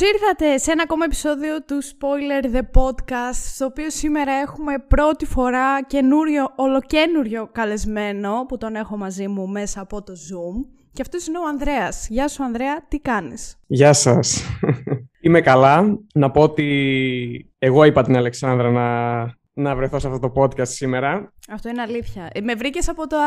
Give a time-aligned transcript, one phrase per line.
[0.00, 5.82] ήρθατε σε ένα ακόμα επεισόδιο του Spoiler The Podcast, στο οποίο σήμερα έχουμε πρώτη φορά
[5.82, 10.66] καινούριο, ολοκένουριο καλεσμένο, που τον έχω μαζί μου μέσα από το Zoom.
[10.92, 12.06] Και αυτός είναι ο Ανδρέας.
[12.08, 14.42] Γεια σου Ανδρέα, τι κάνεις; Γεια σας.
[15.20, 15.98] Είμαι καλά.
[16.14, 19.22] Να πω ότι εγώ είπα την Αλεξάνδρα να,
[19.52, 21.32] να βρεθώ σε αυτό το podcast σήμερα.
[21.50, 22.30] Αυτό είναι αλήθεια.
[22.32, 23.18] Ε, με βρήκες από τα,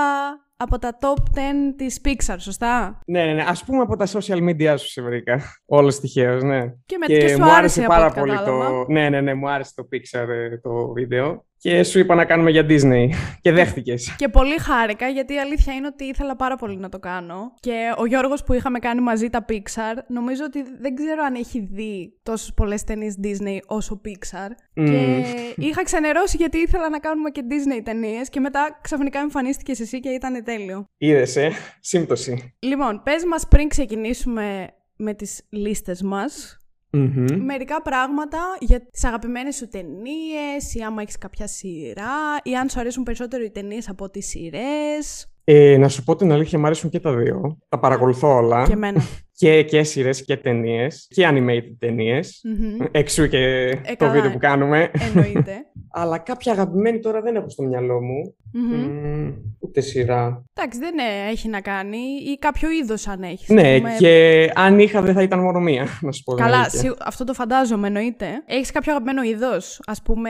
[0.57, 1.41] από τα top 10
[1.75, 3.43] της Pixar, σωστά; Ναι, ναι, ναι.
[3.47, 5.41] Ας πούμε από τα social media σου σε βρήκα.
[5.65, 6.73] Όλος τυχαίως, ναι.
[6.85, 8.69] Και, με, και, σου μου άρεσε, πάρα από ό,τι πολύ κατάλαβα.
[8.69, 8.85] το...
[8.91, 11.45] Ναι, ναι, ναι, μου άρεσε το Pixar ε, το βίντεο.
[11.57, 13.09] Και σου είπα να κάνουμε για Disney.
[13.41, 14.15] Και δέχτηκες.
[14.17, 17.53] Και πολύ χάρηκα, γιατί η αλήθεια είναι ότι ήθελα πάρα πολύ να το κάνω.
[17.59, 21.59] Και ο Γιώργος που είχαμε κάνει μαζί τα Pixar, νομίζω ότι δεν ξέρω αν έχει
[21.59, 24.49] δει τόσες πολλές ταινίες Disney όσο Pixar.
[24.73, 25.23] Και
[25.55, 30.09] είχα ξενερώσει γιατί ήθελα να κάνουμε και Disney ταινίες και μετά ξαφνικά εμφανίστηκες εσύ και
[30.09, 30.85] ήταν τέλειο.
[30.97, 32.55] Είδες, ε; Σύμπτωση.
[32.59, 37.25] Λοιπόν, πες μας πριν ξεκινήσουμε με τις λίστες μας, Μμμ.
[37.45, 42.79] μερικά πράγματα για τις αγαπημένες σου ταινίες ή άμα έχεις κάποια σειρά ή αν σου
[42.79, 45.31] αρέσουν περισσότερο οι ταινίες από τις σειρές.
[45.43, 47.57] Ε, να σου πω την αλήθεια, μου αρέσουν και τα δύο.
[47.69, 48.65] Τα παρακολουθώ όλα.
[48.65, 49.01] Και εμένα.
[49.39, 51.07] Και, και σειρές και ταινίες.
[51.09, 52.41] Και animated ταινίες.
[52.43, 52.85] Μμμ.
[52.91, 54.91] Εξού και Ε, το καλά, βίντεο που κάνουμε.
[54.99, 55.53] Εννοείται.
[55.99, 58.35] Αλλά κάποια αγαπημένη τώρα δεν έχω στο μυαλό μου.
[58.53, 58.75] Μμμ.
[58.75, 60.43] Μμμ, ούτε σειρά.
[60.53, 63.49] Εντάξει, δεν ε, έχει να κάνει ή κάποιο είδος αν έχεις.
[63.49, 63.95] Ναι, ας πούμε.
[63.99, 66.35] και αν είχα δεν θα ήταν μόνο μία, να σου πω.
[66.35, 66.79] την Καλά, αλήθεια.
[66.79, 68.27] σίγου- αυτό το φαντάζομαι, εννοείται.
[68.45, 70.29] Έχεις κάποιο αγαπημένο είδος, ας πούμε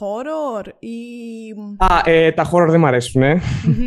[0.00, 0.96] horror ή...
[1.76, 3.22] Α, ε, τα horror δεν μ' αρέσουν.
[3.22, 3.40] Ε.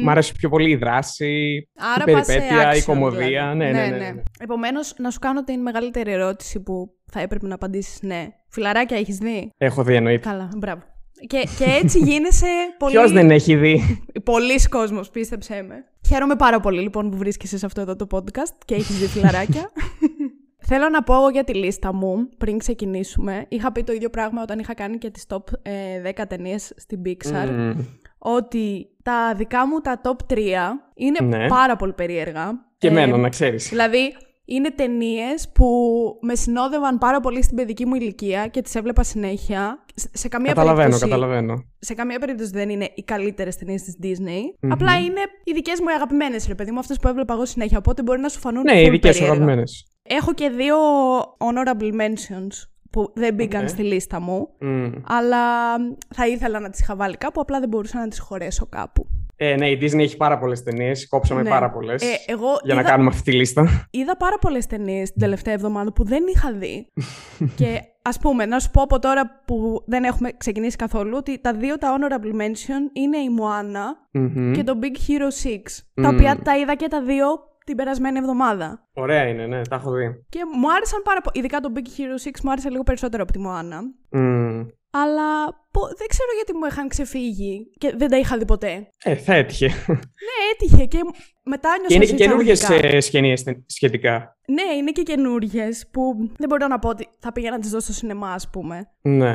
[0.04, 3.52] Μ' αρέσει πιο πολύ η δράση, Άρα η πας σε περιπέτεια, η action, κομμωδία.
[3.52, 3.56] δηλαδή.
[3.58, 3.98] Ναι, ναι, ναι.
[3.98, 4.14] ναι.
[4.48, 8.28] Επομένως, να σου κάνω την μεγαλύτερη ερώτηση που θα έπρεπε να απαντήσεις ναι.
[8.50, 10.30] Φιλαράκια έχεις δει; Έχω δει εννοείται.
[10.30, 10.82] Καλά, μπράβο.
[11.28, 12.46] Και, και έτσι γίνεσαι
[12.80, 12.94] πολύ...
[12.94, 15.76] Ποιος δεν έχει δει; Πολλοί κόσμος, πίστεψέ με.
[16.08, 19.72] Χαίρομαι πάρα πολύ λοιπόν που βρίσκεσαι σε αυτό εδώ το podcast και έχεις δει φιλαράκια.
[20.70, 23.46] Θέλω να πω εγώ για τη λίστα μου, πριν ξεκινήσουμε.
[23.48, 27.02] Είχα πει το ίδιο πράγμα όταν είχα κάνει και τις top ε, 10 ταινίες στην
[27.06, 27.50] Pixar.
[27.52, 27.74] Μμμ.
[28.18, 30.38] Ότι τα δικά μου τα top 3
[30.96, 31.48] είναι Ναι.
[31.48, 32.52] πάρα πολύ περίεργα.
[32.78, 33.70] Και Ε, εμένα, να ξέρεις.
[33.70, 34.16] Δηλαδή,
[34.50, 35.68] είναι ταινίες που
[36.22, 39.84] με συνόδευαν πάρα πολύ στην παιδική μου ηλικία και τις έβλεπα συνέχεια.
[39.96, 41.64] Σε- Σε καμία Καταλαβαίνω, περίπτωση καταλαβαίνω.
[41.80, 44.70] σε καμία περίπτωση δεν είναι οι καλύτερες ταινίες της Disney.
[44.72, 47.78] Απλά είναι οι δικές μου αγαπημένες, ρε παιδί μου, αυτές που έβλεπα εγώ συνέχεια.
[47.78, 48.64] Οπότε μπορεί να σου φανούν.
[48.64, 49.44] Ναι, οι full δικές σου περίεργα.
[49.44, 49.86] αγαπημένες.
[50.04, 50.76] Έχω και δύο
[51.22, 53.70] honorable mentions που δεν μπήκαν Οκ.
[53.70, 54.48] στη λίστα μου.
[55.08, 55.42] Αλλά
[56.16, 59.08] θα ήθελα να τις είχα βάλει κάπου, απλά δεν μπορούσα να τις χωρέσω κάπου.
[59.40, 61.08] Ε, ναι, η Disney έχει πάρα πολλές ταινίες.
[61.08, 61.50] Κόψαμε Ναι.
[61.50, 62.02] πάρα πολλές.
[62.04, 63.88] Ε, εγώ για να είδα, κάνουμε αυτή τη λίστα.
[63.92, 66.88] είδα πάρα πολλές ταινίες την τελευταία εβδομάδα που δεν είχα δει.
[67.60, 71.54] και ας πούμε, να σου πω από τώρα που δεν έχουμε ξεκινήσει καθόλου, ότι τα
[71.54, 74.52] δύο τα honorable mention είναι η Moana Μμμ.
[74.54, 75.58] και το Big Hero 6.
[75.94, 76.16] Τα Μμμ.
[76.16, 77.26] οποία τα είδα και τα δύο
[77.66, 78.88] την περασμένη εβδομάδα.
[78.94, 80.26] Ωραία είναι, ναι, τα έχω δει.
[80.30, 81.38] Και μου άρεσαν πάρα πολύ.
[81.40, 83.80] Ειδικά το Big Hero 6 μου άρεσε λίγο περισσότερο από τη Moana.
[84.20, 84.66] Μμ.
[85.02, 88.94] Αλλά πο- δεν ξέρω γιατί μου είχαν ξεφύγει και δεν τα είχα δει ποτέ.
[89.04, 89.66] Ε, θα έτυχε.
[89.88, 91.00] Ναι, έτυχε και
[91.44, 93.02] μετά νιώσα και είναι και σε καινούργιε εισαγωγικά.
[93.02, 93.36] σκηνίε
[93.66, 94.38] σχετικά.
[94.48, 97.80] Ναι, είναι και καινούριε που δεν μπορώ να πω ότι θα πήγαινα να τις δω
[97.80, 98.90] στο σινεμά, ας πούμε.
[99.02, 99.34] Ναι.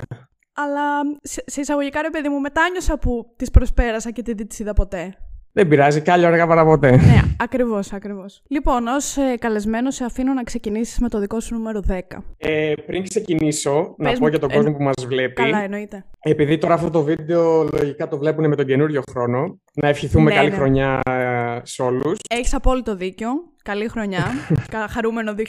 [0.55, 4.59] Αλλά σε, σε εισαγωγικά, ρε παιδί μου, μετά νιώσα που τις προσπέρασα και δεν τις
[4.59, 5.15] είδα ποτέ.
[5.54, 6.90] Δεν πειράζει, κάλλιο αργά παρά ποτέ.
[6.90, 8.42] Ναι, ακριβώς, ακριβώς.
[8.48, 11.98] Λοιπόν, ως ε, καλεσμένος, σε αφήνω να ξεκινήσεις με το δικό σου νούμερο 10.
[12.36, 15.32] Ε, πριν ξεκινήσω, να Πες πω μου, για τον ε, κόσμο που μας βλέπει.
[15.32, 16.04] Καλά, εννοείται.
[16.20, 20.36] Επειδή τώρα αυτό το βίντεο λογικά το βλέπουν με τον καινούριο χρόνο, να ευχηθούμε Ναι,
[20.36, 20.56] καλή ναι.
[20.56, 22.19] χρονιά ε, σε όλους.
[22.28, 23.28] Έχεις απόλυτο δίκιο.
[23.62, 24.24] Καλή χρονιά.
[24.70, 25.42] Κα- Χαρούμενο 2022.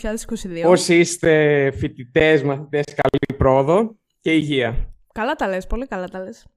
[0.65, 4.75] Όσοι είστε φοιτητές, μαθητές, καλή πρόοδο και υγεία.
[5.13, 6.45] Καλά τα λες, πολύ καλά τα λες.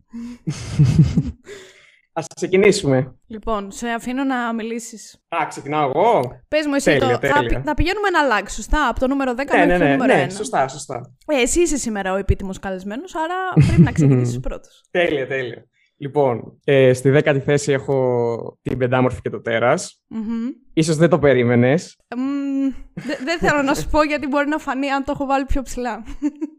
[2.19, 3.15] Ας ξεκινήσουμε.
[3.27, 5.21] Λοιπόν, σε αφήνω να μιλήσεις.
[5.29, 7.27] Α, ξεκινάω εγώ; Πες μου εσύ Τέλεια, το...
[7.27, 7.59] Θα, τέλεια.
[7.59, 9.91] πη- θα πηγαίνουμε ένα αλλάξει, σωστά, από το νούμερο 10 Ναι, μέχρι ναι, το ναι,
[9.91, 10.17] νούμερο 1.
[10.17, 11.01] ναι, σωστά, σωστά.
[11.27, 14.85] Ε, εσύ είσαι σήμερα ο επίτιμος καλεσμένος, άρα πρέπει να ξεκινήσεις πρώτος.
[14.91, 15.67] Τέλεια, τέλεια.
[15.99, 20.03] Λοιπόν, ε, στη δέκατη θέση έχω την πεντάμορφη και το τέρας.
[20.07, 20.49] Μμμ.
[20.75, 21.97] Ίσως δεν το περίμενες.
[22.17, 25.45] Μμμ, δε- Δεν θέλω να σου πω γιατί μπορεί να φανεί αν το έχω βάλει
[25.45, 26.05] πιο ψηλά.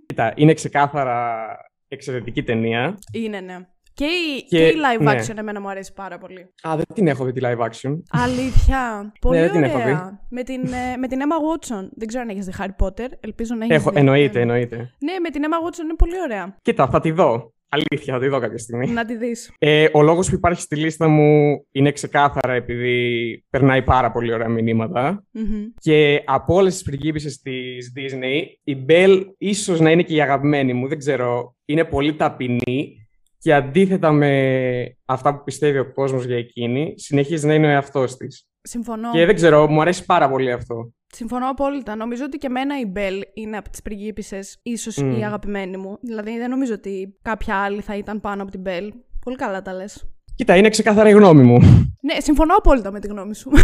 [0.06, 1.48] Κοίτα, είναι ξεκάθαρα
[1.88, 2.98] εξαιρετική ταινία.
[3.14, 3.58] Είναι, ναι.
[3.98, 5.12] Και η, Και- και η live ναι.
[5.14, 6.40] action εμένα μου αρέσει πάρα πολύ.
[6.68, 7.98] Α, δεν την έχω δει τη live action.
[8.10, 9.12] Αλήθεια.
[9.22, 9.78] Πολύ δεν την ωραία.
[9.78, 10.18] έχω δει.
[10.30, 11.88] Με την, ε, με την Emma Watson.
[11.96, 13.08] Δεν ξέρω αν έχεις δει Harry Potter.
[13.20, 14.00] Ελπίζω να έχεις Έχω, δει.
[14.00, 14.76] εννοείται, εννοείται.
[14.78, 16.58] Ναι, με την Emma Watson είναι πολύ ωραία.
[16.62, 17.54] Κοίτα, θα τη δω.
[17.70, 18.88] Αλήθεια, θα τη δω κάποια στιγμή.
[18.92, 19.52] Να τη δεις.
[19.60, 24.48] Ε, ο λόγος που υπάρχει στη λίστα μου είναι ξεκάθαρα επειδή περνάει πάρα πολύ ωραία
[24.50, 25.24] μηνύματα.
[25.32, 25.64] Μμμ.
[25.80, 30.74] Και από όλες τις πριγκίπισσες της Disney, η Belle ίσως να είναι και η αγαπημένη
[30.74, 31.56] μου, δεν ξέρω.
[31.66, 33.07] Είναι πολύ ταπεινή
[33.38, 38.18] και αντίθετα με αυτά που πιστεύει ο κόσμος για εκείνη, συνεχίζει να είναι ο εαυτός
[38.18, 38.48] της.
[38.62, 39.12] Συμφωνώ.
[39.12, 40.92] Και δεν ξέρω, μου αρέσει πάρα πολύ αυτό.
[41.08, 41.96] Συμφωνώ απόλυτα.
[41.96, 45.16] Νομίζω ότι και εμένα η Μπέλ είναι από τις πριγκίπισε, ίσως Mm.
[45.20, 45.98] η αγαπημένη μου.
[46.02, 48.94] Δηλαδή δεν νομίζω ότι κάποια άλλη θα ήταν πάνω από την Μπέλ.
[49.24, 50.10] Πολύ καλά τα λες.
[50.36, 51.58] Κοίτα, είναι ξεκάθαρα η γνώμη μου.
[52.02, 53.52] Ναι, συμφωνώ απόλυτα με τη γνώμη σου.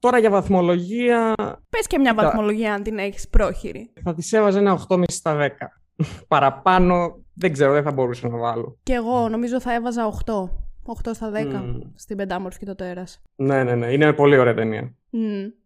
[0.00, 1.34] Τώρα για βαθμολογία
[1.70, 2.24] Πες και μια Κοίτα.
[2.24, 3.90] βαθμολογία αν την έχεις πρόχειρη.
[4.04, 5.48] θα της έβαζα ένα 8,5 στα 10.
[6.28, 8.78] Παραπάνω δεν ξέρω, δεν θα μπορούσα να βάλω.
[8.82, 10.32] Και εγώ νομίζω θα έβαζα 8.
[11.04, 11.78] 8 στα 10 Μμμ.
[11.94, 13.22] στην Πεντάμορφη και το τέρας.
[13.36, 13.92] Ναι, ναι, ναι.
[13.92, 14.94] Είναι πολύ ωραία ταινία.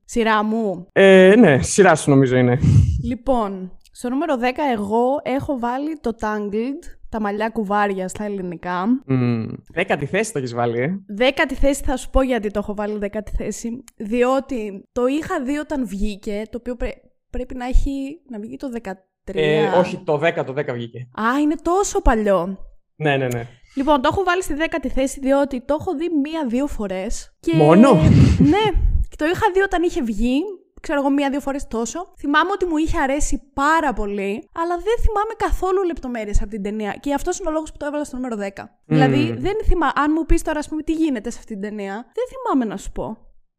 [0.05, 0.87] Σειρά μου.
[0.93, 2.59] Ε, ναι, σειρά σου νομίζω είναι.
[3.11, 4.43] Λοιπόν, στο νούμερο 10
[4.73, 8.87] εγώ έχω βάλει το Tangled, τα μαλλιά κουβάρια στα ελληνικά.
[9.07, 9.45] Μμ,
[9.75, 11.01] Δέκατη θέση το έχεις βάλει, ε.
[11.07, 13.85] Δέκατη θέση θα σου πω γιατί το έχω βάλει δέκατη θέση.
[13.97, 16.99] Διότι το είχα δει όταν βγήκε, το οποίο πρέ-
[17.31, 18.91] πρέπει να έχει να βγει το 13.
[19.25, 19.67] Ε.
[19.67, 20.99] Όχι, το 10, το 10 βγήκε.
[21.21, 22.59] Α, είναι τόσο παλιό.
[22.97, 23.47] Ναι, ναι, ναι.
[23.75, 27.37] Λοιπόν, το έχω βάλει στη δέκατη θέση διότι το έχω δει μία-δύο φορές.
[27.41, 27.57] Και...
[27.57, 27.93] Μόνο;
[28.39, 28.65] ναι,
[29.09, 30.41] και το είχα δει όταν είχε βγει.
[30.81, 32.13] Ξέρω εγώ μία-δύο φορές τόσο.
[32.19, 36.97] Θυμάμαι ότι μου είχε αρέσει πάρα πολύ, αλλά δεν θυμάμαι καθόλου λεπτομέρειες από την ταινία.
[37.01, 38.63] Και αυτός είναι ο λόγος που το έβαλα στο νούμερο 10.
[38.85, 39.93] Δηλαδή, δεν θυμάμαι.
[39.97, 42.77] Αν μου πεις τώρα, ας πούμε, τι γίνεται σε αυτή την ταινία, δεν θυμάμαι να
[42.77, 43.17] σου πω.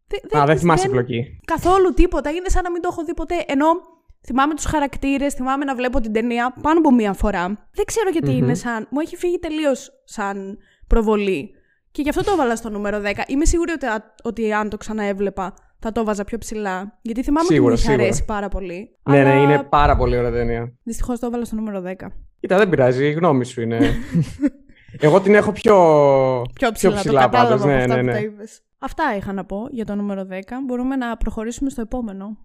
[0.07, 1.39] Δε- Α, δεν θυμάσαι πλοκή.
[1.45, 2.29] Καθόλου τίποτα.
[2.29, 3.43] Είναι σαν να μην το έχω δει ποτέ.
[3.47, 3.67] Ενώ
[4.25, 7.45] θυμάμαι τους χαρακτήρες, θυμάμαι να βλέπω την ταινία πάνω από μία φορά.
[7.71, 8.87] Δεν ξέρω γιατί είναι σαν.
[8.89, 11.51] Μου έχει φύγει τελείως σαν προβολή.
[11.91, 13.11] Και γι' αυτό το έβαλα στο νούμερο 10.
[13.27, 13.85] Είμαι σίγουρη ότι,
[14.23, 16.99] ότι αν το ξαναέβλεπα θα το έβαζα πιο ψηλά.
[17.01, 18.03] Γιατί θυμάμαι Σίγουρα, ότι μου είχε σίγουρα.
[18.03, 18.97] αρέσει πάρα πολύ.
[19.03, 20.73] Ναι, αλλά ναι, είναι πάρα πολύ ωραία ταινία.
[20.83, 22.07] Δυστυχώς το έβαλα στο νούμερο 10.
[22.39, 23.79] Κοίτα, δεν πειράζει, η γνώμη σου είναι.
[24.99, 25.75] Εγώ την έχω πιο,
[26.53, 28.11] Πιο ψηλά, το πάντως, κατάλαβα από ναι, αυτά ναι, που ναι.
[28.11, 28.61] τα είπες.
[28.79, 30.33] Αυτά είχα να πω για το νούμερο 10.
[30.65, 32.37] Μπορούμε να προχωρήσουμε στο επόμενο.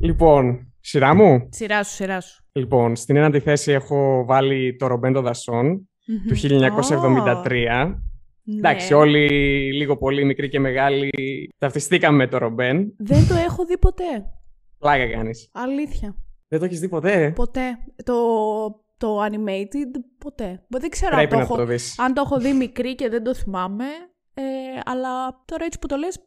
[0.00, 1.48] Λοιπόν, σειρά μου.
[1.50, 2.44] Σειρά σου, σειρά σου.
[2.52, 5.88] Λοιπόν, στην ένατη θέση έχω βάλει το Ρομπέντο Δασόν
[6.28, 7.94] του 1973.
[8.44, 8.56] Ναι.
[8.56, 9.28] Εντάξει, όλοι
[9.72, 11.10] λίγο πολύ μικροί και μεγάλοι
[11.58, 12.94] ταυτιστήκαμε με το Ρομπέν.
[12.98, 14.24] Δεν το έχω δει ποτέ.
[14.78, 15.48] Πλάκα κάνεις.
[15.52, 16.16] Αλήθεια.
[16.48, 17.62] Δεν το έχεις δει ποτέ; Ποτέ.
[18.04, 18.14] Το,
[18.96, 20.62] το animated, ποτέ.
[20.68, 21.98] Δεν ξέρω αν Πρέπει το, να έχω, το δεις.
[21.98, 23.84] αν το έχω δει μικρή και δεν το θυμάμαι.
[24.34, 24.42] Ε,
[24.84, 26.18] αλλά τώρα έτσι που το λες,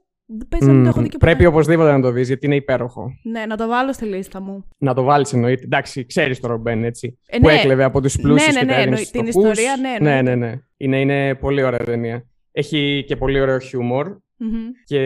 [0.49, 1.25] παίζει να μην το έχω δει και ποτέ.
[1.31, 3.11] Πρέπει οπωσδήποτε να το δεις γιατί είναι υπέροχο.
[3.23, 4.67] Ναι, να το βάλω στη λίστα μου.
[4.77, 5.63] Να το βάλεις εννοείται.
[5.63, 7.19] Εντάξει, ξέρεις το Ρομπέν έτσι.
[7.27, 7.53] Ε, που ναι.
[7.53, 9.51] έκλεβε από τους πλούσιους ναι, και ναι, τα έδινε εννοεί- στους την φτωχούς.
[9.59, 10.35] ιστορία, ναι, ναι, εννοείται.
[10.35, 10.59] ναι, ναι.
[10.77, 12.25] Είναι, είναι πολύ ωραία ταινία.
[12.51, 14.07] Έχει και πολύ ωραίο χιούμορ
[14.37, 14.51] Μμμ.
[14.85, 14.99] και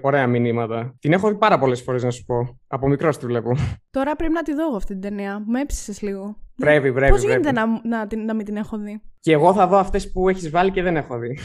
[0.00, 0.96] ωραία μηνύματα.
[1.00, 2.60] Την έχω δει πάρα πολλές φορές να σου πω.
[2.66, 3.56] Από μικρός τη βλέπω.
[3.90, 5.42] Τώρα πρέπει να τη δω εγώ αυτή την ταινία.
[5.46, 6.36] Με έψησες λίγο.
[6.56, 7.40] Πρέπει, πρέπει, Πώς πρέπει.
[7.40, 10.28] γίνεται να, να, την- να μην την έχω δει; Και εγώ θα δω αυτές που
[10.28, 11.28] έχεις βάλει και δεν έχω δει.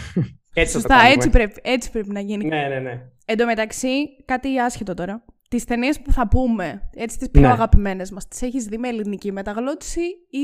[0.54, 1.14] έτσι θα το Σωστά, κάνουμε.
[1.14, 2.46] έτσι πρέπει, έτσι πρέπει να γίνει.
[2.46, 3.02] Ναι, ναι, ναι.
[3.32, 3.88] Εν τω μεταξύ,
[4.26, 5.26] κάτι άσχετο τώρα.
[5.50, 7.48] Τις ταινίες που θα πούμε, έτσι τις πιο Ναι.
[7.52, 10.42] αγαπημένες μας, τις έχεις δει με ελληνική μεταγλώτηση ή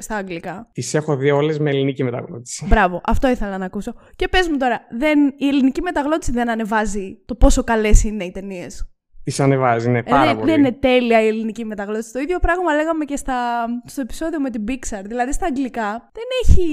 [0.00, 2.66] στα αγγλικά; Τις έχω δει όλες με ελληνική μεταγλώτηση.
[2.68, 3.94] Μπράβο, αυτό ήθελα να ακούσω.
[4.16, 8.30] Και πες μου τώρα, δεν, η ελληνική μεταγλώτηση δεν ανεβάζει το πόσο καλές είναι οι
[8.30, 8.90] ταινίες;
[9.24, 10.50] Τις ανεβάζει, ναι, πάρα δεν, πολύ.
[10.50, 12.12] δεν είναι τέλεια η ελληνική μεταγλώτηση.
[12.12, 15.02] Το ίδιο πράγμα λέγαμε και στα, στο επεισόδιο με την Pixar.
[15.06, 16.66] Δηλαδή στα αγγλικά δεν έχει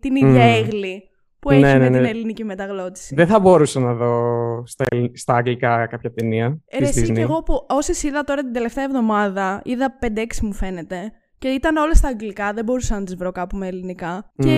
[0.00, 0.54] την ίδια Μμμ.
[0.64, 1.02] έγκλη
[1.42, 1.96] που Ναι, έχει ναι, με ναι.
[1.98, 3.14] την ελληνική μεταγλώτηση.
[3.14, 7.06] Δεν θα μπορούσα να δω στα, ελλ- στα αγγλικά κάποια ταινία Ε, της ρε, εσύ
[7.10, 7.14] Disney.
[7.14, 11.76] και εγώ που όσες είδα τώρα την τελευταία εβδομάδα, είδα 5-6 μου φαίνεται, και ήταν
[11.76, 14.32] όλες στα αγγλικά, δεν μπορούσα να τις βρω κάπου με ελληνικά.
[14.36, 14.48] Και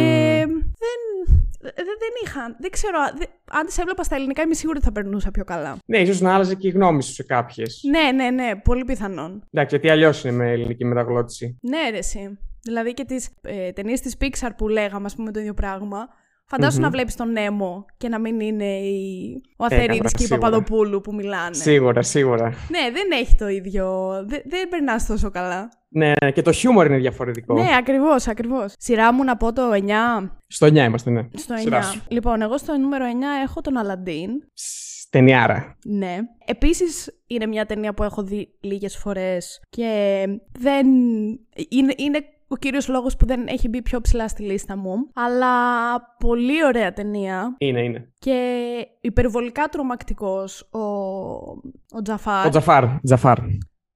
[0.48, 4.86] δεν, δεν, δεν είχαν, δεν ξέρω, δεν, αν τις έβλεπα στα ελληνικά είμαι σίγουρη ότι
[4.86, 5.76] θα περνούσα πιο καλά.
[5.86, 7.80] Ναι, ίσως να άλλαζε και η γνώμη σου σε κάποιες.
[7.90, 9.42] Ναι, ναι, ναι, πολύ πιθανόν.
[9.52, 11.58] Εντάξει, γιατί αλλιώς είναι με ελληνική μεταγλώτηση.
[11.62, 12.38] Ναι, ρε, εσύ.
[12.62, 16.08] Δηλαδή και τις ε, ταινίες της Pixar που λέγαμε, ας πούμε, το ίδιο πράγμα.
[16.46, 19.40] Φαντάσου να βλέπεις τον Νέμο και να μην είναι η...
[19.56, 20.48] ο Αθερίδης καλά, και η σίγουρα.
[20.48, 21.54] Παπαδοπούλου που μιλάνε.
[21.54, 22.44] Σίγουρα, σίγουρα.
[22.44, 24.12] Ναι, δεν έχει το ίδιο.
[24.26, 25.68] Δεν, δεν περνάς τόσο καλά.
[25.88, 27.54] Ναι, ναι, και το χιούμορ είναι διαφορετικό.
[27.54, 28.72] Ναι, ακριβώς, ακριβώς.
[28.78, 29.78] Σειρά μου να πω το 9.
[30.46, 31.28] Στο 9 είμαστε, ναι.
[31.34, 31.58] Στο 9.
[31.58, 32.02] Σειρά σου.
[32.08, 33.08] Λοιπόν, εγώ στο νούμερο 9
[33.44, 34.30] έχω τον Αλαντίν.
[34.54, 35.78] Ψ, Ταινιάρα.
[35.84, 36.16] Ναι.
[36.44, 40.22] Επίσης είναι μια ταινία που έχω δει λίγες φορές και
[40.58, 40.86] δεν.
[41.68, 44.94] Είναι, είναι ο κύριος λόγος που δεν έχει μπει πιο ψηλά στη λίστα μου.
[45.14, 45.50] Αλλά
[46.18, 48.12] πολύ ωραία ταινία Είναι, είναι.
[48.18, 48.62] και
[49.00, 50.78] υπερβολικά τρομακτικός ο,
[51.96, 52.46] ο Τζαφάρ.
[52.46, 52.84] Ο Τζαφάρ.
[53.04, 53.38] Τζαφάρ.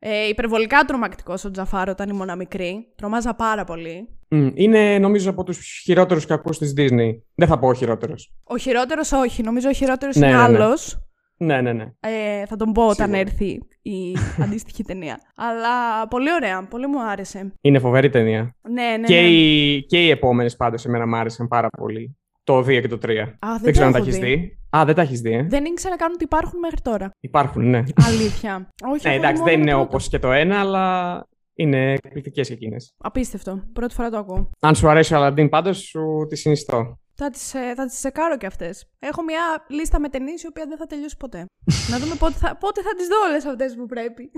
[0.00, 2.92] Ε, υπερβολικά τρομακτικός ο Τζαφάρ όταν ήμουν μικρή.
[2.96, 4.08] Τρομάζα πάρα πολύ.
[4.30, 7.10] Μμ, Είναι νομίζω από τους χειρότερους κακούς της Disney.
[7.34, 8.32] Δεν θα πω ο χειρότερος.
[8.44, 9.42] Ο χειρότερος όχι.
[9.42, 10.48] Νομίζω ο χειρότερος Ναι, είναι ναι, ναι.
[10.64, 10.94] άλλος.
[10.94, 11.00] Ναι,
[11.38, 11.84] ναι, ναι.
[12.00, 13.18] Ε, θα τον πω όταν Σίγουρα.
[13.18, 15.20] έρθει η αντίστοιχη ταινία.
[15.36, 16.66] Αλλά πολύ ωραία.
[16.66, 17.52] Πολύ μου άρεσε.
[17.60, 18.54] Είναι φοβερή ταινία.
[18.70, 19.06] Ναι, ναι.
[19.06, 19.26] και, ναι.
[19.28, 22.16] οι, και οι επόμενες πάντως εμένα μου άρεσαν πάρα πολύ.
[22.44, 22.98] Το 2 και το 3.
[23.06, 24.34] δεν δεν ξέρω αν το τα έχω έχεις δει.
[24.36, 24.58] δει.
[24.76, 25.42] Α, δεν τα έχεις δει, ε.
[25.48, 27.10] Δεν ήξερα καν ότι υπάρχουν μέχρι τώρα.
[27.20, 27.82] Υπάρχουν, ναι.
[28.06, 28.68] Αλήθεια.
[28.92, 30.16] Όχι, ναι, έχω εντάξει, δει δεν μόνο είναι το όπως πρώτο.
[30.16, 32.94] και το ένα, αλλά είναι εκπληκτικές εκείνες.
[32.98, 33.62] Απίστευτο.
[33.72, 34.50] Πρώτη φορά το ακούω.
[34.60, 36.98] Αν σου αρέσει ο Αλαντίν, πάντως σου τη συνιστώ.
[37.20, 38.88] Θα τις, ε, θα τις σεκάρω και αυτές.
[38.98, 41.44] Έχω μια λίστα με ταινίες η οποία δεν θα τελειώσει ποτέ.
[41.90, 44.30] να δούμε πότε θα, πότε θα τις δω όλες αυτές που πρέπει.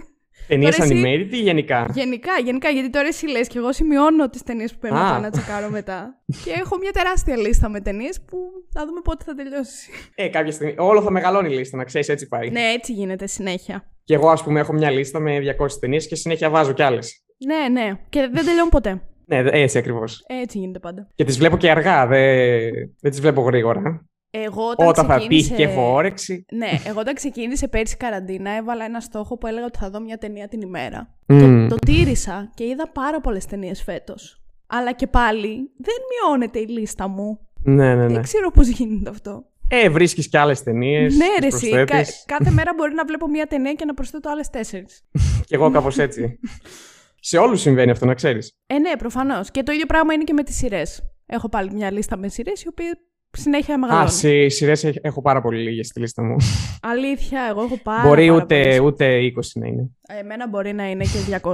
[0.49, 4.28] Ταινίες Τώρα εσύ- animated ή γενικά; Γενικά, γενικά, γιατί τώρα εσύ λες και εγώ σημειώνω
[4.28, 5.10] τις ταινίες που πρέπει να Α.
[5.10, 6.22] πάω να τσεκάρω μετά.
[6.44, 8.38] και έχω μια τεράστια λίστα με ταινίες που
[8.72, 9.90] θα δούμε πότε θα τελειώσει.
[10.14, 10.75] Ε, κάποια στιγμή.
[10.78, 12.50] Όλο θα μεγαλώνει η λίστα, να ξέρεις, έτσι πάει.
[12.50, 13.90] ναι, έτσι γίνεται συνέχεια.
[14.04, 17.25] Και εγώ, ας πούμε, έχω μια λίστα με 200 ταινίες και συνέχεια βάζω κι άλλες.
[17.46, 17.92] Ναι, ναι.
[18.08, 19.02] Και δεν τελειώνουν ποτέ.
[19.30, 20.25] Ναι, δε- έτσι ακριβώς.
[20.26, 21.08] Έτσι γίνεται πάντα.
[21.14, 22.70] Και τις βλέπω και αργά, δεν,
[23.00, 24.04] δεν τις βλέπω γρήγορα.
[24.30, 25.49] Εγώ όταν, Όταν θα ξεκίνησε...
[25.49, 26.44] τύχει και έχω όρεξη.
[26.52, 30.00] Ναι, εγώ όταν ξεκίνησε πέρσι η καραντίνα, έβαλα ένα στόχο που έλεγα ότι θα δω
[30.00, 31.14] μια ταινία την ημέρα.
[31.26, 31.68] Μμμ.
[31.68, 34.42] Το τήρησα και είδα πάρα πολλές ταινίες φέτος.
[34.66, 37.38] Αλλά και πάλι δεν μειώνεται η λίστα μου.
[37.62, 38.12] Ναι, ναι, ναι.
[38.12, 39.44] Δεν ξέρω πώς γίνεται αυτό.
[39.68, 41.16] Ε, βρίσκεις κι άλλες ταινίες.
[41.16, 41.70] ναι, ρε, εσύ.
[41.70, 45.04] Κα- κάθε μέρα μπορεί να βλέπω μια ταινία και να προσθέτω άλλες τέσσερις.
[45.46, 46.38] Κι εγώ κάπως έτσι.
[47.20, 48.52] Σε όλους συμβαίνει αυτό, να ξέρεις.
[48.66, 49.50] Ε, ναι, προφανώς.
[49.50, 51.02] Και το ίδιο πράγμα είναι και με τις σειρές.
[51.26, 52.92] Έχω πάλι μια λίστα με σειρές οι οποίες
[53.32, 54.08] συνέχεια Α, μεγαλώνουν.
[54.10, 56.36] σε σειρές έχω πάρα πολύ λίγες στη λίστα μου.
[56.82, 58.78] Αλήθεια, εγώ έχω πάρα μπορεί πάρα ούτε, πολλές.
[58.80, 59.90] ούτε 20 να είναι.
[60.08, 61.52] Ε, Εμένα μπορεί να είναι και 200.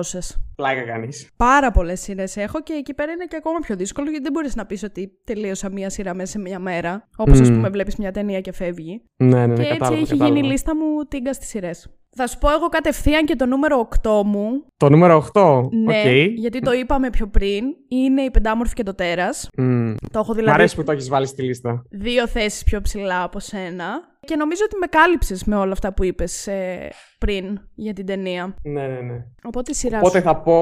[0.56, 1.30] Πλάκα κάνεις.
[1.37, 4.54] Πάρα πολλές σειρές έχω και εκεί πέρα είναι και ακόμα πιο δύσκολο γιατί δεν μπορείς
[4.54, 7.08] να πεις ότι τελείωσα μία σειρά μέσα σε μία μέρα.
[7.16, 7.56] Όπως ας Μμμ.
[7.56, 9.02] πούμε βλέπεις μια σειρά και φεύγει.
[9.16, 10.35] Ναι, ναι, ναι, και έτσι κατάλαβα, έχει κατάλαβα.
[10.35, 11.88] γίνει η λίστα μου τίγκα στις σειρές.
[12.18, 14.49] Θα σου πω εγώ κατευθείαν και το νούμερο 8 μου.
[14.76, 15.68] Το νούμερο 8.
[15.85, 16.06] Ναι, Οκ.
[16.38, 17.64] γιατί το είπαμε πιο πριν.
[17.88, 19.49] Είναι η πεντάμορφη και το τέρας.
[19.56, 19.94] Μμ.
[20.12, 21.82] Το έχω Μ' δηλαδή αρέσει που το έχεις βάλει στη λίστα.
[21.90, 23.87] δύο θέσεις πιο ψηλά από σένα.
[24.20, 26.49] Και νομίζω ότι με κάλυψες με όλα αυτά που είπες
[27.18, 28.54] πριν για την ταινία.
[28.62, 29.25] Ναι, ναι, ναι.
[29.44, 30.25] Οπότε η σειρά Οπότε σου.
[30.25, 30.54] θα πω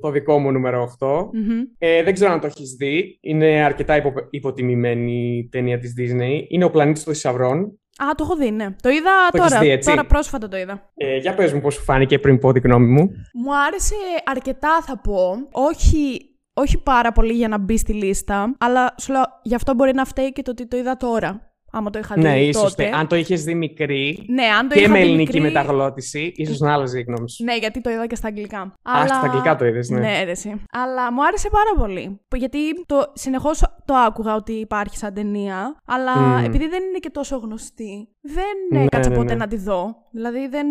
[0.00, 1.28] το δικό μου νούμερο 8.
[1.32, 1.60] Μμμ.
[1.78, 3.18] Ε, δεν ξέρω αν το έχεις δει.
[3.20, 4.12] Είναι αρκετά υπο...
[4.30, 6.44] υποτιμημένη η ταινία της Disney.
[6.48, 7.78] Είναι Ο Πλανήτης των Θησαυρών.
[8.04, 8.66] Α, το έχω δει, ναι.
[8.82, 9.60] Το είδα Το έχεις τώρα.
[9.62, 10.90] δει, έτσι; Τώρα πρόσφατα το είδα.
[10.94, 13.10] Ε, για πες μου πώς σου φάνηκε πριν πω την γνώμη μου.
[13.34, 15.32] Μου άρεσε αρκετά, θα πω.
[15.50, 16.20] Όχι,
[16.54, 20.04] όχι πάρα πολύ για να μπει στη λίστα, αλλά σου λέω, γι' αυτό μπορεί να
[20.04, 21.49] φταίει και το ότι το είδα τώρα.
[21.72, 22.62] Άμα το είχα δει ναι, ίσως.
[22.70, 22.82] τότε.
[22.84, 25.42] τε- Αν το είχες δει μικρή Ναι, αν το και είχα με δει ελληνική μικρή-
[25.54, 27.44] μεταγλώτηση, ίσως να άλλαζε η γνώμη σου.
[27.44, 28.60] Ναι, γιατί το είδα και στα αγγλικά.
[28.60, 29.98] Α, στα αγγλικά το είδες, ναι.
[29.98, 30.62] Ναι, ρε, εσύ.
[30.72, 32.20] Αλλά μου άρεσε πάρα πολύ.
[32.28, 36.44] Που- Γιατί το, συνεχώς το άκουγα ότι υπάρχει σαν ταινία, αλλά Μμμ.
[36.44, 38.44] επειδή δεν είναι και τόσο γνωστή, δεν
[38.78, 39.38] Ναι, έκατσα ναι, ποτέ ναι.
[39.38, 39.96] να τη δω.
[40.10, 40.66] Δηλαδή δεν,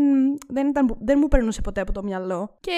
[0.48, 2.58] δεν, ήταν, δεν μου περνούσε ποτέ από το μυαλό.
[2.60, 2.72] Και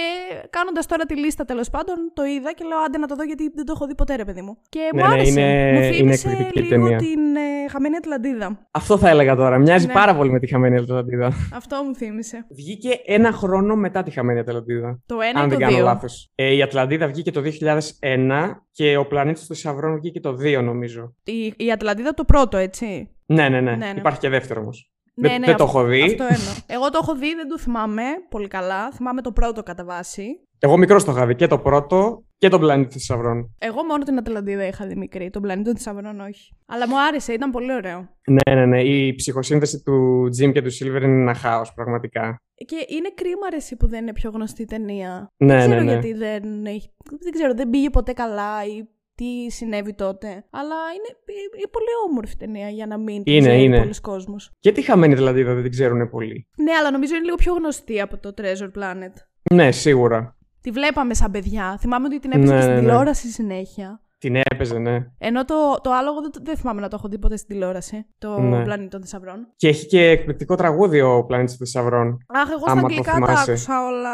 [0.50, 3.52] κάνοντας τώρα τη λίστα τέλος πάντων, το είδα και λέω άντε να το δω γιατί
[3.56, 4.58] δεν το έχω δει ποτέ, ρε παιδί μου.
[4.70, 5.40] Και Ναι, μου ναι, άρεσε.
[5.40, 6.98] είναι- μου είναι θύμισε εκπληκτική λίγο ταινία.
[6.98, 8.68] την ε, χαμένη Ατλαντίδα.
[8.72, 9.58] Αυτό θα έλεγα τώρα.
[9.58, 9.94] Μοιάζει Ναι.
[9.94, 11.32] πάρα πολύ με τη Χαμένη Ατλαντίδα.
[11.54, 12.46] Αυτό μου θύμισε.
[12.50, 15.00] Βγήκε ένα χρόνο μετά τη Χαμένη Ατλαντίδα.
[15.06, 15.84] Το ένα αν ή δεν το κάνω δύο.
[15.86, 16.32] λάθος.
[16.36, 21.16] Ε, η Ατλαντίδα βγήκε το 2001 και ο Πλανήτης των Θησαυρών βγήκε το 2 νομίζω.
[21.24, 23.10] Η, η Ατλαντίδα το πρώτο, έτσι.
[23.26, 23.72] Ναι, ναι, ναι.
[23.72, 23.94] Ναι, ναι.
[23.98, 24.92] Υπάρχει και δεύτερο όμως.
[25.16, 26.02] Ναι, δεν ναι, δεν το αυτό- έχω δει.
[26.02, 26.54] Αυτό εννοώ.
[26.68, 28.92] Εγώ το έχω δει, δεν το θυμάμαι πολύ καλά.
[28.92, 30.24] Θυμάμαι το πρώτο κατά βάση.
[30.60, 33.56] Εγώ μικρός το είχα δει και το πρώτο και τον Πλανήτη των Θησαυρών.
[33.58, 35.30] Εγώ μόνο την Ατλαντίδα είχα δει μικρή.
[35.30, 36.56] Τον πλανήτη των θησαυρών όχι.
[36.66, 38.10] Αλλά μου άρεσε, ήταν πολύ ωραίο.
[38.28, 38.82] Ναι, ναι, ναι.
[38.82, 42.42] Η ψυχοσύνθεση του Jim και του Silver είναι ένα χάος πραγματικά.
[42.66, 45.32] Και είναι κρίμα ρε εσύ που δεν είναι πιο γνωστή ταινία.
[45.38, 45.92] Ναι, δεν ξέρω ναι, ναι.
[45.92, 46.90] γιατί δεν έχει.
[47.22, 50.28] Δεν ξέρω, δεν πήγε ποτέ καλά ή τι συνέβη τότε.
[50.50, 51.10] Αλλά είναι,
[51.58, 53.78] είναι πολύ όμορφη ταινία για να μην την Είναι, ξέρει είναι.
[53.78, 54.52] πολλοί κόσμος.
[54.60, 56.48] Και τη χαμένη δηλαδή δεν την ξέρουν πολύ.
[56.58, 59.14] Ναι, αλλά νομίζω είναι λίγο πιο γνωστή από το Treasure Planet.
[59.54, 60.36] Ναι, σίγουρα.
[60.62, 61.78] Τη βλέπαμε σαν παιδιά.
[61.80, 62.86] Θυμάμαι ότι την έπαιζε Ναι, και στην ναι, ναι.
[62.88, 64.02] τηλεόραση συνέχεια.
[64.18, 64.98] Την έπαιζε, ναι.
[65.18, 68.06] Ενώ το, το άλλο εγώ δεν, δεν θυμάμαι να το έχω δει ποτέ στην τηλεόραση.
[68.18, 68.64] Το Ναι.
[68.64, 69.48] πλανήτη των θησαυρών.
[69.56, 72.18] Και έχει και εκπληκτικό τραγούδι ο Πλανήτης των Θησαυρών.
[72.28, 73.52] Αχ, εγώ στα Άμα το αγγλικά τα θυμάσαι.
[73.52, 74.14] άκουσα όλα.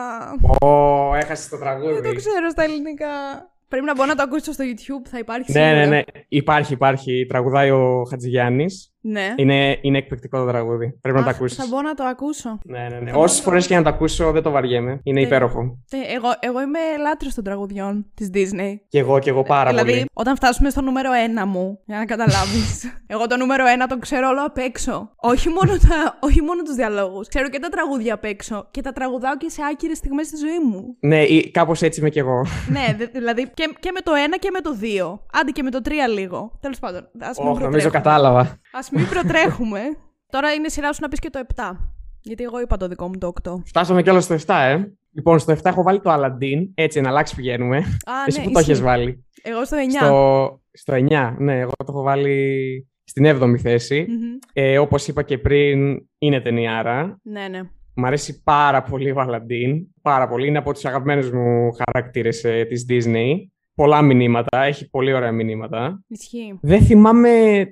[0.61, 2.15] Ω, έχασες το Δεν το τραγούδι.
[2.15, 3.07] ξέρω στα ελληνικά.
[3.67, 5.75] Πρέπει να μπορώ να το ακούσω στο YouTube, θα υπάρχει Ναι, σίγουρα.
[5.79, 6.01] ναι, ναι.
[6.27, 7.25] Υπάρχει, υπάρχει.
[7.29, 8.93] Τραγουδάει ο Χατζηγιάννης.
[9.11, 9.33] Ναι.
[9.35, 10.97] Είναι, είναι εκπληκτικό το τραγούδι.
[11.01, 11.57] Πρέπει να το Αχ, ακούσεις.
[11.57, 12.59] Θα μπορώ να το ακούσω.
[12.63, 12.95] Ναι, ναι, ναι.
[12.95, 14.99] Θα μπορώ Όσες να το φορές και να το ακούσω, δεν το βαριέμαι.
[15.03, 15.25] Είναι Ναι.
[15.25, 15.77] υπέροχο.
[15.91, 18.75] Ε, Εγώ, εγώ είμαι λάτρης των τραγουδιών της Disney.
[18.89, 20.05] Κι εγώ, κι εγώ πάρα δηλαδή, πολύ.
[20.13, 22.85] όταν φτάσουμε στο νούμερο ένα μου, για να καταλάβεις.
[23.13, 25.11] εγώ το νούμερο ένα το ξέρω όλο απ' έξω.
[25.15, 27.27] Όχι μόνο, τα, όχι μόνο τους διαλόγους.
[27.27, 28.67] Ξέρω και τα τραγούδια απ' έξω.
[28.71, 30.95] Και τα τραγουδάω και σε άκυρες στιγμές στη ζωής μου.
[30.99, 32.45] Ναι, κάπως έτσι είμαι κι εγώ.
[32.75, 35.25] ναι, δε- δηλαδή και, και με το ένα και με το δύο.
[35.41, 36.51] Άντε και με το τρία λίγο.
[36.61, 37.07] Τέλος πάντων.
[37.19, 37.89] Ας μην Όχι, νομίζω προτρέχουμε.
[38.01, 38.39] κατάλαβα.
[38.39, 39.79] Α μην προτρέχουμε.
[40.33, 41.63] Τώρα είναι σειρά σου να πεις και το 7.
[42.21, 43.51] Γιατί εγώ είπα το δικό μου το 8.
[43.65, 44.83] Φτάσαμε κι όλο στο 7, ε.
[45.11, 46.69] Λοιπόν, στο 7 έχω βάλει το Aladdin.
[46.73, 47.77] Έτσι, να αλλάξει πηγαίνουμε.
[47.77, 48.71] Α, Εσύ ναι, που το ισχύει.
[48.71, 49.25] έχεις βάλει.
[49.43, 49.81] Εγώ στο 9.
[50.05, 54.05] Στο, στο 9, ναι, εγώ το έχω βάλει στην 7η θέση.
[54.09, 54.37] Μμμ.
[54.53, 57.19] Ε, Όπως είπα και πριν, είναι ταινιάρα.
[57.23, 57.61] Ναι, ναι.
[57.93, 59.85] Μ' αρέσει πάρα πολύ ο Aladdin.
[60.01, 60.47] Πάρα πολύ.
[60.47, 63.33] Είναι από τους αγαπημένους μου χαρακτήρες ε, της Disney.
[63.77, 64.63] Πολλά μηνύματα.
[64.63, 66.03] Έχει πολύ ωραία μηνύματα.
[66.07, 66.57] Ισχύει.
[66.61, 67.29] Δεν θυμάμαι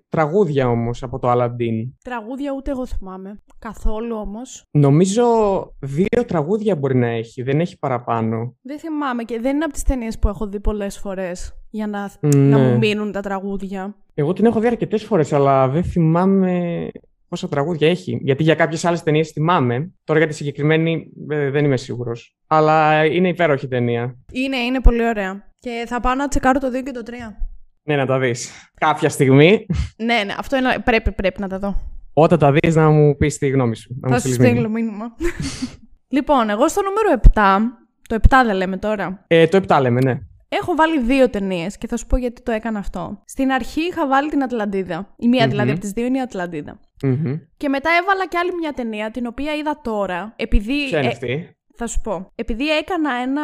[0.09, 1.91] τραγούδια όμως από το Aladdin.
[2.03, 3.43] Τραγούδια ούτε εγώ θυμάμαι.
[3.59, 4.63] Καθόλου όμως.
[4.71, 5.23] Νομίζω
[5.79, 7.41] δύο τραγούδια μπορεί να έχει.
[7.43, 8.55] Δεν έχει παραπάνω.
[8.61, 12.11] Δεν θυμάμαι και δεν είναι από τις ταινίες που έχω δει πολλές φορές για να,
[12.19, 12.39] Ναι.
[12.39, 13.95] να μου μείνουν τα τραγούδια.
[14.13, 16.87] Εγώ την έχω δει αρκετές φορές, αλλά δεν θυμάμαι
[17.27, 18.19] πόσα τραγούδια έχει.
[18.21, 19.91] Γιατί για κάποιες άλλες ταινίες θυμάμαι.
[20.03, 22.37] Τώρα για τη συγκεκριμένη ε, δεν είμαι σίγουρος.
[22.47, 24.17] Αλλά είναι υπέροχη ταινία.
[24.31, 25.53] Είναι, είναι πολύ ωραία.
[25.65, 27.11] Και θα πάω να τσεκάρω το 2 και το 3.
[27.83, 28.71] Ναι, να τα δεις.
[28.73, 29.65] Κάποια στιγμή.
[29.97, 31.75] ναι, ναι, αυτό είναι, πρέπει, πρέπει να τα δω.
[32.13, 33.99] Όταν τα δεις, να μου πεις τη γνώμη σου.
[34.09, 35.15] Θα σου στείλω μήνυμα.
[36.15, 37.41] λοιπόν, εγώ στο νούμερο 7.
[38.09, 39.25] Το 7 δεν λέμε τώρα.
[39.27, 40.19] Ε, το 7 λέμε, ναι.
[40.49, 43.21] Έχω βάλει δύο ταινίες και θα σου πω γιατί το έκανα αυτό.
[43.25, 45.13] Στην αρχή είχα βάλει την Ατλαντίδα.
[45.17, 46.79] Η μία δηλαδή από τις δύο είναι η ατλαντιδα
[47.57, 50.33] Και μετά έβαλα και άλλη μια ταινία την οποία είδα τώρα.
[50.35, 50.85] Επειδή.
[50.87, 52.31] Ποια είναι ε, αυτή; Θα σου πω.
[52.35, 53.43] Επειδή έκανα ένα.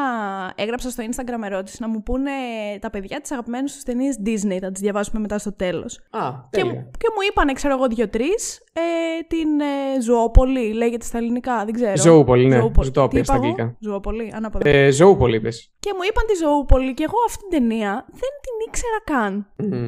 [0.55, 2.31] έγραψα στο Instagram ερώτηση να μου πούνε
[2.79, 4.57] τα παιδιά τι αγαπημένε τους ταινίε Disney.
[4.61, 5.99] Θα τις διαβάσουμε μετά στο τέλος.
[6.09, 8.61] Α, και, και μου είπαν, ξέρω εγώ, δύο-τρεις.
[8.73, 8.81] Ε,
[9.27, 11.97] την ε, Ζωόπολη, λέγεται στα ελληνικά, δεν ξέρω.
[11.97, 12.59] Ζωούπολη, ναι.
[12.59, 13.23] Ζωούπολη.
[13.23, 13.77] στα αγγλικά.
[13.79, 14.69] Ζωούπολη, ανάποδα.
[14.69, 15.71] Ε, Ζωούπολη, είπες.
[15.79, 19.33] Και μου είπαν τη Ζωούπολη και εγώ αυτή την ταινία δεν την ήξερα καν.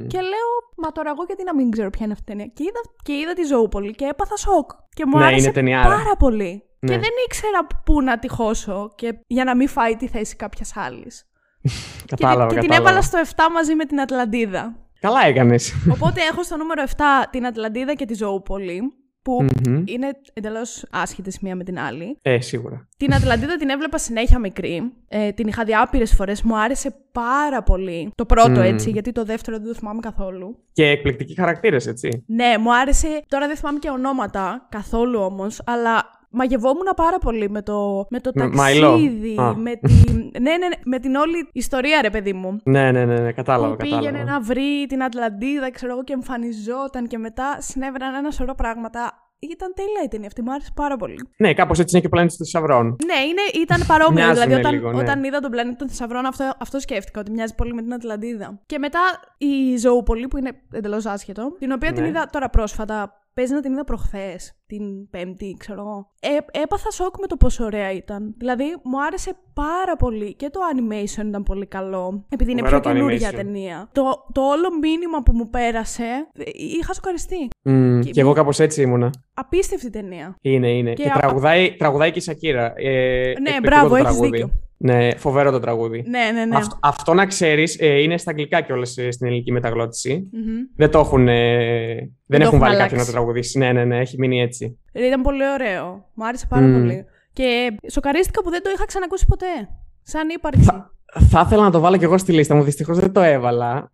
[0.07, 2.51] Και λέω, μα τώρα εγώ γιατί να μην ξέρω ποια είναι αυτή την ταινία.
[2.55, 4.69] Και είδα, και είδα τη Ζωούπολη και έπαθα σοκ.
[4.89, 6.63] Και μου ναι, άρεσε είναι πάρα πολύ.
[6.87, 6.99] Και ναι.
[6.99, 11.25] δεν ήξερα πού να τη χώσω και για να μην φάει τη θέση κάποιας άλλης.
[12.11, 14.75] κατάλαβα, και, και την έβαλα στο 7 μαζί με την Ατλαντίδα.
[14.99, 15.73] Καλά έκανες.
[15.95, 16.93] Οπότε έχω στο νούμερο 7
[17.29, 18.81] την Ατλαντίδα και τη Ζωούπολη.
[19.21, 19.45] Που
[19.85, 22.17] είναι εντελώς άσχετε μία με την άλλη.
[22.21, 22.87] Ε, σίγουρα.
[22.97, 24.93] Την Ατλαντίδα την έβλεπα συνέχεια μικρή.
[25.07, 26.41] Ε, την είχα δει άπειρες φορές.
[26.41, 28.11] Μου άρεσε πάρα πολύ.
[28.15, 30.57] Το πρώτο έτσι, γιατί το δεύτερο δεν το θυμάμαι καθόλου.
[30.71, 32.23] Και εκπληκτικοί χαρακτήρες, έτσι.
[32.27, 33.23] Ναι, μου άρεσε.
[33.27, 38.31] Τώρα δεν θυμάμαι και ονόματα καθόλου όμως, αλλά μαγευόμουν πάρα πολύ με το, με το
[38.31, 42.59] ταξίδι, με, την, ναι, ναι, ναι, με την όλη ιστορία, ρε παιδί μου.
[42.63, 47.07] Ναι, ναι, ναι, ναι κατάλαβα, που πήγαινε να βρει την Ατλαντίδα, ξέρω εγώ, και εμφανιζόταν
[47.07, 49.17] και μετά συνέβαιναν ένα σωρό πράγματα.
[49.51, 51.29] Ήταν τέλεια η ταινία αυτή, μου άρεσε πάρα πολύ.
[51.37, 52.95] Ναι, κάπως έτσι είναι και ο πλανήτης των θησαυρών.
[53.05, 54.33] Ναι, είναι, ήταν παρόμοιο.
[54.33, 54.97] δηλαδή, όταν, λίγο, ναι.
[54.97, 58.61] όταν είδα τον πλανήτη των θησαυρών, αυτό, αυτό σκέφτηκα, ότι μοιάζει πολύ με την Ατλαντίδα.
[58.65, 58.99] Και μετά
[59.37, 62.07] η Ζωούπολη, που είναι εντελώς άσχετο, την οποία την ναι.
[62.07, 66.11] είδα τώρα πρόσφατα Παίζει να την είδα προχθές, την Πέμπτη, ξέρω εγώ.
[66.19, 68.35] Ε, έπαθα σοκ με το πόσο ωραία ήταν.
[68.37, 72.25] Δηλαδή, μου άρεσε πάρα πολύ και το animation ήταν πολύ καλό.
[72.29, 73.89] Επειδή είναι πιο καινούργια ταινία.
[73.91, 77.47] Το, το όλο μήνυμα που μου πέρασε, είχα σοκαριστεί.
[77.63, 79.13] Mm, και, και εγώ κάπως έτσι ήμουνα.
[79.33, 80.35] Απίστευτη ταινία.
[80.41, 80.93] Είναι, είναι.
[80.93, 82.73] Και, και τραγουδάει, τραγουδάει και η Σακύρα.
[82.75, 84.51] Ε, ναι, μπράβο, έχεις δίκιο.
[84.83, 86.03] Ναι, φοβερό το τραγούδι.
[86.07, 86.55] Ναι, ναι, ναι.
[86.55, 90.29] Αυτό, αυτό να ξέρεις, ε, είναι στα αγγλικά κιόλας ε, στην ελληνική μεταγλώτηση.
[90.33, 90.73] Mm-hmm.
[90.75, 91.27] Δεν το έχουν.
[91.27, 93.57] Ε, δεν, δεν έχουν βάλει κάποιον να το τραγουδήσει.
[93.57, 94.79] Ναι, ναι, ναι, έχει μείνει έτσι.
[94.93, 96.09] Ήταν πολύ ωραίο.
[96.13, 96.71] Μου άρεσε πάρα mm.
[96.71, 97.05] πολύ.
[97.33, 99.69] Και σοκαρίστηκα που δεν το είχα ξανακούσει ποτέ.
[100.01, 100.63] Σαν ύπαρξη.
[100.63, 100.93] Θα,
[101.29, 102.63] θα ήθελα να το βάλω κι εγώ στη λίστα μου.
[102.63, 103.91] Δυστυχώς δεν το έβαλα.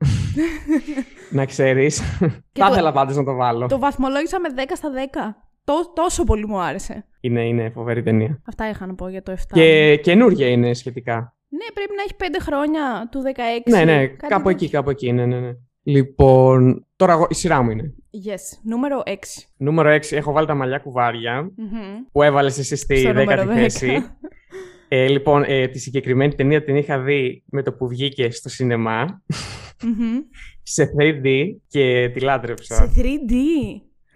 [1.37, 2.01] να ξέρεις.
[2.53, 3.65] θα ήθελα πάντως να το βάλω.
[3.65, 4.89] Το βαθμολόγησα με 10 στα
[5.39, 5.48] 10
[5.93, 7.05] τόσο πολύ μου άρεσε.
[7.19, 8.41] Είναι, είναι φοβερή ταινία.
[8.47, 9.35] Αυτά είχα να πω για το 7.
[9.53, 11.35] Και καινούργια είναι σχετικά.
[11.47, 13.21] Ναι, πρέπει να έχει 5 χρόνια του
[13.65, 13.71] 16.
[13.71, 15.11] Ναι, ναι, κάπου εκεί, κάπου εκεί.
[15.11, 15.51] Ναι, ναι, ναι.
[15.83, 17.93] Λοιπόν, τώρα η σειρά μου είναι.
[18.27, 19.11] Yes, νούμερο 6.
[19.57, 20.81] Νούμερο 6, έχω βάλει τα μαλλιά
[22.11, 24.03] που έβαλες εσύ στη 10η θέση.
[24.91, 29.23] Ε, λοιπόν, ε, τη συγκεκριμένη ταινία την είχα δει με το που βγήκε στο σινεμα
[30.73, 32.75] σε 3D και τη λάτρεψα.
[32.75, 33.33] Σε 3D?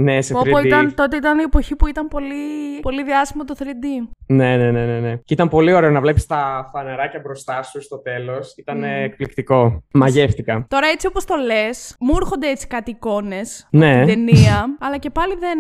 [0.03, 0.65] Ναι, σε 3D.
[0.65, 4.07] ήταν, τότε ήταν η εποχή που ήταν πολύ, πολύ διάσημο το 3D.
[4.27, 5.15] Ναι, ναι, ναι, ναι, ναι.
[5.15, 8.55] Και ήταν πολύ ωραίο να βλέπεις τα φανεράκια μπροστά σου στο τέλος.
[8.57, 9.03] Ήταν mm.
[9.03, 9.83] εκπληκτικό.
[9.93, 10.65] Μαγεύτηκα.
[10.69, 14.05] Τώρα έτσι όπως το λες, μου έρχονται έτσι κάτι εικόνες ναι.
[14.05, 15.57] την ταινία, αλλά και πάλι δεν...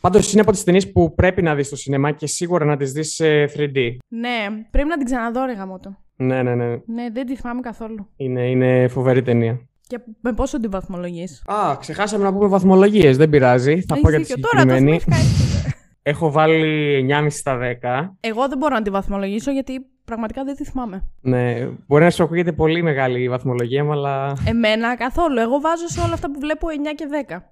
[0.00, 2.92] Πάντως είναι από τις ταινίες που πρέπει να δεις στο σινεμά και σίγουρα να τις
[2.92, 3.96] δεις σε 3D.
[4.08, 5.96] Ναι, πρέπει να την ξαναδώ ρε γαμότο.
[6.16, 6.66] Ναι, ναι, ναι.
[6.66, 8.08] Ναι, δεν τη θυμάμαι καθόλου.
[8.16, 9.67] Είναι, είναι φοβερή ταινία.
[9.88, 11.24] Και με πόσο την βαθμολογεί.
[11.46, 13.16] Α, ξεχάσαμε να πούμε βαθμολογίες.
[13.16, 13.80] Δεν πειράζει.
[13.80, 15.00] Θα πω για τη συγκεκριμένη.
[16.02, 17.62] Έχω βάλει 9,5 στα 10.
[18.20, 21.08] Εγώ δεν μπορώ να τη βαθμολογήσω γιατί πραγματικά δεν τη θυμάμαι.
[21.20, 24.36] Ναι, μπορεί να σου ακούγεται πολύ μεγάλη η βαθμολογία μου, αλλά.
[24.46, 25.38] Εμένα καθόλου.
[25.38, 27.06] Εγώ βάζω σε όλα αυτά που βλέπω 9 και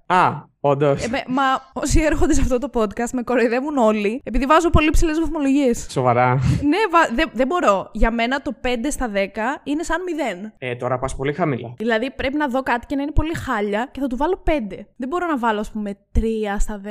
[0.07, 0.15] 10.
[0.17, 0.33] Α,
[0.69, 1.05] όντως.
[1.05, 5.21] Ε, μα όσοι έρχονται σε αυτό το podcast με κοροϊδεύουν όλοι, επειδή βάζω πολύ ψηλές
[5.21, 5.87] βαθμολογίες.
[5.91, 6.35] Σοβαρά.
[6.63, 6.77] ναι,
[7.15, 7.89] δεν δε μπορώ.
[7.93, 9.17] Για μένα το 5 στα 10
[9.65, 9.97] είναι σαν
[10.45, 10.51] 0.
[10.59, 11.75] Ε, τώρα πας πολύ χαμηλά.
[11.77, 14.51] Δηλαδή πρέπει να δω κάτι και να είναι πολύ χάλια και θα του βάλω 5.
[14.97, 16.21] Δεν μπορώ να βάλω, ας πούμε, 3
[16.59, 16.89] στα 10.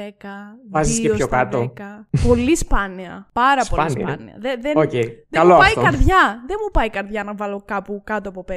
[0.70, 1.74] Βάζεις και πιο κάτω.
[1.78, 1.82] 10.
[2.28, 3.28] πολύ σπάνια.
[3.34, 4.36] Πάρα πολύ σπάνια.
[4.38, 4.92] Δεν, δεν, okay.
[4.92, 6.44] δεν Καλό μου πάει η καρδιά.
[6.48, 8.54] Δεν μου πάει η καρδιά να βάλω κάπου κάτω από 5.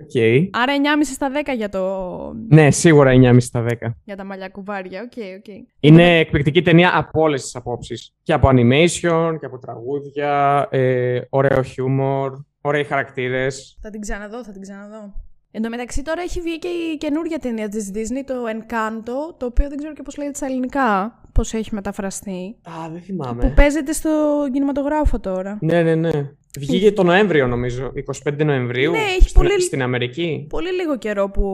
[0.00, 0.48] Okay.
[0.52, 2.32] Άρα 9,5 στα 10 για το.
[2.48, 3.72] Ναι, σίγουρα 9,5 στα 10.
[4.04, 5.44] Για τα μαλλιά κουβάρια, OK, okay, OK.
[5.46, 5.74] Okay.
[5.80, 8.14] Είναι εκπληκτική ταινία από όλες τις απόψεις.
[8.22, 13.78] Και από animation, και από τραγούδια, ε, ωραίο χιούμορ, ωραίοι χαρακτήρες.
[13.82, 15.12] Θα την ξαναδώ, θα την ξαναδώ.
[15.52, 19.46] Εν τω μεταξύ τώρα έχει βγει και η καινούργια ταινία της Disney, το Encanto, το
[19.46, 22.56] οποίο δεν ξέρω και πώς λέγεται στα ελληνικά, πώς έχει μεταφραστεί.
[22.62, 23.40] Α, δεν θυμάμαι.
[23.40, 24.10] Που παίζεται στο
[24.52, 25.58] κινηματογράφο τώρα.
[25.60, 26.10] Ναι, ναι, ναι.
[26.58, 27.92] Βγήκε το Νοέμβριο νομίζω,
[28.28, 30.46] 25 Νοεμβρίου, ναι, έχει στην, πολύ, στην Αμερική.
[30.48, 31.44] Πολύ λίγο καιρό που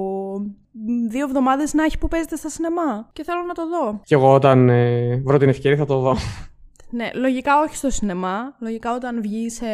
[1.09, 3.11] δύο εβδομάδες να έχει που παίζεται στα σινεμά.
[3.13, 4.01] Και θέλω να το δω.
[4.05, 6.17] Και εγώ όταν ε, βρω την ευκαιρία θα το δω.
[6.91, 8.57] Ναι, λογικά όχι στο σινεμά.
[8.61, 9.67] Λογικά όταν βγει σε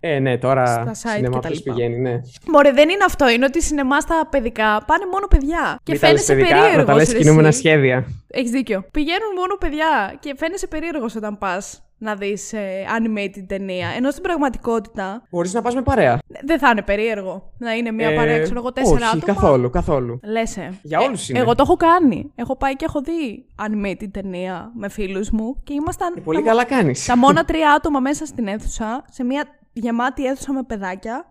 [0.00, 2.20] ε, ναι, τώρα στα site σινεμά ποιος πηγαίνει, ναι.
[2.46, 3.28] Μωρέ, δεν είναι αυτό.
[3.28, 5.78] Είναι ότι σινεμά στα παιδικά πάνε μόνο παιδιά.
[5.82, 6.76] Και φαίνεσαι περίεργο.
[6.76, 8.06] Να τα λες κινούμενα σχέδια.
[8.26, 8.84] Έχεις δίκιο.
[8.90, 13.88] Πηγαίνουν μόνο παιδιά και φαίνεσαι περίεργος όταν πας να δεις ε, animated ταινία.
[13.96, 15.22] Ενώ στην πραγματικότητα.
[15.30, 16.18] Μπορείς να πας με παρέα.
[16.44, 20.20] Δεν θα είναι περίεργο να είναι μια ε, παρέα, ξέρω εγώ, τέσσερα όχι, καθόλου, καθόλου.
[20.22, 20.78] Λέσαι.
[20.82, 21.38] Για όλους είναι.
[21.38, 22.32] Εγώ το έχω κάνει.
[22.34, 26.14] Έχω πάει και έχω δει animated ταινία με φίλους μου και ήμασταν.
[26.16, 27.04] Ε, πολύ καλά κάνεις.
[27.04, 31.26] Τα μόνα τρία άτομα μέσα στην αίθουσα, σε μια γεμάτη αίθουσα με παιδάκια.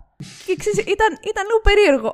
[0.46, 2.14] Και ξέρεις, ήταν, ήταν λίγο περίεργο.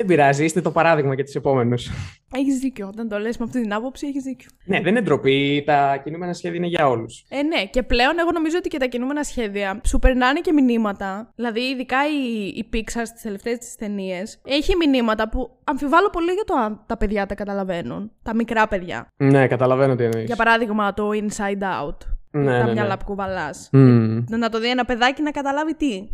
[0.00, 1.90] Δεν πειράζει, είστε το παράδειγμα για τους επόμενους.
[2.34, 2.86] Έχεις δίκιο.
[2.86, 4.48] Όταν το λες με αυτή την άποψη, έχεις δίκιο.
[4.64, 5.62] Ναι, δεν είναι ντροπή.
[5.66, 7.24] Τα κινούμενα σχέδια είναι για όλους.
[7.28, 11.32] Ε, ναι, και πλέον εγώ νομίζω ότι και τα κινούμενα σχέδια σου περνάνε και μηνύματα.
[11.34, 16.44] Δηλαδή, ειδικά η, η Pixar στις τελευταίες τη ταινίες έχει μηνύματα που αμφιβάλλω πολύ για
[16.44, 18.10] το αν τα παιδιά τα καταλαβαίνουν.
[18.22, 19.06] Τα μικρά παιδιά.
[19.16, 20.24] Ναι, καταλαβαίνω τι εννοείς.
[20.24, 21.96] Για παράδειγμα, το Inside Out.
[22.30, 22.96] Ναι, τα ναι, μυαλά ναι.
[22.96, 23.70] που κουβαλάς.
[23.72, 24.24] Mm.
[24.28, 26.08] Να το δει ένα παιδάκι να καταλάβει τι.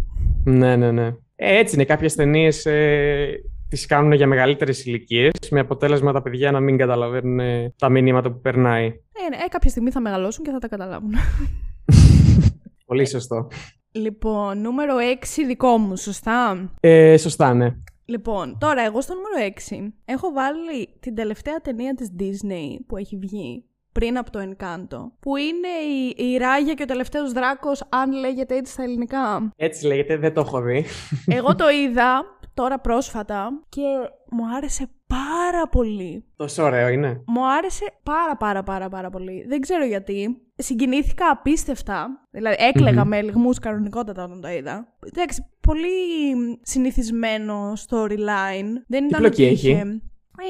[0.45, 1.07] Ναι, ναι, ναι.
[1.37, 1.85] Ε, έτσι είναι.
[1.85, 7.41] Κάποιες ταινίες ε, τις κάνουν για μεγαλύτερες ηλικίες, με αποτέλεσμα τα παιδιά να μην καταλαβαίνουν
[7.41, 8.87] ε, τα μηνύματα που περνάει.
[8.87, 11.13] Ε, ναι, ε, κάποια στιγμή θα μεγαλώσουν και θα τα καταλάβουν.
[12.87, 13.49] Πολύ σωστό.
[13.93, 17.77] Λοιπόν, νούμερο 6 δικό μου, σωστά; Ε, σωστά, ναι.
[18.05, 23.17] Λοιπόν, τώρα εγώ στο νούμερο 6 έχω βάλει την τελευταία ταινία της Disney που έχει
[23.17, 25.69] βγει πριν από το Encanto, που είναι
[26.17, 29.53] η, η Ράγια και ο τελευταίος δράκος, αν λέγεται έτσι στα ελληνικά.
[29.57, 30.85] Έτσι λέγεται, δεν το έχω δει.
[31.27, 33.83] Εγώ το είδα τώρα πρόσφατα και
[34.31, 36.25] μου άρεσε πάρα πολύ.
[36.37, 37.23] Τόσο ωραίο είναι.
[37.27, 39.45] Μου άρεσε πάρα πάρα πάρα πάρα πολύ.
[39.49, 40.41] Δεν ξέρω γιατί.
[40.57, 42.27] Συγκινήθηκα απίστευτα.
[42.31, 42.57] Δηλαδή
[43.05, 44.97] με λιγμούς κανονικότατα όταν το είδα.
[45.15, 45.89] Εντάξει, πολύ
[46.63, 48.71] συνηθισμένο storyline.
[48.87, 49.71] Δεν ήταν Τι έχει;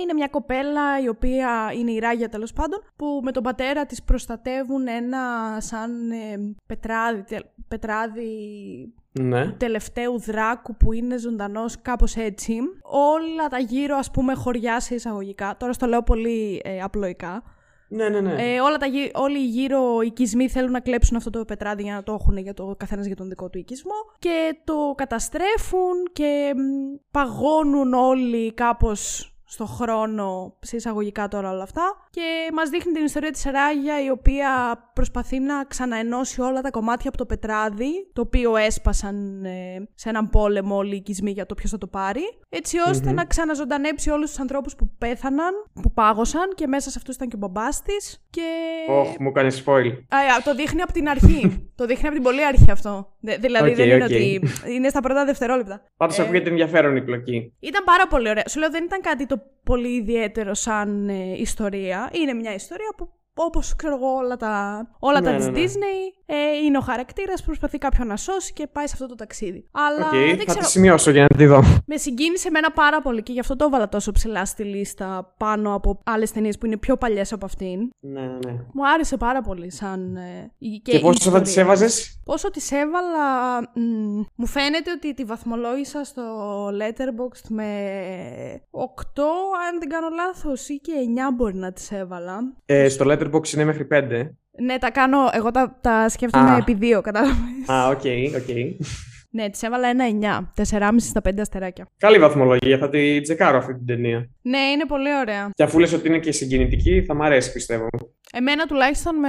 [0.01, 4.03] Είναι μια κοπέλα η οποία είναι η Ράγια τέλος πάντων που με τον πατέρα της
[4.03, 5.21] προστατεύουν ένα
[5.61, 7.25] σαν ε, πετράδι,
[7.69, 8.31] πετράδι
[9.21, 9.53] ναι.
[9.53, 12.59] τελευταίου δράκου που είναι ζωντανός κάπως έτσι.
[12.83, 15.57] Όλα τα γύρω ας πούμε χωριά σε εισαγωγικά.
[15.59, 17.43] Τώρα στο λέω πολύ ε, απλοϊκά.
[17.89, 18.55] Ναι, ναι, ναι.
[18.55, 22.03] Ε, όλα τα, όλοι οι γύρω οικισμοί θέλουν να κλέψουν αυτό το πετράδι για να
[22.03, 26.55] το έχουν για το καθένας για τον δικό του οικισμό και το καταστρέφουν και
[27.11, 32.07] παγώνουν όλοι κάπως στο χρόνο, σε εισαγωγικά τώρα όλα αυτά.
[32.11, 34.49] Και μας δείχνει την ιστορία της Ράγια, η οποία
[34.93, 40.31] προσπαθεί να ξαναενώσει όλα τα κομμάτια από το πετράδι, το οποίο έσπασαν ε, σε έναν
[40.31, 44.39] πόλεμο όλοι οι οικισμοί για το ποιος θα το πάρει, έτσι να ξαναζωντανέψει όλους τους
[44.39, 48.25] ανθρώπους που πέθαναν, που πάγωσαν και μέσα σε αυτούς ήταν και ο μπαμπάς της.
[48.31, 48.43] Και...
[48.91, 49.93] Oh, μου κάνει spoil.
[50.09, 51.41] Α, το δείχνει από την αρχή.
[51.79, 53.17] το δείχνει από την πολύ αρχή αυτό.
[53.21, 54.43] δηλαδή δεν είναι ότι.
[54.75, 55.83] Είναι στα πρώτα δευτερόλεπτα.
[55.97, 56.23] Πάντως ε...
[56.23, 57.55] ακούγεται ενδιαφέρον η πλοκή.
[57.61, 58.45] Ήταν πάρα πολύ ωραία.
[58.49, 62.11] Σου λέω δεν ήταν κάτι το πολύ ιδιαίτερο σαν ε, ιστορία.
[62.13, 65.65] Είναι μια ιστορία που Όπως ξέρω εγώ όλα τα, όλα τα ναι, της ναι, ναι.
[65.65, 69.15] Disney, ε, είναι ο χαρακτήρας που προσπαθεί κάποιον να σώσει και πάει σε αυτό το
[69.15, 69.69] ταξίδι.
[69.71, 70.61] Αλλά okay, δεν θα ξέρω.
[70.61, 71.63] τη σημειώσω για να τη δω.
[71.87, 75.75] Με συγκίνησε εμένα πάρα πολύ και γι' αυτό το έβαλα τόσο ψηλά στη λίστα πάνω
[75.75, 77.79] από άλλες ταινίες που είναι πιο παλιές από αυτήν.
[78.01, 78.53] Ναι, ναι, ναι.
[78.73, 80.17] Μου άρεσε πάρα πολύ σαν.
[80.17, 80.51] Ε,
[80.83, 83.61] και, και πόσο θα της έβαζες, Πόσο της έβαλα.
[83.75, 86.23] Μ, μου φαίνεται ότι τη βαθμολόγησα στο
[86.67, 87.67] Letterboxd με
[88.71, 88.87] 8,
[89.69, 90.93] αν δεν κάνω λάθος, ή και
[91.31, 92.39] 9 μπορεί να της έβαλα.
[92.67, 94.01] Ε, στο Letterboxd είναι μέχρι 5.
[94.63, 95.19] Ναι, τα κάνω.
[95.33, 96.61] Εγώ τα, τα σκέφτομαι ah.
[96.61, 97.37] επί δύο, κατάλαβες.
[97.67, 98.03] Α, OK,
[98.37, 98.57] OK.
[99.31, 100.05] Ναι, της έβαλα ένα
[100.57, 100.63] 9.
[100.79, 101.87] 4,5 στα 5 αστεράκια.
[101.99, 104.29] Καλή βαθμολογία, θα τη τσεκάρω αυτή την ταινία.
[104.43, 105.51] Ναι, είναι πολύ ωραία.
[105.55, 107.89] Και αφού λες ότι είναι και συγκινητική, θα μ' αρέσει πιστεύω.
[108.33, 109.29] Εμένα τουλάχιστον με,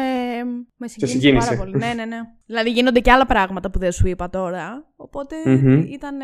[0.77, 1.77] με συγκίνησε πάρα πολύ.
[1.77, 2.17] ναι, ναι, ναι.
[2.45, 4.85] Δηλαδή γίνονται και άλλα πράγματα που δεν σου είπα τώρα.
[4.95, 5.85] Οπότε mm-hmm.
[5.87, 6.15] ήταν.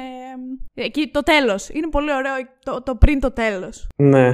[0.73, 1.69] εκεί το τέλος.
[1.69, 2.33] Είναι πολύ ωραίο
[2.63, 3.87] το, το πριν το τέλος.
[3.95, 4.27] Ναι.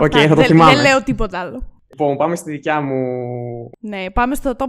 [0.00, 0.74] OK, okay, θα το θυμάμαι.
[0.74, 1.77] Δεν λέω τίποτα άλλο.
[1.90, 2.96] Λοιπόν, πάμε στη δικιά μου.
[3.80, 4.68] Ναι, πάμε στο top 5.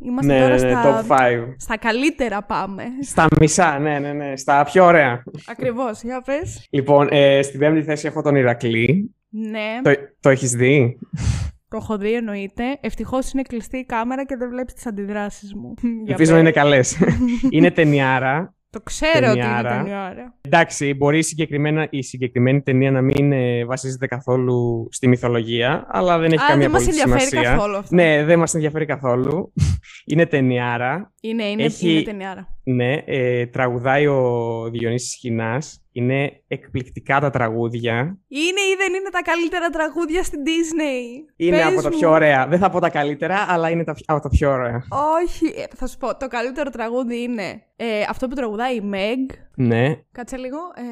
[0.00, 1.04] Είμαστε ναι, τώρα ναι, ναι, στα...
[1.08, 1.54] top 5.
[1.56, 2.82] Στα καλύτερα πάμε.
[3.02, 4.36] Στα μισά, ναι, ναι, ναι.
[4.36, 5.22] Στα πιο ωραία.
[5.46, 6.66] Ακριβώς, για πες.
[6.70, 9.14] Λοιπόν, ε, στην πέμπτη θέση έχω τον Ηρακλή.
[9.28, 9.80] Ναι.
[9.82, 10.98] Το, το έχεις δει;
[11.68, 12.78] Το έχω δει, εννοείται.
[12.80, 15.74] Ευτυχώς είναι κλειστή η κάμερα και δεν βλέπεις τις αντιδράσεις μου.
[16.06, 16.98] Ελπίζω να είναι καλές.
[17.50, 18.54] είναι ταινιάρα.
[18.70, 20.34] Το ξέρω ότι είναι ταινιάρα.
[20.40, 26.32] Εντάξει, μπορεί συγκεκριμένα, η συγκεκριμένη ταινία να μην ε, βασίζεται καθόλου στη μυθολογία, αλλά δεν
[26.32, 27.06] έχει Α, καμία δεν πολύ σημασία.
[27.06, 27.94] Δεν μας ενδιαφέρει καθόλου αυτό.
[27.94, 29.52] Ναι, δεν μας ενδιαφέρει καθόλου.
[30.10, 31.12] είναι ταινιάρα.
[31.20, 32.56] Είναι, είναι, έχει, είναι ταινιάρα.
[32.64, 35.82] Ναι, ε, τραγουδάει ο Διονύσης Χινάς.
[35.98, 38.18] Είναι εκπληκτικά τα τραγούδια.
[38.28, 42.46] Είναι ή δεν είναι τα καλύτερα τραγούδια στην Disney; Είναι Πες από τα πιο ωραία.
[42.46, 44.82] Δεν θα πω τα καλύτερα, αλλά είναι τα, από τα πιο ωραία.
[45.22, 46.16] Όχι, ε, θα σου πω.
[46.16, 49.34] Το καλύτερο τραγούδι είναι ε, αυτό που τραγουδάει η Meg.
[49.54, 49.94] Ναι.
[50.12, 50.58] Κάτσε λίγο.
[50.74, 50.82] Ε,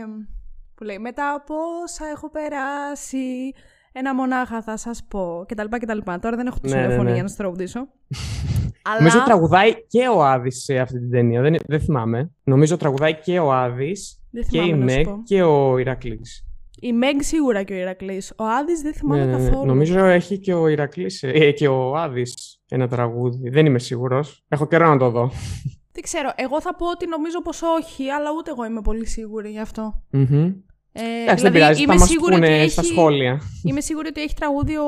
[0.75, 3.53] Που λέει μετά από όσα έχω περάσει,
[3.93, 6.01] ένα μονάχα θα σας πω κτλ.
[6.21, 7.13] Τώρα δεν έχω τη ναι, ναι, ναι.
[7.13, 7.89] για να σας τραγουδήσω.
[8.91, 8.99] Αλλά...
[8.99, 11.43] Νομίζω τραγουδάει και ο Άδης σε αυτή την ταινία.
[11.43, 12.31] Δεν, δεν θυμάμαι.
[12.45, 16.47] Νομίζω τραγουδάει και ο Άδης και η Μεγ και ο Ηρακλής.
[16.81, 18.33] Η Μεγ σίγουρα και ο Ηρακλής.
[18.37, 19.49] Ο Άδης δεν θυμάμαι ναι, ναι, ναι.
[19.49, 19.67] καθόλου.
[19.67, 23.49] Νομίζω έχει και ο Ηρακλής ε, και ο Άδης ένα τραγούδι.
[23.51, 24.45] Δεν είμαι σίγουρος.
[24.49, 25.31] Έχω καιρό να το δω.
[25.95, 26.33] Δεν ξέρω.
[26.37, 30.03] Εγώ θα πω ότι νομίζω πως όχι, αλλά ούτε εγώ είμαι πολύ σίγουρη γι' αυτό.
[30.13, 30.55] Mm-hmm.
[30.93, 33.41] Ε, Εντάξει, δηλαδή, δεν πειράζει, θα μας πούνε έχει, στα σχόλια.
[33.65, 34.87] Είμαι σίγουρη ότι έχει τραγούδι ο,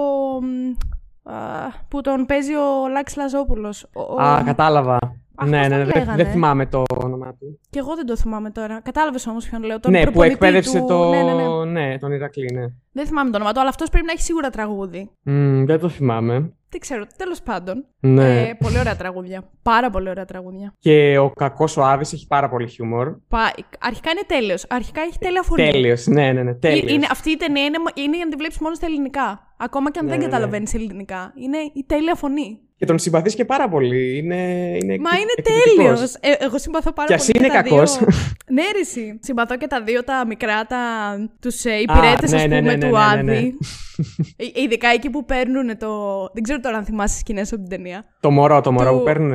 [1.89, 3.87] που τον παίζει ο Λάκης Λαζόπουλος.
[4.23, 4.99] Α, κατάλαβα.
[5.45, 7.61] ναι, ναι, ναι, δεν θυμάμαι το όνομα του.
[7.71, 8.81] Και εγώ δεν το θυμάμαι τώρα.
[8.81, 9.81] Κατάλαβες όμως ποιον λέω.
[9.81, 11.09] Τον ναι, που εκπαίδευσε το...
[11.09, 11.65] ναι, ναι, ναι.
[11.65, 12.65] ναι, τον Ηρακλή, ναι.
[12.93, 15.11] Δεν θυμάμαι το όνομα του, αλλά αυτός πρέπει να έχει σίγουρα τραγούδι.
[15.27, 16.53] Mm, δεν το θυμάμαι.
[16.71, 17.85] Δεν ξέρω, τέλος πάντων.
[18.01, 18.41] Ναι.
[18.41, 19.51] Ε, πολύ ωραία τραγούδια.
[19.63, 20.73] Πάρα πολύ ωραία τραγούδια.
[20.79, 23.17] Και ο κακός ο Άδης έχει πάρα πολύ χιούμορ.
[23.29, 23.39] Πα...
[23.79, 24.67] Αρχικά είναι τέλειος.
[24.69, 25.71] Αρχικά έχει τέλεια φωνή.
[25.71, 26.55] Τέλειος, ναι, ναι, ναι.
[26.55, 26.93] Τέλειος.
[26.93, 29.48] Είναι, αυτή η ταινία είναι, είναι για να τη βλέπεις μόνο στα ελληνικά.
[29.59, 30.31] Ακόμα και αν ναι, δεν ναι, ναι.
[30.31, 31.33] καταλαβαίνεις ελληνικά.
[31.37, 32.61] Είναι η τέλεια φωνή.
[32.77, 34.17] Και τον συμπαθείς και πάρα πολύ.
[34.17, 34.37] Είναι,
[34.83, 36.15] είναι Μα είναι τέλειος.
[36.15, 37.33] Ε, εγώ συμπαθώ πάρα πολύ.
[37.33, 37.99] Και είναι κακός.
[38.51, 39.19] ναι, ρηση.
[39.23, 40.79] Συμπαθώ και τα δύο τα μικρά, τα...
[41.41, 43.59] τους ε, υπηρέτες, ας πούμε, του Άδη.
[44.37, 46.21] Ε, ειδικά εκεί που παίρνουν το.
[46.33, 48.05] Δεν ξέρω τώρα αν θυμάσαι σκηνές από την ταινία.
[48.21, 49.33] Το μωρό, το μωρό που παίρνουν.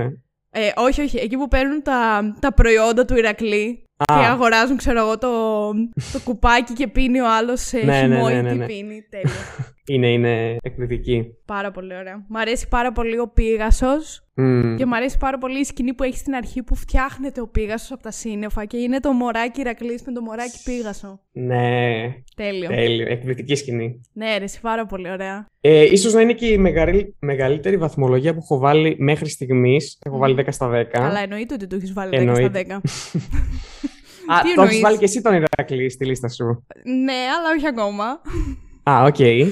[0.55, 1.17] Ε, όχι, όχι.
[1.17, 5.29] Εκεί που παίρνουν τα, τα προϊόντα του Ηρακλή και αγοράζουν, ξέρω εγώ, το,
[6.11, 8.65] το κουπάκι και πίνει ο άλλος σε ναι, χυμό ναι, ναι, ναι, ναι.
[8.65, 9.05] πίνει.
[9.09, 9.31] Τέλειο.
[9.87, 11.25] είναι, είναι εκπληκτική.
[11.45, 12.25] Πάρα πολύ ωραία.
[12.27, 14.27] Μ' αρέσει πάρα πολύ ο Πίγασος.
[14.35, 14.75] Mm.
[14.77, 17.91] Και μου αρέσει πάρα πολύ η σκηνή που έχει στην αρχή που φτιάχνεται ο Πίγασος
[17.91, 21.19] από τα σύννεφα και είναι το μωράκι Ηρακλής με το μωράκι Πίγασο.
[21.31, 22.13] Ναι.
[22.35, 22.69] Τέλειο.
[22.69, 23.07] Τέλειο.
[23.09, 24.01] Εκπληκτική σκηνή.
[24.13, 25.47] Ναι, αρέσει πάρα πολύ ωραία.
[25.61, 26.57] Ε, ίσως να είναι και η
[27.19, 29.99] μεγαλύτερη βαθμολογία που έχω βάλει μέχρι στιγμής.
[30.03, 30.85] Έχω βάλει 10 στα 10.
[30.93, 32.79] Αλλά εννοείται ότι το έχεις βάλει 10 στα 10.
[34.27, 36.65] Α, το έχεις βάλει και εσύ τον Ηρακλή στη λίστα σου.
[36.83, 38.21] Ναι, αλλά όχι ακόμα.
[38.83, 39.15] Α, OK.
[39.17, 39.51] Okay.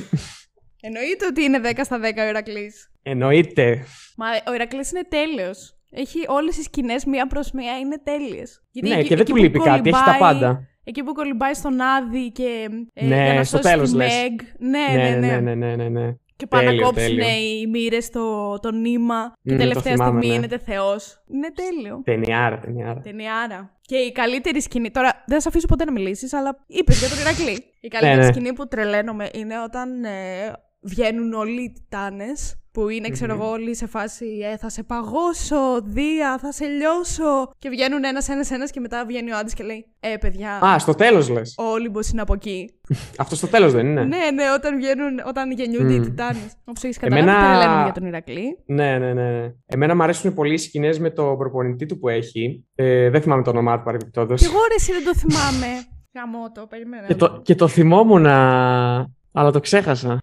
[0.81, 2.91] Εννοείται ότι είναι 10 στα 10 ο Ηρακλής.
[3.03, 3.85] Εννοείται.
[4.17, 5.75] Μα ο Ηρακλής είναι τέλειος.
[5.89, 8.63] Έχει όλες τις σκηνές μία προς μία είναι τέλειες.
[8.71, 10.67] Ναι, και δεν του λείπει κάτι, έχει τα πάντα.
[10.83, 12.69] Εκεί που κολυμπάει στον Άδη και.
[12.93, 14.13] Ε, ναι, για να στο τέλος λες.
[14.57, 15.39] Ναι, ναι, ναι.
[15.39, 16.15] ναι, ναι, ναι, ναι.
[16.35, 19.33] Και πάνε να κόψουν οι μοίρες το, το νήμα.
[19.43, 20.45] Και τελευταία θυμάμαι, στιγμή ναι.
[20.45, 21.23] είναι Θεός.
[21.33, 22.01] Είναι τέλειο.
[22.03, 22.99] Ταινιάρα, ταινιάρα.
[22.99, 23.79] Ταινιάρα.
[23.91, 24.91] Και η καλύτερη σκηνή.
[24.91, 27.63] Τώρα δεν θα αφήσω ποτέ να μιλήσεις, αλλά είπες για τον Ηρακλή.
[27.79, 28.33] Η καλύτερη ναι, ναι.
[28.33, 33.75] σκηνή που τρελαίνομαι είναι όταν ε, βγαίνουν όλοι οι τιτάνες που είναι, ξέρω εγώ, όλοι
[33.75, 37.51] σε φάση ε, θα σε παγώσω, Δία, θα σε λιώσω.
[37.59, 40.59] Και βγαίνουν ένας, ένας, ένας και μετά βγαίνει ο Άντι και λέει Ε, παιδιά.
[40.65, 41.55] Α, στο τέλος λες.
[41.57, 42.69] Ο Όλυμπο είναι από εκεί.
[43.17, 44.03] Αυτό στο τέλος δεν είναι.
[44.03, 45.95] ναι, ναι, όταν, βγαίνουν, όταν γεννιούνται mm.
[45.95, 46.53] οι Τιτάνες.
[46.65, 47.49] Όπως έχεις καταλάβει, Εμένα...
[47.49, 48.57] δεν λέμε για τον Ηρακλή.
[48.65, 49.53] Ναι, ναι, ναι.
[49.65, 52.65] Εμένα μου αρέσουν πολύ οι σκηνές με το προπονητή του που έχει.
[52.75, 54.41] Ε, δεν θυμάμαι το όνομά του παρεμπιπτόντως.
[54.41, 55.67] Και εγώ ρε, δεν το θυμάμαι.
[56.15, 57.07] Γαμώτο, περιμένω.
[57.07, 60.19] Και το, και το θυμόμουν, αλλά το ξέχασα.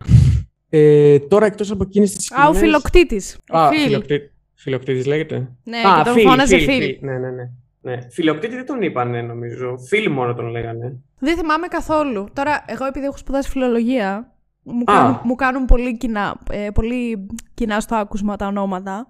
[0.70, 2.44] Ε, τώρα εκτός από εκείνες τις σκηνές...
[2.44, 3.38] Α, ο φιλοκτήτης.
[3.48, 4.30] Α, φιλοκτήτη.
[4.54, 5.48] Φιλοκτήτης λέγεται.
[5.64, 6.98] Ναι, Α, και τον φίλ, φώναζε φίλ.
[7.00, 7.50] Ναι, ναι, ναι.
[7.80, 7.98] ναι.
[8.10, 9.78] Φιλοκτήτη δεν τον είπανε νομίζω.
[9.78, 10.96] Φίλοι μόνο τον λέγανε.
[11.18, 12.28] Δεν θυμάμαι καθόλου.
[12.32, 17.80] Τώρα, εγώ επειδή έχω σπουδάσει φιλολογία, μου, κάνουν, μου κάνουν πολύ, κοινά, ε, πολύ κοινά
[17.80, 19.08] στο άκουσμα τα ονόματα.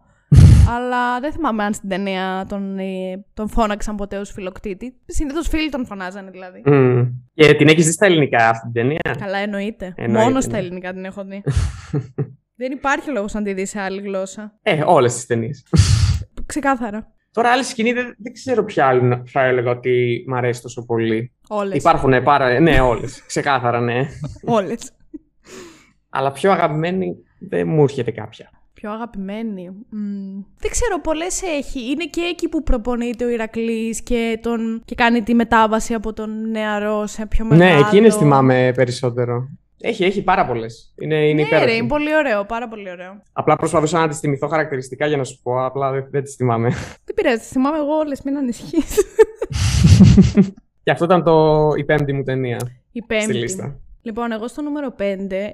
[0.68, 4.94] Αλλά δεν θυμάμαι αν στην ταινία τον, ε, τον φώναξαν ποτέ ως φιλοκτήτη.
[5.06, 6.62] Συνήθως φίλοι τον φωνάζανε δηλαδή.
[6.66, 7.10] Mm.
[7.34, 9.94] Και την έχεις δει στα ελληνικά αυτή την ταινία; Καλά, εννοείται.
[9.96, 10.50] εννοείται Μόνος ναι.
[10.50, 11.42] στα ελληνικά την έχω δει.
[12.60, 14.58] δεν υπάρχει λόγος να τη δεις σε άλλη γλώσσα.
[14.62, 15.62] Ε, όλες τις ταινίες.
[16.46, 17.12] Ξεκάθαρα.
[17.32, 21.32] Τώρα άλλη σκηνή δεν, δεν ξέρω ποια άλλη θα έλεγα ότι μ' αρέσει τόσο πολύ.
[21.48, 21.76] Όλες.
[21.76, 22.60] Υπάρχουν πάρα.
[22.60, 23.22] Ναι, όλες.
[23.26, 24.06] Ξεκάθαρα, ναι.
[24.56, 24.92] όλες.
[26.08, 28.50] Αλλά πιο αγαπημένη δεν μου έρχεται κάποια.
[28.80, 29.68] Πιο αγαπημένη.
[29.68, 30.44] Mm.
[30.58, 31.90] Δεν ξέρω, πολλές έχει.
[31.90, 34.82] Είναι και εκεί που προπονείται ο Ηρακλής και, τον...
[34.84, 37.80] και κάνει τη μετάβαση από τον νεαρό σε πιο ναι, μεγάλο.
[37.80, 39.48] Ναι, εκείνε θυμάμαι περισσότερο.
[39.80, 40.94] Έχει, έχει πάρα πολλές.
[41.00, 43.22] Είναι, είναι ναι, ρε, είναι πολύ ωραίο, πάρα πολύ ωραίο.
[43.32, 46.68] Απλά προσπαθούσα να τις θυμηθώ χαρακτηριστικά για να σου πω, απλά δεν, δεν τις θυμάμαι.
[47.04, 48.96] Δεν πειράζει, τις θυμάμαι εγώ όλες, μην ανησυχείς.
[50.82, 52.58] και αυτό ήταν το, η πέμπτη μου ταινία.
[52.92, 53.24] Η πέμπτη.
[53.24, 53.80] Στη λίστα.
[54.02, 55.02] Λοιπόν, εγώ στο νούμερο 5,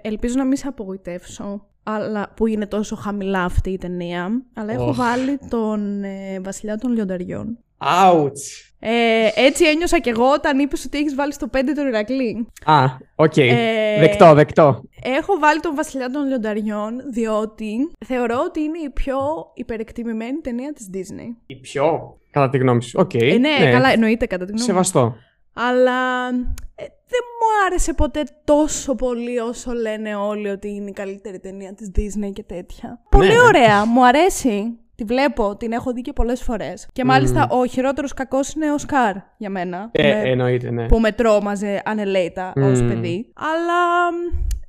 [0.02, 4.94] ελπίζω να μην σε απογοητεύσω, αλλά, που είναι τόσο χαμηλά αυτή η ταινία, αλλά έχω
[4.94, 7.58] βάλει τον ε, Βασιλιά των Λιονταριών.
[7.78, 8.72] Ouch!
[8.78, 12.46] Ε, έτσι ένιωσα κι εγώ όταν είπες ότι έχεις βάλει στο 5 τον Ηρακλή.
[12.64, 13.32] Α, OK.
[13.36, 13.48] Okay.
[13.50, 14.82] Ε, δεκτό, δεκτό.
[15.02, 19.18] Έχω βάλει τον Βασιλιά των Λιονταριών, διότι θεωρώ ότι είναι η πιο
[19.54, 21.36] υπερεκτιμημένη ταινία της Disney.
[21.46, 23.00] Η πιο, κατά τη γνώμη σου.
[23.00, 23.22] Okay.
[23.22, 24.72] Ε, ναι, ναι, καλά, εννοείται κατά τη γνώμη μου.
[24.72, 25.16] Σεβαστό.
[25.52, 26.28] Αλλά
[26.74, 31.74] ε, δεν μου άρεσε ποτέ τόσο πολύ όσο λένε όλοι ότι είναι η καλύτερη ταινία
[31.74, 33.00] της Disney και τέτοια.
[33.08, 33.42] Πολύ ναι, ναι.
[33.42, 34.78] ωραία, μου αρέσει.
[34.96, 36.88] Τη βλέπω, την έχω δει και πολλές φορές.
[36.92, 39.88] Και μάλιστα ο χειρότερος κακός είναι ο Σκάρ για μένα.
[39.92, 40.86] Ε, εννοείται, ναι.
[40.86, 42.62] Που με τρόμαζε ανελέητα mm.
[42.62, 43.32] ω παιδί.
[43.34, 44.08] Αλλά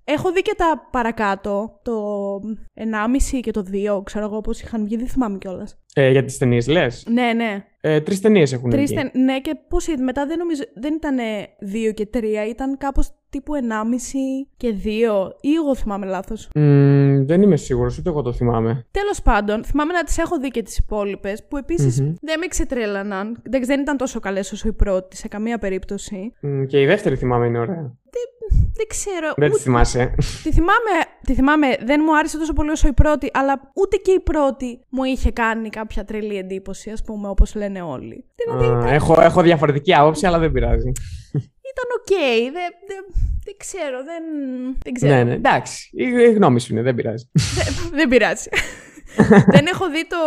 [0.08, 2.36] Έχω δει και τα παρακάτω, το
[2.74, 5.80] 1,5 και το 2, ξέρω εγώ πώς είχαν βγει, δεν θυμάμαι κιόλας.
[5.94, 7.66] Ε, για τις ταινίες λες; Ναι, ναι.
[7.82, 9.12] Ε, τρεις ταινίες έχουν Τρεις βγει.
[9.14, 11.18] Ναι, και πώς ήταν, μετά δεν νομίζω, δεν ήταν
[11.60, 13.62] 2 και 3, ήταν κάπως τύπου 1,5
[14.58, 14.88] και 2
[15.42, 16.50] ή εγώ θυμάμαι λάθος.
[16.54, 18.86] Mm, δεν είμαι σίγουρος, ούτε εγώ το θυμάμαι.
[18.92, 23.42] Τέλος πάντων, θυμάμαι να τις έχω δει και τις υπόλοιπες, που επισης δεν με ξετρέλαναν.
[23.50, 26.34] Δεν ήταν τόσο καλές όσο η πρώτη σε καμία περίπτωση.
[26.44, 27.98] Mm, και η δεύτερη θυμάμαι είναι ωραία.
[28.50, 29.34] Δεν ξέρω.
[29.38, 30.16] Δεν τη θυμάσαι.
[30.44, 30.94] Τη θυμάμαι,
[31.26, 34.80] τη θυμάμαι, δεν μου άρεσε τόσο πολύ όσο η πρώτη, αλλά ούτε και η πρώτη
[34.90, 38.26] μου είχε κάνει κάποια τρελή εντύπωση, ας πούμε, όπως λένε όλοι.
[38.36, 40.92] Δηλαδή, έχω, έχω διαφορετική άποψη, αλλά δεν πειράζει.
[41.76, 42.06] Ήταν OK.
[42.10, 42.52] Okay.
[42.54, 43.04] Δεν, δεν,
[43.44, 44.04] δεν ξέρω.
[44.04, 44.24] Δεν,
[44.84, 45.14] δεν ξέρω.
[45.14, 45.90] Ναι, ναι, εντάξει.
[45.92, 47.30] Η γνώμη σου είναι, δεν πειράζει.
[47.92, 48.50] δεν πειράζει.
[49.56, 50.18] δεν έχω δει το,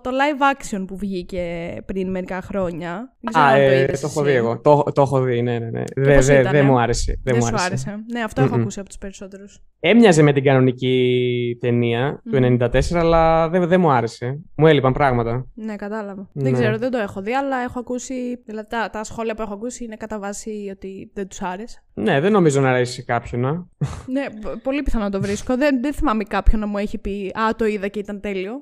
[0.00, 3.16] το live action που βγήκε πριν μερικά χρόνια.
[3.20, 4.60] Δεν Α, ε, το, το έχω δει εγώ.
[4.60, 5.70] Το, το έχω δει, ναι, ναι.
[5.70, 5.84] ναι.
[5.96, 7.20] Δεν δε, δε μου άρεσε.
[7.22, 7.64] Δεν, μου άρεσε.
[7.64, 8.04] άρεσε.
[8.12, 9.62] Ναι, αυτό έχω ακούσει από τους περισσότερους.
[9.80, 14.40] Έμοιαζε με την κανονική ταινία του 1994, αλλά δεν, δεν μου άρεσε.
[14.56, 15.46] Μου έλειπαν πράγματα.
[15.54, 16.28] Ναι, κατάλαβα.
[16.32, 16.42] Ναι.
[16.42, 18.42] Δεν ξέρω, δεν το έχω δει, αλλά έχω ακούσει.
[18.44, 21.82] Δηλαδή τα, τα σχόλια που έχω ακούσει είναι κατά βάση ότι δεν τους άρεσε.
[21.94, 23.70] Ναι, δεν νομίζω να αρέσει σε κάποιον.
[24.06, 24.24] ναι,
[24.62, 25.56] πολύ πιθανό να το βρίσκω.
[25.56, 28.52] Δεν, δεν θυμάμαι κάποιον να μου έχει πει Α, το είδα και ήταν τέλειο.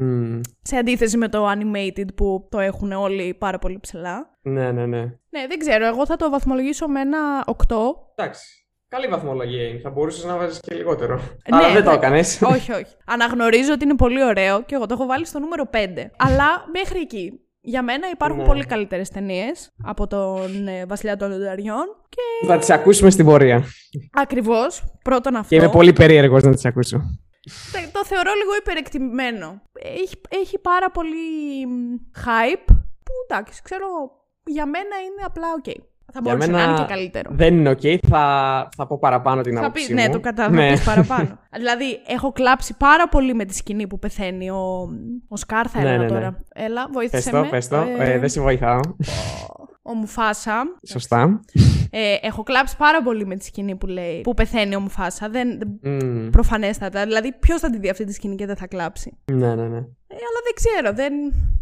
[0.00, 0.40] Mm.
[0.62, 4.38] Σε αντίθεση με το animated που το έχουν όλοι πάρα πολύ ψηλά.
[4.42, 5.00] Ναι, ναι, ναι.
[5.28, 5.86] Ναι, δεν ξέρω.
[5.86, 7.52] Εγώ θα το βαθμολογήσω με ένα 8.
[8.14, 8.58] Εντάξει.
[8.88, 9.78] Καλή βαθμολογία είναι.
[9.78, 11.14] Θα μπορούσες να βάζεις και λιγότερο.
[11.14, 12.42] Ναι, Αλλά δεν το έκανες.
[12.54, 12.94] όχι, όχι.
[13.06, 15.76] Αναγνωρίζω ότι είναι πολύ ωραίο και εγώ το έχω βάλει στο νούμερο 5.
[16.16, 17.40] Αλλά μέχρι εκεί.
[17.60, 18.46] Για μένα υπάρχουν ναι.
[18.46, 21.84] πολύ καλύτερες ταινίες από τον ε, Βασιλιά των Λονταριών.
[22.08, 22.46] Και...
[22.46, 23.64] Θα τις ακούσουμε στην πορεία.
[24.12, 24.84] Ακριβώς.
[25.02, 25.48] Πρώτον αυτό.
[25.48, 27.02] Και είμαι πολύ περίεργος να τις ακούσω.
[27.92, 29.62] Το θεωρώ λίγο υπερεκτιμημένο.
[29.72, 31.16] Έχει, έχει πάρα πολύ
[32.24, 32.66] hype
[33.04, 33.86] που εντάξει, ξέρω,
[34.44, 35.64] για μένα είναι απλά οκ.
[36.12, 37.30] Θα μπορούσε να είναι και καλύτερο.
[37.32, 40.00] Δεν είναι οκ, θα, θα πω παραπάνω την άποψή μου.
[40.00, 40.78] Ναι, το κατάλαβα, ναι.
[40.78, 41.38] παραπάνω.
[41.58, 44.88] δηλαδή, έχω κλάψει πάρα πολύ με τη σκηνή που πεθαίνει ο,
[45.28, 46.36] ο Σκάρ, θα ναι, έλεγα ναι, ναι, τώρα.
[46.54, 48.80] Έλα, βοήθησε πες το, Πες το, ε, ε, δεν σε βοηθάω.
[49.82, 50.62] Ο Μουφάσα.
[50.88, 51.40] Σωστά.
[51.90, 55.28] Ε, έχω κλάψει πάρα πολύ με τη σκηνή που λέει που πεθαίνει ο Μουφάσα.
[55.28, 56.28] Δεν, mm.
[56.32, 57.04] Προφανέστατα.
[57.04, 59.78] Δηλαδή, ποιος θα τη δει αυτή τη σκηνή και δεν θα κλάψει; Ναι, ναι, ναι.
[60.10, 60.92] Ε, αλλά δεν ξέρω.
[60.92, 61.12] Δεν,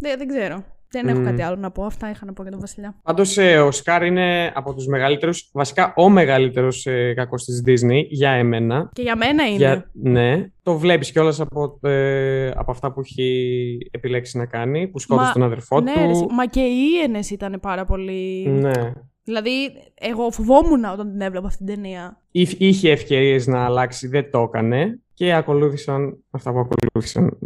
[0.00, 0.64] δεν, δεν ξέρω.
[0.90, 1.84] Δεν έχω κάτι άλλο να πω.
[1.84, 2.94] Αυτά είχα να πω για τον Βασιλιά.
[3.02, 8.04] Πάντως, ε, ο Σκάρ είναι από τους μεγαλύτερους, βασικά ο μεγαλύτερος ε, κακός της Disney
[8.08, 8.90] για εμένα.
[8.92, 9.56] Και για μένα είναι.
[9.56, 10.50] Για, ναι.
[10.62, 15.42] Το βλέπεις κιόλας από, ε, από αυτά που έχει επιλέξει να κάνει, που σκότωσε τον
[15.42, 16.28] αδερφό ναι, του.
[16.30, 18.48] μα και οι Ιένες ήταν πάρα πολύ.
[18.48, 18.92] Ναι.
[19.26, 22.20] Δηλαδή, εγώ φοβόμουν όταν την έβλεπα αυτή την ταινία.
[22.30, 27.38] Είχε ευκαιρίες να αλλάξει, δεν το έκανε και ακολούθησαν αυτά που ακολούθησαν.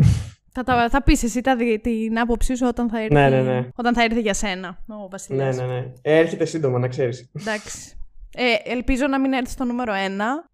[0.53, 3.69] Θα, τα, θα πεις εσύ τα, την άποψή σου όταν θα έρθει, ναι, ναι, ναι.
[3.75, 5.57] Όταν θα έρθει για σένα ο Βασιλιάς.
[5.57, 5.93] Ναι, ναι, ναι.
[6.03, 7.31] Ε, έρχεται σύντομα, να ξέρεις.
[7.41, 7.97] Εντάξει.
[8.43, 9.97] Ε, ελπίζω να μην έρθει στο νούμερο 1.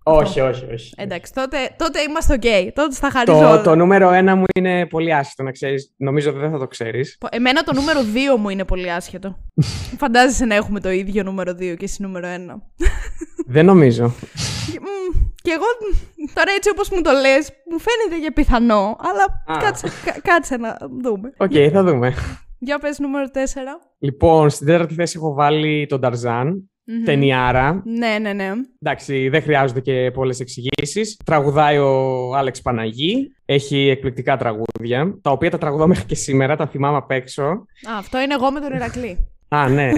[0.03, 0.95] Όχι, όχι, όχι.
[0.97, 2.71] Εντάξει, τότε, τότε είμαστε ok.
[2.75, 3.41] Τότε θα χαρίζω.
[3.41, 5.95] Το, το νούμερο 1 μου είναι πολύ άσχετο, να ξέρεις.
[5.97, 7.19] Νομίζω ότι δεν θα το ξέρεις.
[7.31, 8.01] Εμένα το νούμερο
[8.37, 9.39] 2 μου είναι πολύ άσχετο.
[10.03, 12.35] Φαντάζεσαι να έχουμε το ίδιο νούμερο 2 και εσύ νούμερο 1.
[13.47, 14.15] δεν νομίζω.
[15.43, 15.65] Και εγώ
[16.35, 19.89] τώρα έτσι όπως μου το λες, μου φαίνεται για πιθανό, αλλά κάτσε,
[20.23, 21.33] κάτσε να δούμε.
[21.37, 22.15] OK, okay, θα δούμε.
[22.59, 23.39] Για πες νούμερο 4.
[23.99, 26.71] Λοιπόν, στην τέταρτη θέση έχω βάλει τον Ταρζάν.
[26.89, 27.05] Mm-hmm.
[27.05, 27.83] Ταινιάρα.
[27.85, 28.53] Ναι, ναι, ναι.
[28.83, 31.17] Εντάξει, δεν χρειάζονται και πολλές εξηγήσεις.
[31.25, 33.33] Τραγουδάει ο Άλεξ Παναγή.
[33.45, 35.19] Έχει εκπληκτικά τραγούδια.
[35.23, 37.43] Τα οποία τα τραγουδάω μέχρι και σήμερα, τα θυμάμαι απ' έξω.
[37.43, 39.29] Α, αυτό είναι εγώ με τον Ηρακλή.
[39.49, 39.91] Α, ναι.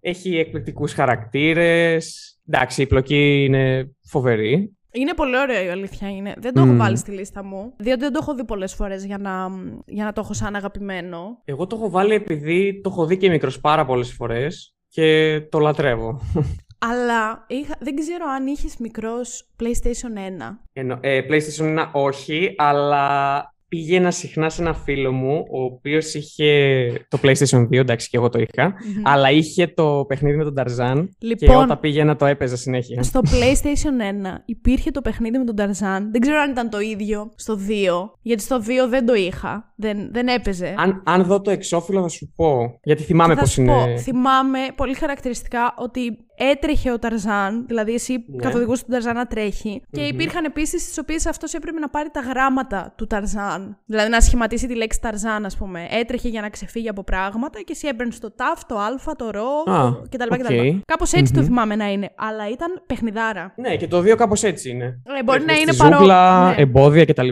[0.00, 2.36] Έχει εκπληκτικούς χαρακτήρες.
[2.48, 4.76] Εντάξει, η πλοκή είναι φοβερή.
[4.92, 6.34] Είναι πολύ ωραίο η αλήθεια είναι.
[6.38, 7.72] Δεν το έχω βάλει στη λίστα μου.
[7.78, 9.48] Διότι δεν το έχω δει πολλές φορές για να,
[9.86, 11.42] για να το έχω σαν αγαπημένο.
[11.44, 15.58] Εγώ το έχω βάλει επειδή το έχω δει και μικρός πάρα πολλές φορές και το
[15.58, 16.20] λατρεύω.
[16.78, 20.58] Αλλά είχα, δεν ξέρω αν είχες μικρός PlayStation 1.
[20.72, 27.06] Εννο, ε, PlayStation 1 όχι, αλλά πήγαινα συχνά σε ένα φίλο μου, ο οποίος είχε
[27.08, 31.08] το PlayStation 2, εντάξει και εγώ το είχα, αλλά είχε το παιχνίδι με τον Tarzan
[31.18, 33.02] λοιπόν, και όταν πήγαινα το έπαιζα συνέχεια.
[33.02, 37.32] Στο PlayStation 1 υπήρχε το παιχνίδι με τον Tarzan, δεν ξέρω αν ήταν το ίδιο
[37.34, 40.74] στο 2, γιατί στο 2 δεν το είχα, δεν, δεν έπαιζε.
[40.78, 43.72] Αν, αν δω το εξώφυλλο θα σου πω, γιατί θυμάμαι πώς είναι.
[43.72, 46.00] Πω, θυμάμαι πολύ χαρακτηριστικά ότι
[46.36, 48.42] έτρεχε ο Ταρζάν, δηλαδή εσύ ναι.
[48.42, 49.82] καθοδηγούσες τον Ταρζάν να τρέχει.
[49.90, 53.78] Και υπήρχαν επίσης τι οποίες αυτός έπρεπε να πάρει τα γράμματα του Ταρζάν.
[53.86, 55.86] Δηλαδή να σχηματίσει τη λέξη Ταρζάν, ας πούμε.
[55.90, 59.62] Έτρεχε για να ξεφύγει από πράγματα και εσύ έμπαινε το ταφ, το α, το ρο
[60.10, 60.28] κτλ.
[60.30, 60.78] Okay.
[60.84, 62.10] Κάπως έτσι το θυμάμαι να είναι.
[62.16, 63.52] Αλλά ήταν παιχνιδάρα.
[63.56, 64.84] Ναι, και το δύο κάπως έτσι είναι.
[65.18, 66.14] Ε, μπορεί να είναι παρόμοιο.
[66.14, 66.54] ναι.
[66.56, 67.28] εμπόδια κτλ.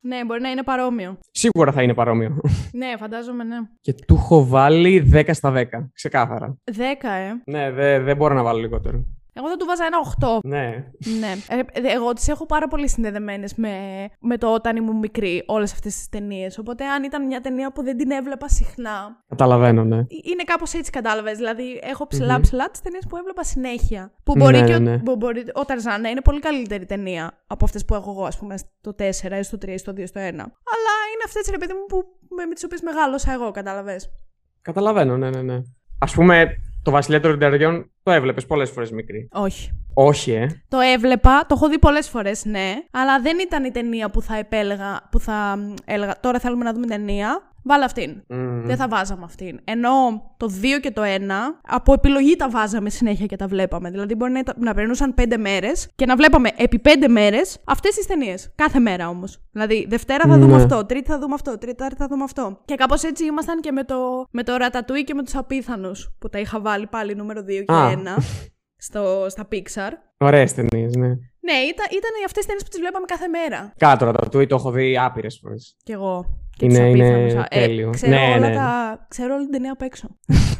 [0.00, 1.18] Ναι, μπορεί να είναι παρόμοιο.
[1.30, 2.40] Σίγουρα θα είναι παρόμοιο.
[2.80, 3.56] ναι, φαντάζομαι, ναι.
[3.80, 5.62] Και του έχω βάλει 10 στα 10.
[5.92, 6.58] Ξεκάθαρα.
[6.70, 7.52] 10, ε.
[7.52, 9.04] Ναι, δεν δε μπορώ να βάλω λιγότερο.
[9.36, 9.98] Εγώ θα του βάζα ένα
[10.40, 10.44] 8.
[10.44, 10.92] Ναι.
[11.20, 11.32] ναι.
[11.48, 13.70] Ε, εγώ τις έχω πάρα πολύ συνδεδεμένες με,
[14.20, 16.58] με το όταν ήμουν μικρή, όλες αυτές τις ταινίες.
[16.58, 19.24] Οπότε, αν ήταν μια ταινία που δεν την έβλεπα συχνά.
[19.28, 19.96] Καταλαβαίνω, ναι.
[19.96, 21.36] Είναι κάπως έτσι, κατάλαβες.
[21.36, 24.12] Δηλαδή, έχω ψηλά ψηλά τις ταινίες που έβλεπα συνέχεια.
[24.24, 25.10] Που μπορεί ναι, και ναι, ναι.
[25.12, 28.38] Ο, μπορεί, ο Ταρζάν να είναι πολύ καλύτερη ταινία από αυτές που έχω εγώ, ας
[28.38, 30.24] πούμε, στο 4 ή στο 3 ή στο 2 στο 1.
[30.24, 32.04] Αλλά είναι αυτές, ρε παιδί μου, που,
[32.36, 34.10] με, με τις οποίες μεγάλωσα εγώ, κατάλαβες.
[34.62, 35.62] Καταλαβαίνω, ναι, ναι, ναι.
[35.98, 36.46] Α πούμε,
[36.82, 39.28] το Βασιλιά των Ρινταριών το έβλεπες πολλές φορές μικρή.
[39.32, 39.72] Όχι.
[39.94, 40.62] Όχι, ε.
[40.68, 42.74] Το έβλεπα, το έχω δει πολλές φορές, ναι.
[42.90, 46.86] Αλλά δεν ήταν η ταινία που θα επέλεγα, που θα έλεγα τώρα θέλουμε να δούμε
[46.86, 47.42] ταινία.
[47.66, 48.22] Βάλα αυτήν.
[48.64, 49.60] Δεν θα βάζαμε αυτήν.
[49.64, 49.90] Ενώ
[50.36, 51.06] το 2 και το 1
[51.66, 53.90] από επιλογή τα βάζαμε συνέχεια και τα βλέπαμε.
[53.90, 58.06] Δηλαδή μπορεί να, να περνούσαν 5 μέρες και να βλέπαμε επί 5 μέρες αυτές τις
[58.06, 58.52] ταινίες.
[58.54, 59.38] Κάθε μέρα όμως.
[59.52, 60.62] Δηλαδή Δευτέρα θα δούμε ναι.
[60.62, 62.58] αυτό, Τρίτη θα δούμε αυτό, Τρίτη θα δούμε αυτό.
[62.64, 66.28] Και κάπως έτσι ήμασταν και με το, με το Ρατατούι και με τους Απίθανους που
[66.28, 68.22] τα είχα βάλει πάλι νούμερο 2 και 1
[68.76, 69.90] στο, στα Pixar.
[70.18, 71.08] Ωραίες ταινίες, ναι.
[71.40, 73.72] Ναι, ήταν, ήταν αυτές τι ταινίες που τις βλέπαμε κάθε μέρα.
[73.76, 75.76] Κάτω Ρατατούι το έχω δει άπειρες φορές.
[75.82, 76.38] Κι εγώ.
[76.56, 77.88] Και είναι, είναι τέλειο.
[77.88, 78.54] Ε, ξέρω, ναι, όλα ναι.
[78.54, 79.06] Τα...
[79.08, 80.08] ξέρω όλη την ταινία απ' έξω.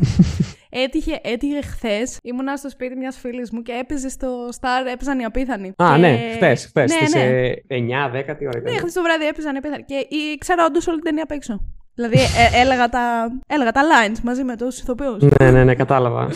[0.85, 2.19] έτυχε, έτυχε χθες.
[2.23, 5.69] Ήμουνα στο σπίτι μιας φίλης μου και έπαιζε στο Star, έπαιζαν οι απίθανοι.
[5.69, 6.01] Α, και...
[6.01, 6.67] ναι, χθες.
[6.67, 6.93] Χθες.
[7.15, 7.53] Ναι, ναι.
[7.69, 8.73] 9-10 τι ώρα ήταν.
[8.73, 9.85] Ναι, χθες το βράδυ έπαιζαν οι απίθανοι.
[9.85, 10.07] Και
[10.39, 11.61] ξέρω όντως όλη την ταινία απ' έξω.
[11.95, 15.23] Δηλαδή ε, έλεγα, τα, έλεγα τα lines μαζί με τους ηθοποιούς.
[15.23, 16.31] Ναι, ναι, ναι, κατάλαβα.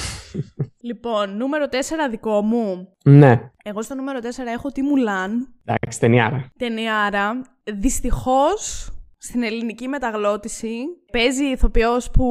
[0.81, 1.75] λοιπόν, νούμερο 4
[2.11, 2.89] δικό μου.
[3.05, 3.41] Ναι.
[3.65, 5.49] Εγώ στο νούμερο 4 έχω τη Μουλάν.
[5.65, 6.45] Εντάξει, ταινιάρα.
[6.59, 7.43] Ταινιάρα.
[7.65, 10.69] Δυστυχώς στην ελληνική μεταγλώτηση
[11.13, 12.27] παίζει ηθοποιός που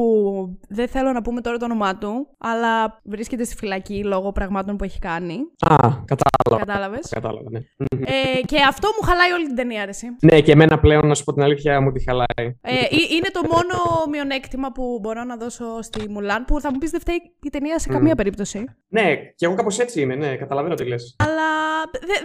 [0.68, 4.84] δεν θέλω να πούμε τώρα το όνομά του, αλλά βρίσκεται στη φυλακή λόγω πραγμάτων που
[4.84, 5.34] έχει κάνει.
[5.58, 6.64] Α, κατάλαβα.
[6.64, 7.58] Κατάλαβες; Κατάλαβα, ναι.
[8.04, 10.06] Ε, και αυτό μου χαλάει όλη την ταινία, αρέσει.
[10.22, 12.56] Ναι, και εμένα πλέον, να σου πω την αλήθεια, μου τη χαλάει.
[12.60, 13.74] Ε, είναι το μόνο
[14.10, 17.78] μειονέκτημα που μπορώ να δώσω στη Μουλάν, που θα μου πεις δεν φταίει η ταινία
[17.78, 18.64] σε καμία περίπτωση.
[18.88, 21.16] Ναι, και εγώ κάπως έτσι είμαι, ναι, καταλαβαίνω τι λες.
[21.18, 21.42] Αλλά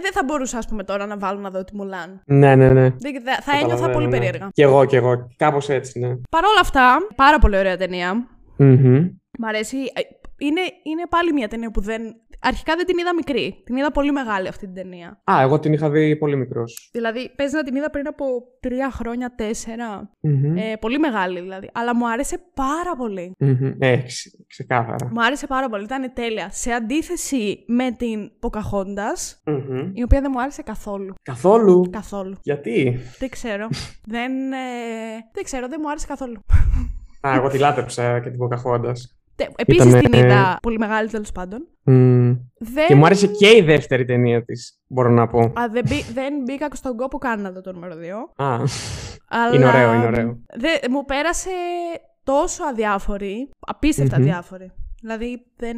[0.02, 2.22] δεν θα μπορούσα, ας πούμε, τώρα να βάλω να δω τη Μουλάν.
[2.26, 2.90] Ναι, ναι, ναι.
[3.42, 4.10] θα ένιωθα πολύ ναι.
[4.10, 4.50] περίεργα.
[4.54, 5.28] Κι εγώ, κι εγώ.
[5.36, 6.16] Κάπως έτσι, ναι.
[6.30, 8.26] Παρ' όλα αυτά, πάρα πολύ ωραία ταινία.
[8.58, 9.10] Mm-hmm.
[9.38, 9.76] Μ' αρέσει.
[9.76, 10.00] Ε,
[10.38, 12.02] είναι, είναι πάλι μια ταινία που δεν.
[12.44, 13.62] Αρχικά δεν την είδα μικρή.
[13.64, 15.20] Την είδα πολύ μεγάλη αυτή την ταινία.
[15.32, 16.88] Α, εγώ την είχα δει πολύ μικρός.
[16.92, 18.24] Δηλαδή, παίζει να την είδα πριν από
[18.60, 19.34] τρία χρόνια,
[20.56, 21.70] Ε, πολύ μεγάλη δηλαδή.
[21.74, 23.36] Αλλά μου άρεσε πάρα πολύ.
[23.40, 23.74] Mm-hmm.
[23.78, 23.98] Ε,
[24.46, 25.08] ξεκάθαρα.
[25.12, 25.84] Μου άρεσε πάρα πολύ.
[25.84, 26.48] Ήταν τέλεια.
[26.50, 29.12] Σε αντίθεση με την ποκαχοντα
[29.92, 31.14] η οποία δεν μου άρεσε καθόλου.
[31.22, 32.34] Καθόλου; Καθόλου.
[32.42, 33.68] Γιατί; Δεν ξέρω.
[34.14, 34.56] δεν, ε,
[35.32, 36.40] δεν ξέρω, δεν μου άρεσε καθόλου.
[37.26, 38.92] Α, εγώ τη λάτρεψα και την Ποκαχόντα.
[39.56, 41.68] Επίσης την είδα πολύ μεγάλη τέλος πάντων.
[42.58, 42.86] Δεν...
[42.86, 45.38] Και μου άρεσε και η δεύτερη ταινία της, μπορώ να πω.
[45.38, 48.44] Α, δεν, μπή, δεν μπήκα στον κόπο καν να δω το νούμερο 2.
[48.44, 48.56] Α.
[49.28, 49.54] Αλλά...
[49.54, 50.38] Είναι ωραίο, είναι ωραίο.
[50.54, 51.50] Δε, μου πέρασε
[52.22, 54.20] τόσο αδιάφορη, απίστευτα mm-hmm.
[54.20, 54.72] αδιάφορη.
[55.00, 55.76] Δηλαδή δεν,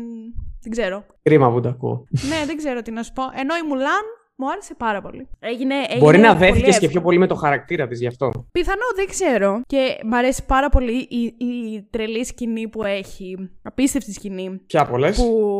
[0.62, 1.04] δεν ξέρω.
[1.22, 2.04] Κρίμα που το ακούω.
[2.28, 3.22] ναι, δεν ξέρω τι να σου πω.
[3.22, 4.04] Ενώ η Μουλάν
[4.38, 5.28] μου άρεσε πάρα πολύ.
[5.38, 8.30] Έγινε, έγινε Μπορεί να δέθηκε και πιο πολύ με το χαρακτήρα της γι' αυτό.
[8.52, 9.60] Πιθανό, δεν ξέρω.
[9.66, 13.50] Και μου αρέσει πάρα πολύ η, η τρελή σκηνή που έχει.
[13.62, 14.60] Απίστευτη σκηνή.
[14.66, 15.10] Ποια πολλέ.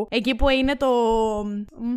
[0.09, 0.87] Εκεί που είναι το.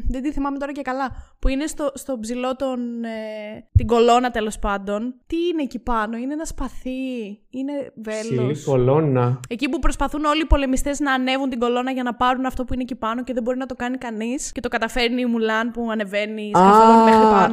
[0.08, 1.10] Δεν τη θυμάμαι τώρα και καλά.
[1.38, 3.04] Που είναι στο, στο ψηλό των.
[3.04, 5.14] Ε, την κολόνα τέλος πάντων.
[5.26, 7.38] Τι είναι εκεί πάνω, είναι ένα σπαθί.
[7.50, 8.52] Είναι βέλος.
[8.52, 9.40] Ψηλή κολόνα.
[9.48, 12.72] Εκεί που προσπαθούν όλοι οι πολεμιστές να ανέβουν την κολόνα για να πάρουν αυτό που
[12.72, 14.52] είναι εκεί πάνω και δεν μπορεί να το κάνει κανείς.
[14.52, 16.50] Και το καταφέρνει η Μουλάν που ανεβαίνει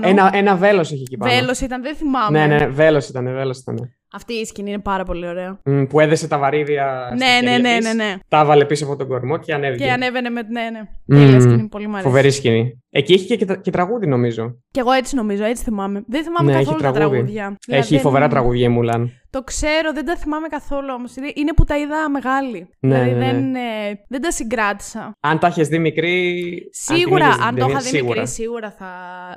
[0.02, 1.34] ένα, ένα βέλος έχει εκεί πάνω.
[1.34, 2.46] Βέλος ήταν, δεν θυμάμαι.
[2.46, 3.92] Ναι, ναι, βέλος ήταν, βέλος ήταν.
[4.14, 5.62] Αυτή η σκηνή είναι πάρα πολύ ωραία.
[5.70, 8.16] Mm, που έδεσε τα βαρύδια ναι, ναι, ναι, ναι, ναι.
[8.28, 9.84] Τα έβαλε πίσω από τον κορμό και ανέβηκε.
[9.84, 10.42] Και ανέβαινε με.
[10.42, 10.82] Ναι, ναι.
[10.82, 12.84] Mm, Τέλεια σκηνή, πολύ μου Φοβερή σκηνή.
[12.98, 14.64] Εκεί έχει και, και, τραγούδι, νομίζω.
[14.72, 16.04] Κι εγώ έτσι νομίζω, έτσι θυμάμαι.
[16.08, 17.58] Δεν θυμάμαι ναι, καθόλου τα τραγούδια.
[17.68, 19.12] Έχει δηλαδή, φοβερά τραγούδια η Μουλάν.
[19.30, 21.16] Το ξέρω, δεν τα θυμάμαι καθόλου όμως.
[21.34, 22.70] Είναι που τα είδα μεγάλη.
[22.80, 23.32] Ναι, δηλαδή ναι, ναι.
[23.32, 25.12] Δεν, ε, δεν τα συγκράτησα.
[25.20, 26.70] Αν τα έχεις δει μικρή.
[26.72, 28.88] Σίγουρα, αν, αν το είχα δει μικρή, σίγουρα θα,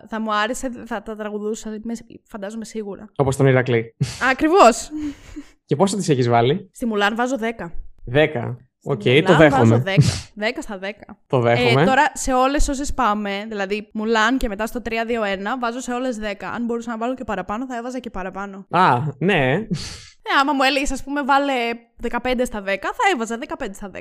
[0.08, 1.70] θα μου άρεσε, θα τα τραγουδούσα.
[2.28, 3.10] Φαντάζομαι σίγουρα.
[3.16, 3.96] Όπως τον Ηρακλή.
[4.30, 4.90] Ακριβώς.
[5.64, 7.70] Και πόσο τι έχεις βάλει; Στη Μουλάν βάζω 10.
[8.14, 8.56] 10.
[8.82, 9.76] OK, okay, το δέχομαι.
[9.76, 9.90] Βάζω 10.
[9.90, 10.84] 10 στα 10.
[11.26, 11.82] το δέχομαι.
[11.82, 14.92] Ε, τώρα σε όλες όσες πάμε, δηλαδή Μουλάν και μετά στο 3-2-1,
[15.60, 16.22] βάζω σε όλες 10.
[16.54, 18.66] Αν μπορούσα να βάλω και παραπάνω, θα έβαζα και παραπάνω.
[18.70, 19.66] Α, ναι.
[20.22, 21.52] Ε, άμα μου έλεγες, ας πούμε, βάλε
[22.02, 23.98] 15 στα 10, θα έβαζα 15 στα 10.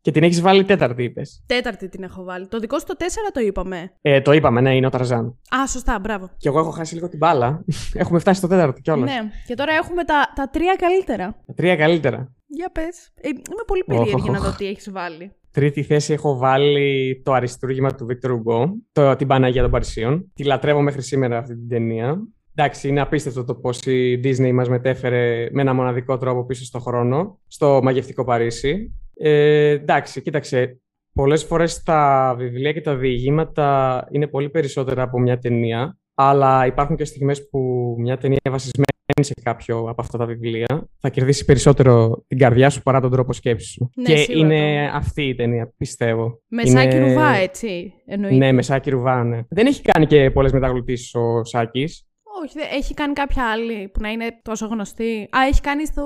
[0.00, 1.42] Και την έχεις βάλει τέταρτη, είπες.
[1.46, 2.46] Τέταρτη την έχω βάλει.
[2.48, 3.92] Το δικό σου το τέσσερα το είπαμε.
[4.00, 5.38] Ε, το είπαμε, ναι, είναι ο Ταρζάν.
[5.56, 6.30] Α, σωστά, μπράβο.
[6.36, 7.64] Και εγώ έχω χάσει λίγο την μπάλα.
[7.94, 9.10] έχουμε φτάσει στο τέταρτο κιόλας.
[9.10, 11.36] Ναι, και τώρα έχουμε τα, τα τρία καλύτερα.
[11.46, 12.32] Τα τρία καλύτερα.
[12.48, 13.10] Για πες.
[13.14, 15.32] Ε, είμαι πολύ περίεργη να δω τι έχεις βάλει.
[15.50, 20.32] Τρίτη θέση έχω βάλει το αριστούργημα του Βίκτορ Ουγκό, το, την Παναγία των Παρισίων.
[20.34, 22.18] Τη λατρεύω μέχρι σήμερα αυτή την ταινία.
[22.54, 26.78] Εντάξει, είναι απίστευτο το πώς η Disney μας μετέφερε με ένα μοναδικό τρόπο πίσω στο
[26.78, 28.92] χρόνο, στο μαγευτικό Παρίσι.
[29.14, 30.80] Ε, εντάξει, κοίταξε.
[31.12, 35.98] Πολλές φορές τα βιβλία και τα διηγήματα είναι πολύ περισσότερα από μια ταινία.
[36.14, 38.87] Αλλά υπάρχουν και στιγμές που μια ταινία βασισμένη
[39.20, 43.32] σε κάποιο από αυτά τα βιβλία θα κερδίσει περισσότερο την καρδιά σου παρά τον τρόπο
[43.32, 43.90] σκέψης σου.
[43.94, 46.42] Ναι, και σίγουρα είναι αυτή η ταινία, πιστεύω.
[46.48, 46.80] Με είναι...
[46.80, 47.92] Σάκη Ρουβά, έτσι.
[48.06, 48.36] Εννοείται.
[48.36, 49.40] Ναι, με Σάκη Ρουβά, ναι.
[49.48, 52.02] Δεν έχει κάνει και πολλές μεταγλωτήσεις ο Σάκης.
[52.44, 55.28] Όχι, δεν- έχει κάνει κάποια άλλη που να είναι τόσο γνωστή.
[55.36, 56.02] Α, έχει κάνει στο,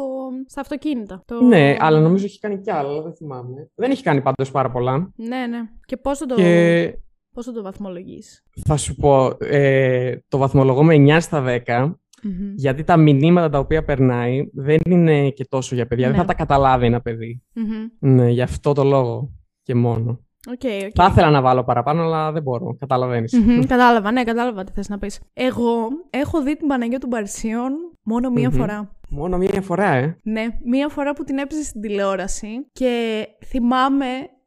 [0.46, 1.22] στα αυτοκίνητα.
[1.26, 1.40] Το...
[1.40, 3.70] Ναι, αλλά νομίζω έχει κάνει κι άλλα, αλλά δεν θυμάμαι.
[3.74, 5.12] Δεν έχει κάνει πάντως πάρα πολλά.
[5.16, 5.58] Ναι, ναι.
[5.86, 6.92] Και πώς θα το, Και
[7.34, 11.92] πώς θα το βαθμολογείς; θα σου πω, ε, το βαθμολογώ με 9 στα 10,
[12.24, 12.52] Μμμ.
[12.54, 16.06] γιατί τα μηνύματα τα οποία περνάει δεν είναι και τόσο για παιδιά.
[16.06, 16.12] Ναι.
[16.12, 17.42] Δεν θα τα καταλάβει ένα παιδί.
[17.52, 18.12] Μμμ.
[18.14, 20.20] Ναι, γι' αυτό το λόγο και μόνο.
[20.50, 20.90] OK, OK.
[20.94, 22.76] Θα ήθελα να βάλω παραπάνω, αλλά δεν μπορώ.
[22.78, 23.32] Καταλαβαίνεις.
[23.46, 25.20] Μμμ, Κατάλαβα, ναι, κατάλαβα τι θες να πεις.
[25.32, 28.58] Εγώ έχω δει την Παναγία των Παρισίων μόνο μία Μμμ.
[28.58, 28.96] φορά.
[29.08, 30.16] Μόνο μία φορά, ε.
[30.22, 34.06] Ναι, μία φορά που την έπαιζε στην τηλεόραση και θυμάμαι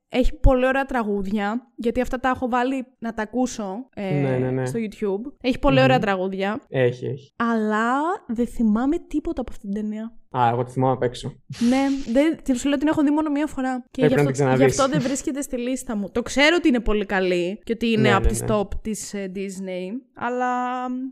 [0.09, 4.51] έχει πολύ ωραία τραγούδια, γιατί αυτά τα έχω βάλει να τα ακούσω ε, Ναι, ναι,
[4.51, 4.65] ναι.
[4.65, 5.31] στο YouTube.
[5.41, 7.33] Έχει πολύ ωραία τραγούδια, Έχει, έχει.
[7.35, 7.91] αλλά
[8.27, 10.13] δεν θυμάμαι τίποτα από αυτή την ταινία.
[10.37, 11.33] Α, εγώ τη θυμάμαι απ' έξω.
[11.69, 13.85] ναι, δεν, τι σου λέω την έχω δει μόνο μία φορά.
[13.91, 14.59] Και Πρέπει γι να αυτό, την ξαναδείς.
[14.75, 16.09] γι' αυτό δεν βρίσκεται στη λίστα μου.
[16.11, 18.47] Το ξέρω ότι είναι πολύ καλή και ότι είναι Ναι, από ναι, τις ναι.
[18.49, 20.51] top της ε, Disney, αλλά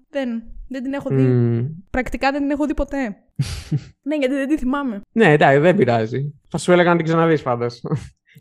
[0.10, 1.22] δεν, δεν την έχω δει.
[1.22, 1.66] Μμμ.
[1.90, 3.16] Πρακτικά δεν την έχω δει ποτέ.
[4.08, 5.02] ναι, γιατί δεν τη θυμάμαι.
[5.12, 6.34] Ναι, εντάξει, δεν πειράζει.
[6.50, 7.66] Θα σου έλεγα να την ξαναδείς πάντω.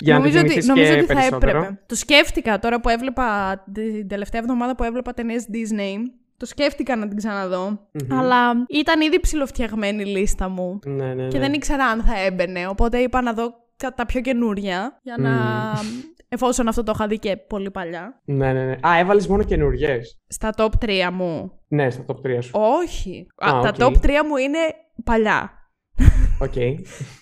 [0.04, 1.58] Για νομίζω να την ότι, θυμηθείς νομίζω και ότι θα περισσότερο.
[1.58, 1.80] έπρεπε.
[1.86, 5.96] Το σκέφτηκα τώρα που έβλεπα την τελευταία εβδομάδα που έβλεπα ταινίες Disney.
[6.36, 7.68] Το σκέφτηκα να την ξαναδώ.
[7.92, 8.18] Μμμ.
[8.18, 10.78] Αλλά ήταν ήδη ψηλοφτιαγμένη η λίστα μου.
[10.86, 11.44] Ναι, ναι, Και ναι.
[11.44, 12.66] δεν ήξερα αν θα έμπαινε.
[12.66, 14.98] Οπότε είπα να δω κα- τα πιο καινούρια.
[15.02, 15.30] Για να.
[16.28, 18.20] Εφόσον αυτό το είχα δει και πολύ παλιά.
[18.24, 18.72] Ναι, ναι, ναι.
[18.88, 20.20] Α, έβαλες μόνο καινούριες.
[20.28, 21.52] Στα top 3 μου.
[21.68, 22.50] Ναι, στα top 3 σου.
[22.54, 23.26] Όχι.
[23.36, 23.94] Α, Α, τα OK.
[23.94, 24.58] top 3 μου είναι
[25.04, 25.50] παλιά.
[26.42, 26.52] Οκ.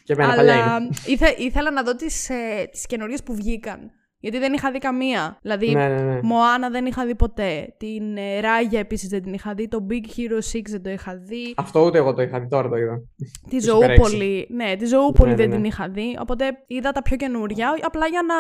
[0.05, 0.89] Και εμένα παλιά Αλλά είναι.
[1.07, 3.91] ήθε, ήθελα να δω τις, ε, τις καινούριες που βγήκαν.
[4.23, 5.39] Γιατί δεν είχα δει καμία.
[5.43, 6.21] Δηλαδή, Ναι, ναι, ναι.
[6.23, 7.75] Μοάνα δεν είχα δει ποτέ.
[7.77, 9.69] Την ε, Ράγια επίσης δεν την είχα δει.
[9.69, 11.55] Το Big Hero 6 δεν το είχα δει.
[11.57, 13.03] Αυτό ούτε εγώ το είχα δει, τώρα το είδα.
[13.49, 14.47] Τη το Super Ζωούπολη.
[14.51, 15.57] Ναι, τη Ζωούπολη Ναι, ναι, δεν ναι.
[15.57, 16.17] την είχα δει.
[16.21, 17.69] Οπότε είδα τα πιο καινούρια.
[17.83, 18.35] Απλά για να.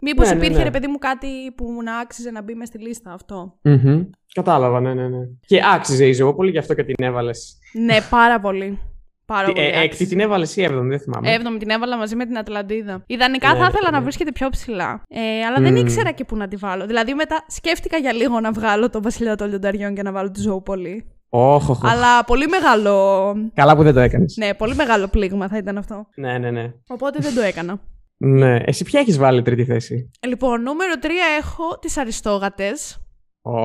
[0.00, 0.64] Μήπως Ναι, ναι, υπήρχε ναι.
[0.64, 3.58] ρε παιδί μου κάτι που να άξιζε να μπει μες στη λίστα αυτό.
[3.62, 4.02] Μμμ.
[4.34, 5.18] Κατάλαβα, ναι, ναι, ναι.
[5.46, 7.58] Και άξιζε η Ζωόπολη, γι' αυτό και την έβαλες.
[7.72, 8.78] ναι, πάρα πολύ.
[9.26, 9.60] Πάρα πολύ.
[9.60, 10.08] Ε, έκτη άξιζε.
[10.08, 11.32] την έβαλες ή έβδομη, δεν θυμάμαι.
[11.32, 13.02] Έβδομη την έβαλα μαζί με την Ατλαντίδα.
[13.06, 13.96] Ιδανικά Ναι, θα ήθελα ναι.
[13.96, 15.02] να βρίσκεται πιο ψηλά.
[15.08, 15.76] Ε, αλλά δεν Μμμ.
[15.76, 16.86] ήξερα και πού να τη βάλω.
[16.86, 20.40] Δηλαδή μετά σκέφτηκα για λίγο να βγάλω τον Βασιλιά των Λιονταριών και να βάλω τη
[20.40, 21.04] Ζωούπολη.
[21.28, 21.90] Όχ, όχ, όχ.
[21.92, 23.34] Αλλά πολύ μεγάλο.
[23.54, 24.36] Καλά που δεν το έκανες.
[24.38, 26.06] Ναι, πολύ μεγάλο πλήγμα θα ήταν αυτό.
[26.16, 26.72] Ναι, ναι, ναι.
[26.88, 27.80] Οπότε δεν το έκανα.
[28.16, 28.56] Ναι.
[28.64, 31.06] Εσύ ποια έχεις βάλει τρίτη θέση; Λοιπόν, νούμερο 3
[31.38, 32.98] έχω τις Αριστόγατες.
[33.42, 33.58] Ω.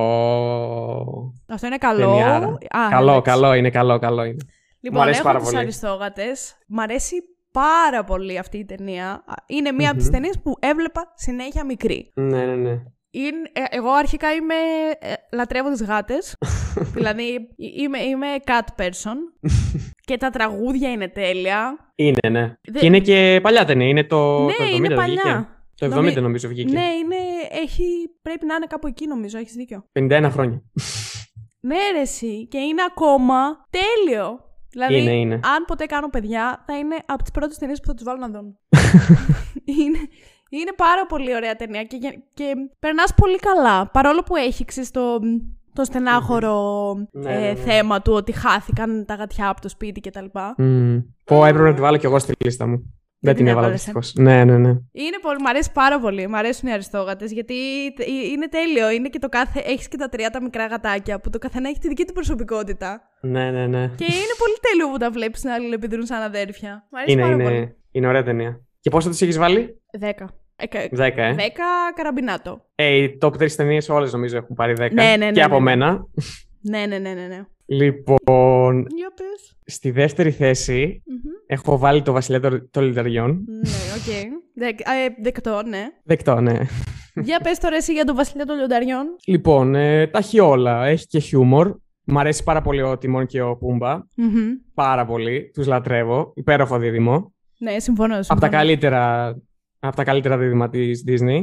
[1.48, 2.06] Αυτό είναι καλό.
[2.06, 2.46] Ταινιάρα.
[2.46, 3.30] Α, Καλό, εντάξει.
[3.30, 4.36] καλό είναι, καλό, καλό είναι.
[4.80, 5.60] Λοιπόν, Μ' αρέσει έχω πάρα τις πολύ.
[5.60, 6.56] Αριστόγατες.
[6.66, 7.14] Μ' αρέσει
[7.52, 9.10] πάρα πολύ αυτή η ταινία.
[9.10, 10.12] Α, Είναι μία από τις Μμμ.
[10.14, 12.10] ταινίες που έβλεπα συνέχεια μικρή.
[12.14, 12.82] Ναι, ναι, ναι.
[13.12, 14.54] Είναι, ε, εγώ αρχικά είμαι.
[14.98, 16.36] Ε, λατρεύω τις γάτες.
[16.96, 17.40] δηλαδή ε-
[17.82, 19.16] είμαι, είμαι cat person.
[20.06, 21.76] και τα τραγούδια είναι τέλεια.
[21.94, 22.54] Είναι, ναι.
[22.68, 23.86] Δε- Και είναι και παλιά ταινία.
[23.88, 25.22] Είναι το, ναι, το 70 είναι δεν παλιά.
[25.24, 25.48] βγήκε.
[25.74, 26.72] Το 70 Νομι- νομίζω βγήκε.
[26.72, 27.16] Ναι, είναι,
[27.62, 27.84] έχει,
[28.22, 29.84] πρέπει να είναι κάπου εκεί νομίζω, έχεις δίκιο.
[29.98, 30.62] 51 χρόνια.
[31.60, 32.46] Ναι, ρε, εσύ.
[32.50, 34.44] Και είναι ακόμα τέλειο.
[34.70, 35.34] Δηλαδή, Είναι, είναι.
[35.34, 38.28] αν ποτέ κάνω παιδιά, θα είναι από τις πρώτες ταινίες που θα τους βάλω να
[38.28, 38.58] δουν.
[39.80, 39.98] είναι,
[40.50, 43.86] είναι πάρα πολύ ωραία ταινία και, γε- και περνάς πολύ καλά.
[43.90, 45.18] Παρόλο που έχει ξέρεις, το,
[45.72, 47.54] το στενάχωρο Ναι, ε, ναι, ναι.
[47.54, 50.24] θέμα του ότι χάθηκαν τα γατιά από το σπίτι κτλ.
[50.56, 51.00] Μμμ.
[51.24, 52.94] Πω, έπρεπε να τη βάλω κι εγώ στη λίστα μου.
[53.22, 54.22] Δεν την την έβαλα έβαλες, ε; δυστυχώ.
[54.22, 54.68] Ναι, ναι, ναι.
[54.92, 56.28] Είναι πολύ, μ' αρέσει πάρα πολύ.
[56.28, 57.54] Μ' αρέσουν οι αριστόγατες γιατί
[57.96, 58.90] τε- είναι τέλειο.
[58.90, 59.60] Είναι και το κάθε.
[59.66, 63.00] Έχεις και τα τρία τα μικρά γατάκια που το καθένα έχει τη δική του προσωπικότητα.
[63.20, 63.86] Ναι, ναι, ναι.
[63.96, 66.86] Και είναι πολύ τέλειο που τα βλέπεις να αλληλεπιδρούν σαν αδέρφια.
[66.90, 67.56] Μ' αρέσει Είναι, πάρα πολύ.
[67.56, 68.60] είναι, είναι ωραία ταινία.
[68.80, 70.30] Και πόσο τη έχεις βάλει, Δέκα.
[70.56, 70.80] Εκα...
[70.82, 71.32] 10, ε.
[71.34, 71.64] Δέκα
[71.94, 72.64] καραμπινάτο.
[72.74, 74.88] Ε, οι top 3 ταινίες όλες νομίζω έχουν πάρει 10.
[74.92, 75.76] Ναι, ναι, ναι, και από ναι, ναι.
[75.76, 76.06] μένα.
[76.60, 77.44] Ναι, ναι, ναι, ναι.
[77.76, 77.84] Ναι.
[77.84, 79.56] Λοιπόν, Για πες.
[79.64, 81.18] στη δεύτερη θέση Μμμ.
[81.46, 83.44] έχω βάλει το Βασιλιά των- των Λιονταριών.
[83.46, 84.30] Ναι, οκ.
[84.54, 84.80] Δεκ...
[84.80, 85.86] ε, δεκτό, ναι.
[86.04, 86.58] Δεκτό, ναι.
[87.14, 89.06] Για πες τώρα εσύ για τον Βασιλιά των Λιονταριών.
[89.26, 90.86] Λοιπόν, ε, τα έχει όλα.
[90.86, 91.76] Έχει και χιούμορ.
[92.04, 93.94] Μ' αρέσει πάρα πολύ ο Τιμόν και ο Πούμπα.
[94.16, 94.48] Μμμ.
[94.74, 95.50] Πάρα πολύ.
[95.54, 96.32] Τους λατρεύω.
[96.36, 97.34] Υπέροχο δίδυμο.
[97.58, 98.14] Ναι, συμφωνώ.
[98.14, 98.24] συμφωνώ.
[98.28, 99.34] Από τα καλύτερα
[99.78, 101.40] Από τα καλύτερα δίδυμα της Disney.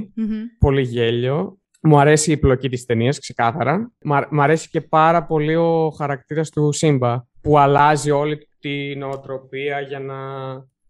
[0.59, 1.57] Πολύ γέλιο.
[1.80, 3.91] Μου αρέσει η πλοκή της ταινίας, ξεκάθαρα.
[4.30, 9.99] Μ' αρέσει και πάρα πολύ ο χαρακτήρας του Σύμπα, που αλλάζει όλη την νοοτροπία για
[9.99, 10.15] να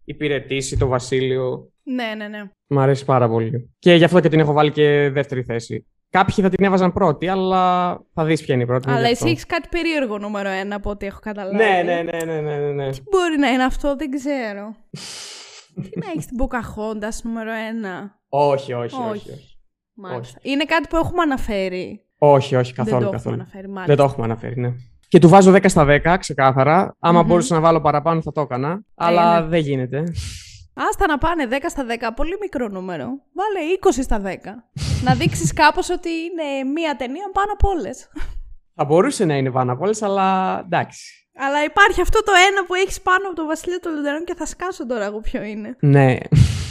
[0.04, 1.72] υπηρετήσει το βασίλειο.
[1.82, 2.50] Ναι, ναι, ναι.
[2.66, 3.74] Μ' αρέσει πάρα πολύ.
[3.78, 5.86] Και γι' αυτό και την έχω βάλει και δεύτερη θέση.
[6.10, 8.90] Κάποιοι θα την έβαζαν πρώτη, αλλά θα δεις ποια είναι η πρώτη.
[8.90, 11.56] Αλλά εσύ έχεις κάτι περίεργο νούμερο ένα από ό,τι έχω καταλάβει.
[11.56, 12.72] Ναι, ναι, ναι, ναι, ναι, ναι.
[12.72, 12.90] ναι.
[12.90, 14.74] Τι μπορεί να είναι αυτό, δεν ξέρω.
[15.82, 19.30] Τι να έχεις την Pocahontas νούμερο ένα; Όχι, όχι, όχι.
[19.30, 19.57] όχι.
[20.00, 20.38] Μάλιστα.
[20.42, 22.04] Είναι κάτι που έχουμε αναφέρει.
[22.18, 22.96] Όχι, όχι, καθόλου.
[22.96, 23.34] Δεν το καθόλου.
[23.40, 24.72] έχουμε αναφέρει, Δεν το έχουμε αναφέρει, ναι.
[25.08, 26.96] Και του βάζω 10 στα 10, ξεκάθαρα.
[26.98, 27.26] Άμα mm-hmm.
[27.26, 28.70] μπορούσα να βάλω παραπάνω θα το έκανα.
[28.70, 30.04] Ε, αλλά δεν γίνεται.
[30.88, 33.06] Άστα να πάνε 10 στα 10, πολύ μικρό νούμερο.
[33.32, 34.26] Βάλε 20 στα 10.
[35.04, 38.10] να δείξεις κάπως ότι είναι μία ταινία πάνω από όλες.
[38.74, 41.28] Θα μπορούσε να είναι πάνω από όλες, αλλά εντάξει.
[41.36, 44.46] Αλλά υπάρχει αυτό το ένα που έχεις πάνω από το Βασίλειο των Λουτερών και θα
[44.46, 45.76] σκάσω τώρα εγώ ποιο είναι.
[45.80, 46.16] Ναι.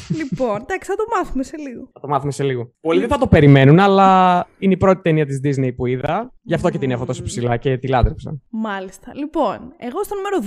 [0.09, 1.89] Λοιπόν, εντάξει, θα το μάθουμε σε λίγο.
[1.93, 2.73] Θα το μάθουμε σε λίγο.
[2.81, 6.33] Πολλοί δεν θα το περιμένουν, αλλά είναι η πρώτη ταινία της Disney που είδα.
[6.41, 8.41] Γι' αυτό και την έχω τόσο ψηλά και τη λάτρεψα.
[8.49, 9.11] Μάλιστα.
[9.15, 10.37] Λοιπόν, εγώ στο νούμερο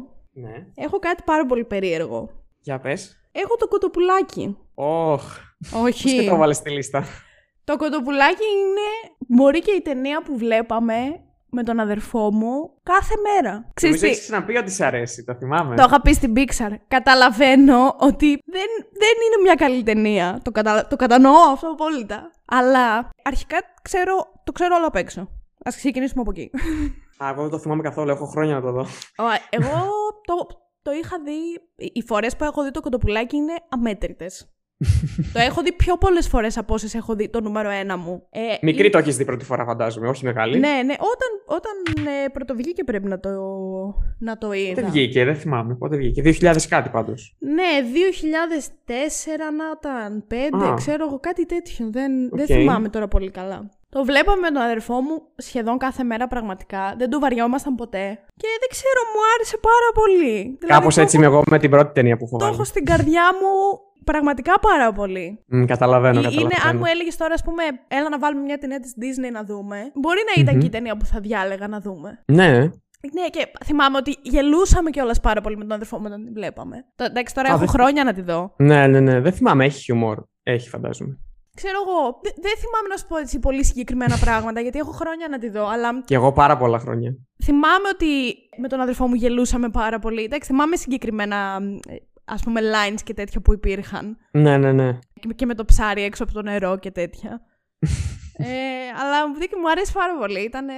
[0.00, 0.02] 2
[0.32, 0.66] ναι.
[0.74, 2.30] έχω κάτι πάρα πολύ περίεργο.
[2.60, 3.16] Για πες.
[3.32, 4.56] Έχω το κοτοπουλάκι.
[4.74, 5.22] Όχ.
[5.84, 6.16] Όχι.
[6.16, 7.04] Πώς το βάλες στη λίστα.
[7.64, 9.14] Το κοτοπουλάκι είναι.
[9.28, 10.94] Μπορεί και η ταινία που βλέπαμε
[11.50, 13.70] με τον αδερφό μου κάθε μέρα.
[13.74, 14.06] Ξέρεις τι.
[14.06, 15.76] Έχεις πει ότι σε αρέσει, το θυμάμαι.
[15.76, 16.74] Το είχα πει στην Pixar.
[16.88, 20.40] Καταλαβαίνω ότι δεν, δεν είναι μια καλή ταινία.
[20.42, 20.86] Το, κατα...
[20.86, 22.30] το κατανοώ αυτό απόλυτα.
[22.44, 25.20] Αλλά αρχικά ξέρω, το ξέρω όλο απ' έξω.
[25.58, 26.50] Α ξεκινήσουμε από εκεί.
[27.24, 28.10] Α, εγώ δεν το θυμάμαι καθόλου.
[28.10, 28.86] Έχω χρόνια να το δω.
[29.50, 29.88] Εγώ
[30.24, 30.46] το,
[30.82, 31.40] το είχα δει.
[31.92, 34.55] Οι φορές που έχω δει το κοτοπουλάκι είναι αμέτρητες.
[35.32, 38.26] Το έχω δει πιο πολλές φορές από όσες έχω δει το νούμερο ένα μου.
[38.30, 40.58] Ε, Μικρή το έχεις δει πρώτη φορά, φαντάζομαι, όχι μεγάλη.
[40.58, 40.94] Ναι, ναι.
[40.98, 43.30] Όταν, όταν ε, πρωτοβγήκε πρέπει να το,
[44.18, 44.74] να το είδα.
[44.74, 45.74] Πότε βγήκε, δεν θυμάμαι.
[45.74, 46.22] Πότε βγήκε.
[46.24, 47.36] 2000 κάτι πάντως.
[47.38, 47.70] Ναι,
[48.86, 48.92] 2004
[49.56, 50.24] να ήταν.
[50.70, 51.88] 5, ξέρω εγώ, κάτι τέτοιο.
[51.90, 53.70] Δεν, δεν θυμάμαι τώρα πολύ καλά.
[53.88, 56.94] Το βλέπαμε με τον αδερφό μου σχεδόν κάθε μέρα πραγματικά.
[56.98, 58.06] Δεν το βαριόμασταν ποτέ.
[58.36, 60.58] Και δεν ξέρω, μου άρεσε πάρα πολύ.
[60.66, 63.22] Κάπως δηλαδή, έτσι είμαι εγώ με την πρώτη ταινία που έχω Το έχω στην καρδιά
[63.40, 63.80] μου
[64.12, 65.44] Πραγματικά πάρα πολύ.
[65.52, 66.40] Mm, καταλαβαίνω, καταλαβαίνω.
[66.40, 69.44] Είναι, αν μου έλεγες τώρα, ας πούμε, έλα να βάλουμε μια ταινία τη Disney να
[69.44, 69.90] δούμε.
[69.94, 70.60] Μπορεί να ήταν mm-hmm.
[70.60, 72.22] και η ταινία που θα διάλεγα να δούμε.
[72.32, 72.50] Ναι.
[73.12, 76.84] Ναι, και θυμάμαι ότι γελούσαμε κιόλας πάρα πολύ με τον αδερφό μου όταν την βλέπαμε.
[76.96, 78.54] Εντάξει, τώρα έχω χρόνια να τη δω.
[78.56, 79.20] Ναι, ναι, ναι.
[79.20, 80.22] Δεν θυμάμαι, έχει χιουμόρ.
[80.42, 81.18] Έχει, φαντάζομαι.
[81.54, 85.38] Ξέρω εγώ, δεν θυμάμαι να σου πω έτσι πολύ συγκεκριμένα πράγματα, γιατί έχω χρόνια να
[85.38, 86.00] τη δω, αλλά...
[86.04, 87.16] Και εγώ πάρα πολλά χρόνια.
[87.44, 88.06] Θυμάμαι ότι
[88.58, 90.22] με τον αδερφό μου γελούσαμε πάρα πολύ.
[90.22, 91.58] Εντάξει, θυμάμαι συγκεκριμένα
[92.26, 94.16] ας πούμε lines και τέτοια που υπήρχαν.
[94.30, 94.98] Ναι, ναι, ναι.
[95.34, 97.40] Και με το ψάρι έξω από το νερό και τέτοια.
[98.36, 98.46] ε,
[99.00, 100.40] αλλά μου μου αρέσει πάρα πολύ.
[100.44, 100.68] Ήταν,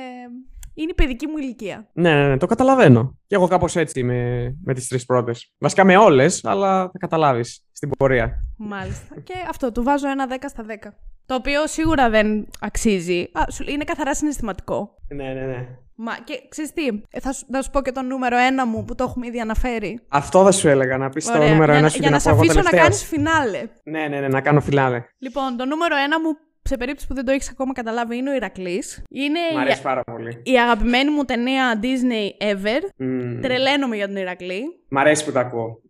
[0.75, 1.89] είναι η παιδική μου ηλικία.
[1.93, 3.19] Ναι, ναι, ναι, το καταλαβαίνω.
[3.27, 5.55] Και εγώ κάπως έτσι με, με τις τρεις πρώτες.
[5.59, 8.41] Βασικά με όλες, αλλά θα καταλάβεις στην πορεία.
[8.57, 9.21] Μάλιστα.
[9.21, 10.89] και αυτό, του βάζω ένα 10 στα 10.
[11.27, 13.21] Το οποίο σίγουρα δεν αξίζει.
[13.33, 14.95] Α, είναι καθαρά συναισθηματικό.
[15.15, 15.79] Ναι, ναι, ναι.
[16.01, 18.85] Μα και ξέρεις τι, ε, θα σου, θα σου πω και το νούμερο ένα μου
[18.85, 20.01] που το έχουμε ήδη αναφέρει.
[20.09, 22.63] Αυτό θα σου έλεγα, να πεις το νούμερο ένα σου για, να, να σε αφήσω
[22.63, 23.69] να κάνεις φινάλε.
[23.83, 25.05] Ναι, ναι, ναι, να κάνω φινάλε.
[25.19, 26.29] Λοιπόν, το νούμερο ένα μου,
[26.63, 29.03] σε περίπτωση που δεν το έχεις ακόμα καταλάβει, είναι ο Ηρακλής.
[29.11, 29.83] Είναι Μ' αρέσει η...
[29.83, 30.43] πάρα πολύ.
[30.45, 33.03] Η αγαπημένη μου ταινία Disney ever.
[33.03, 33.39] Mm.
[33.43, 34.63] Τρελαίνομαι για τον Ηρακλή.
[34.89, 35.81] Μ' αρέσει που τα ακούω.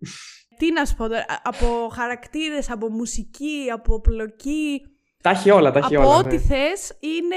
[0.56, 1.04] Τι να σου πω
[1.42, 4.82] από χαρακτήρες, από μουσική, από πλοκή.
[5.22, 6.18] Τα έχει όλα, τα έχει από όλα.
[6.18, 6.42] Από ό,τι ναι.
[6.42, 7.36] θες είναι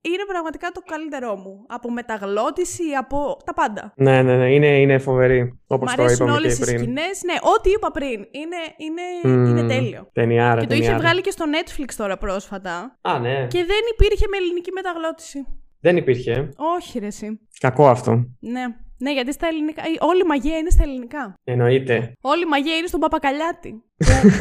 [0.00, 1.64] είναι πραγματικά το καλύτερό μου.
[1.68, 3.92] Από μεταγλώτηση, από τα πάντα.
[3.96, 4.52] Ναι, ναι, ναι.
[4.54, 5.60] Είναι, είναι φοβερή.
[5.66, 6.76] Όπως το είπαμε όλες και πριν.
[6.76, 7.22] οι σκηνές.
[7.24, 8.18] Ναι, ό,τι είπα πριν.
[8.30, 10.10] Είναι, είναι, mm, είναι τέλειο.
[10.12, 12.98] Ταινιάρα, και το είχε βγάλει και στο Netflix τώρα πρόσφατα.
[13.00, 13.46] Α, ναι.
[13.46, 15.46] Και δεν υπήρχε με ελληνική μεταγλώτηση.
[15.80, 16.48] Δεν υπήρχε.
[16.76, 17.40] Όχι, ρε, εσύ.
[17.60, 18.24] Κακό αυτό.
[18.40, 18.64] Ναι.
[19.00, 19.82] Ναι, γιατί στα ελληνικά.
[19.98, 21.34] Όλη η μαγεία είναι στα ελληνικά.
[21.44, 22.12] Εννοείται.
[22.20, 23.82] Όλη η μαγεία είναι στον Παπακαλιάτη.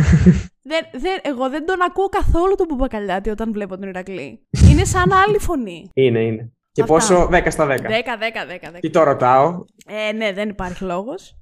[0.71, 4.47] δεν, δεν, εγώ δεν τον ακούω καθόλου τον Παπακαλιάτη όταν βλέπω τον Ηρακλή.
[4.71, 5.89] είναι σαν άλλη φωνή.
[5.93, 6.51] Είναι, είναι.
[6.71, 7.69] Και πόσο, 10 στα 10.
[7.69, 8.75] 10, 10, 10.
[8.75, 8.77] 10.
[8.79, 11.33] Τι το ρωτάω; Ε, ναι, δεν υπάρχει λόγος.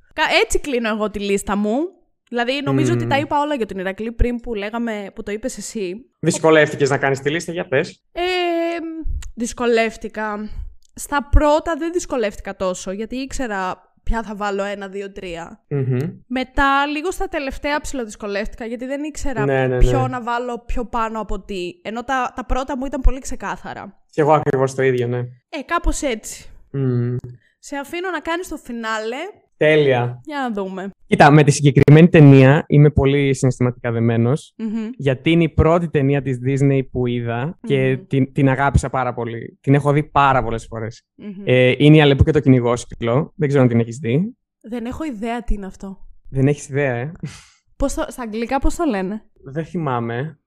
[0.44, 1.78] Έτσι κλείνω εγώ τη λίστα μου.
[2.30, 2.96] Δηλαδή, νομίζω mm.
[2.96, 6.06] ότι τα είπα όλα για τον Ηρακλή πριν που λέγαμε, που το είπες εσύ.
[6.20, 8.04] Δυσκολεύτηκες να κάνεις τη λίστα, για πες.
[8.12, 8.22] Ε,
[9.36, 10.50] δυσκολεύτηκα.
[11.00, 15.64] Στα πρώτα δεν δυσκολεύτηκα τόσο, γιατί ήξερα ποια θα βάλω ένα, δύο, τρία.
[16.28, 20.08] Μετά, λίγο στα τελευταία ψηλοδυσκολεύτηκα, γιατί δεν ήξερα ναι, ναι, ποιο ναι.
[20.08, 21.72] να βάλω πιο πάνω από τι.
[21.82, 24.00] Ενώ τα, τα πρώτα μου ήταν πολύ ξεκάθαρα.
[24.10, 25.18] Και εγώ ακριβώς το ίδιο, ναι.
[25.50, 26.50] Ε, κάπως έτσι.
[27.60, 29.18] Σε αφήνω να κάνεις το φινάλε
[29.58, 30.22] Τέλεια.
[30.24, 30.90] Για να δούμε.
[31.06, 33.92] Κοίτα, με τη συγκεκριμένη ταινία είμαι πολύ συναισθηματικά
[34.98, 39.58] γιατί είναι η πρώτη ταινία της Disney που είδα και την, την αγάπησα πάρα πολύ.
[39.62, 41.04] Την έχω δει πάρα πολλές φορές.
[41.44, 43.34] Ε, είναι η Αλεπού και το κυνηγόσκυλο.
[43.36, 44.38] Δεν ξέρω αν την έχεις δει.
[44.62, 45.98] Δεν έχω ιδέα τι είναι αυτό.
[46.30, 47.12] Δεν έχεις ιδέα, ε.
[47.78, 50.40] Πώς το, στα αγγλικά πώς το λένε; Δεν θυμάμαι.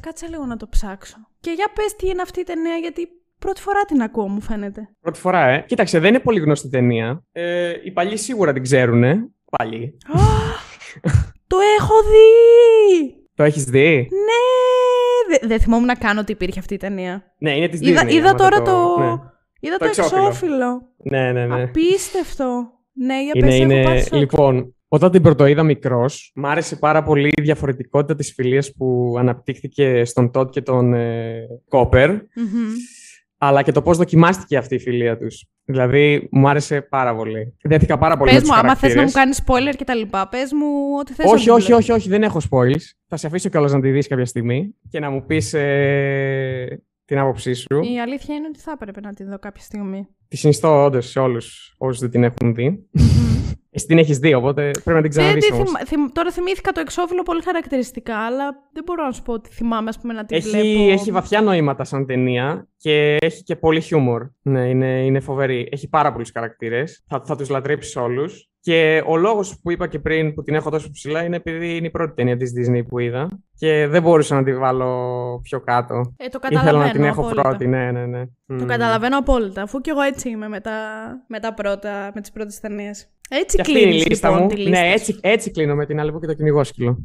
[0.00, 1.16] κάτσε λίγο να το ψάξω.
[1.40, 3.08] Και για πες τι είναι αυτή η ταινία, γιατί
[3.38, 4.88] πρώτη φορά την ακούω, μου φαίνεται.
[5.00, 5.64] Πρώτη φορά, ε.
[5.66, 7.24] Κοίταξε, δεν είναι πολύ γνωστή ταινία.
[7.32, 9.30] Ε, οι παλιοί σίγουρα την ξέρουν, ε.
[9.58, 9.96] Παλιοί.
[11.50, 13.14] το έχω δει!
[13.34, 15.46] Το έχεις δει; Ναι!
[15.46, 17.34] Δεν θυμόμουν να κάνω ότι υπήρχε αυτή η ταινία.
[17.38, 18.10] Ναι, είναι της είδα, Disney.
[18.10, 18.96] Είδα τώρα το...
[18.98, 19.06] Ναι.
[19.60, 20.82] Είδα το, το εξώφυλλο.
[20.96, 21.62] Ναι, ναι, ναι.
[21.62, 22.72] Απίστευτο.
[22.92, 23.80] Ναι, για είναι, πες, είναι...
[23.80, 29.14] Έχω Λοιπόν, όταν την πρωτοείδα μικρός, μ' άρεσε πάρα πολύ η διαφορετικότητα της φιλίας που
[29.18, 32.10] αναπτύχθηκε στον Τότ και τον ε, κοπερ
[33.38, 35.46] Αλλά και το πώς δοκιμάστηκε αυτή η φιλία τους.
[35.64, 37.56] Δηλαδή, μου άρεσε πάρα πολύ.
[37.62, 40.52] Δέθηκα πάρα πολύ Πες μου, άμα θες να μου κάνεις spoiler και τα λοιπά, πες
[40.52, 40.66] μου
[41.00, 41.32] ό,τι θες.
[41.32, 42.84] Όχι, όχι, όχι, όχι, δεν έχω spoilers.
[43.06, 47.18] Θα σε αφήσω κιόλας να τη δεις κάποια στιγμή και να μου πεις ε, την
[47.18, 47.80] άποψή σου.
[47.94, 50.08] Η αλήθεια είναι ότι θα έπρεπε να τη δω κάποια στιγμή.
[50.28, 52.88] Τη συνιστώ όντως σε όλους όσους δεν την έχουν δει.
[53.78, 55.46] Εσύ την έχεις δει, οπότε πρέπει να την ξαναδείς.
[55.86, 59.88] Θυμ, τώρα θυμήθηκα το εξώφυλλο πολύ χαρακτηριστικά, αλλά δεν μπορώ να σου πω ότι θυμάμαι
[59.88, 60.92] ας πούμε, να την έχει, βλέπω.
[60.92, 64.26] Έχει βαθιά νοήματα σαν ταινία και έχει και πολύ χιούμορ.
[64.42, 65.68] Ναι, είναι, είναι φοβερή.
[65.70, 67.04] Έχει πάρα πολλούς χαρακτήρες.
[67.08, 68.48] Θα, θα τους λατρέψεις όλους.
[68.60, 71.86] Και ο λόγος που είπα και πριν που την έχω τόσο ψηλά είναι επειδή είναι
[71.86, 73.28] η πρώτη ταινία της Disney που είδα.
[73.58, 76.14] Και δεν μπορούσα να την βάλω πιο κάτω.
[76.16, 76.78] Ε, το καταλαβαίνω.
[76.78, 77.42] Ήθελα να την έχω απόλυτα.
[77.42, 78.24] πρώτη, ναι, ναι, ναι.
[78.58, 79.62] Το καταλαβαίνω απόλυτα.
[79.62, 80.72] Αφού και εγώ έτσι είμαι με, τα,
[81.26, 83.08] με, τα πρώτα, με τις πρώτες ταινίες.
[83.30, 84.48] Έτσι κλείνεις η λίστα λοιπόν, μου.
[84.48, 86.98] Τη λίστα ναι, έτσι, έτσι κλείνω με την άλλη και το κυνηγό σκύλο.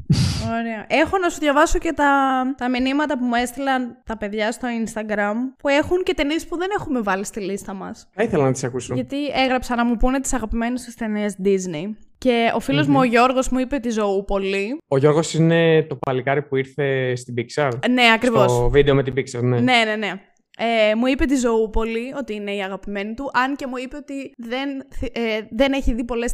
[0.60, 0.86] Ωραία.
[0.88, 5.36] Έχω να σου διαβάσω και τα, τα μηνύματα που μου έστειλαν τα παιδιά στο Instagram
[5.58, 8.08] που έχουν και ταινίες που δεν έχουμε βάλει στη λίστα μας.
[8.12, 8.94] Θα ήθελα να τις ακούσω.
[8.94, 11.96] Γιατί έγραψα να μου πούνε τις αγαπημένες τους ταινίες Disney.
[12.18, 14.78] Και ο φιλος μου ο Γιώργος μου είπε τη ζωού πολύ.
[14.88, 17.72] Ο Γιώργος είναι το παλικάρι που ήρθε στην Pixar.
[17.90, 18.52] Ναι, ακριβώς.
[18.52, 19.60] Στο βίντεο με την Pixar, ναι.
[19.60, 20.12] Ναι, ναι, ναι.
[20.58, 23.96] Ε, μου είπε τη ζωού πολύ, ότι είναι η αγαπημένη του, αν και μου είπε
[23.96, 24.70] ότι δεν,
[25.12, 26.34] ε, δεν έχει δει πολλές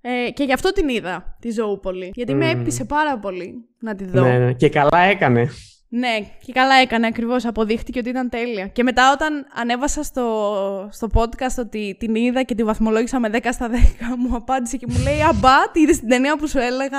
[0.00, 2.10] Ε, και γι' αυτό την είδα, τη ζωού πολύ.
[2.14, 4.22] Γιατί με έπεισε πάρα πολύ να τη δω.
[4.22, 4.52] Ναι, ναι.
[4.52, 5.48] Και καλά έκανε.
[5.92, 7.44] Ναι, και καλά έκανε ακριβώς.
[7.44, 8.66] Αποδείχτηκε ότι ήταν τέλεια.
[8.66, 13.38] Και μετά, όταν ανέβασα στο, στο podcast ότι την είδα και τη βαθμολόγησα με 10
[13.52, 13.74] στα 10,
[14.18, 16.98] μου απάντησε και μου λέει Αμπά, τη είδες την ταινία που σου έλεγα;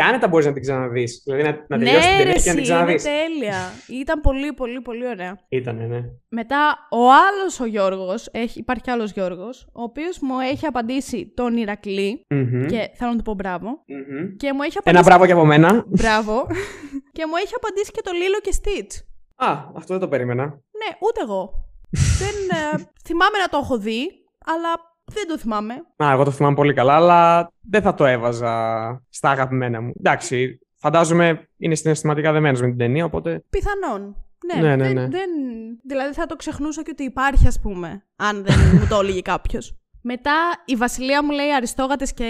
[0.00, 1.04] Και άνετα μπορείς να την ξαναδεί.
[1.24, 2.92] Δηλαδή να, να τελειώσει ναι, την ταινία και να την ξαναδεί.
[2.92, 3.58] Είναι τέλεια.
[4.00, 5.38] Ήταν πολύ, πολύ, πολύ ωραία.
[5.48, 6.00] Ήτανε, ναι.
[6.28, 12.26] Μετά, ο άλλος ο Γιώργος, υπάρχει άλλος Γιώργος, ο οποίος μου έχει απαντήσει τον Ηρακλή.
[12.34, 12.66] Mm-hmm.
[12.68, 13.68] Και θέλω να του πω μπράβο.
[13.68, 14.24] Mm-hmm.
[14.36, 14.96] Και μου έχει απαντήσει...
[14.96, 15.84] Ένα μπράβο και από μένα.
[15.86, 16.46] Μπράβο.
[17.16, 18.94] και μου έχει απαντήσει και το Λίλο και Stitch.
[19.48, 20.44] Α, αυτό δεν το περίμενα.
[20.80, 21.52] Ναι, ούτε εγώ.
[21.90, 24.00] δεν, ε, θυμάμαι να το έχω δει,
[24.44, 25.74] αλλά δεν το θυμάμαι.
[25.96, 28.52] Α, εγώ το θυμάμαι πολύ καλά, αλλά δεν θα το έβαζα
[29.08, 29.92] στα αγαπημένα μου.
[29.98, 33.44] Εντάξει, φαντάζομαι είναι συναισθηματικά δεμένος με την ταινία, οπότε.
[33.50, 34.16] Πιθανόν.
[34.54, 35.00] Ναι, ναι, ναι, ναι.
[35.00, 35.30] Δεν, δεν,
[35.86, 39.79] δηλαδή θα το ξεχνούσα και ότι υπάρχει, ας πούμε, αν δεν μου το έλεγε κάποιος.
[40.02, 40.32] Μετά
[40.64, 42.26] η Βασιλεία μου λέει Αριστόγατες και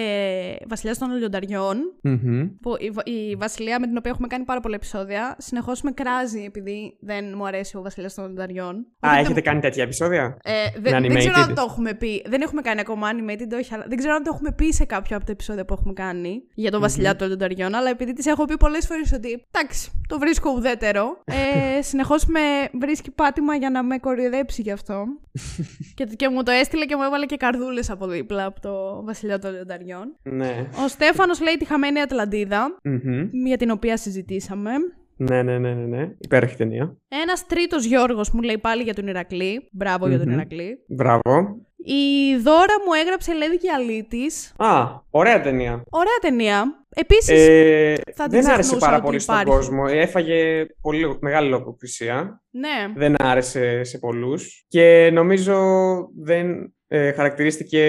[0.68, 2.51] Βασιλιάς των λιονταριων mm-hmm.
[2.61, 6.45] Που η, η, Βασιλεία με την οποία έχουμε κάνει πάρα πολλά επεισόδια συνεχώς με κράζει
[6.45, 8.87] επειδή δεν μου αρέσει ο Βασιλιάς των Λιονταριών.
[9.07, 12.23] Α, έχετε κάνει τέτοια επεισόδια; Ε, δεν, δεν ξέρω αν το έχουμε πει.
[12.27, 15.16] Δεν έχουμε κάνει ακόμα animated, όχι, αλλά δεν ξέρω αν το έχουμε πει σε κάποιο
[15.16, 17.16] από τα επεισόδια που έχουμε κάνει για τον Βασιλιά mm-hmm.
[17.16, 17.75] των Λιονταριών.
[17.75, 21.23] Αλλά επειδή τη έχω πει πολλές φορές ότι εντάξει, το βρίσκω ουδέτερο.
[21.25, 22.41] Ε, συνεχώς με
[22.81, 25.05] βρίσκει πάτημα για να με κοροϊδέψει γι' αυτό.
[25.97, 29.05] και, και μου το έστειλε και μου έβαλε και καρδί καρδούλε από δίπλα από το
[29.05, 30.17] Βασιλιά των Λιονταριών.
[30.23, 30.69] Ναι.
[30.85, 33.29] Ο Στέφανος λέει τη χαμένη Ατλαντίδα, mm-hmm.
[33.45, 34.71] για την οποία συζητήσαμε.
[35.17, 36.15] Ναι, ναι, ναι, ναι, ναι.
[36.19, 36.97] Υπέροχη ταινία.
[37.09, 39.69] Ένας τρίτος Γιώργος μου λέει πάλι για τον Ηρακλή.
[39.73, 40.09] Μπράβο mm-hmm.
[40.09, 40.85] για τον Ηρακλή.
[40.89, 41.57] Μπράβο.
[41.85, 44.27] Η Δώρα μου έγραψε Λέδη και Αλήτη.
[44.57, 45.83] Α, ωραία ταινία.
[45.91, 46.85] Ωραία ταινία.
[46.89, 47.29] Επίσης.
[47.29, 47.97] Ε,
[48.29, 49.85] δεν άρεσε πάρα πολύ στον κόσμο.
[49.89, 52.43] Έφαγε πολύ μεγάλη λογοκρισία.
[52.51, 52.93] Ναι.
[52.97, 54.65] Δεν άρεσε σε πολλούς.
[54.69, 55.57] Και νομίζω
[56.23, 57.84] δεν ε, χαρακτηρίστηκε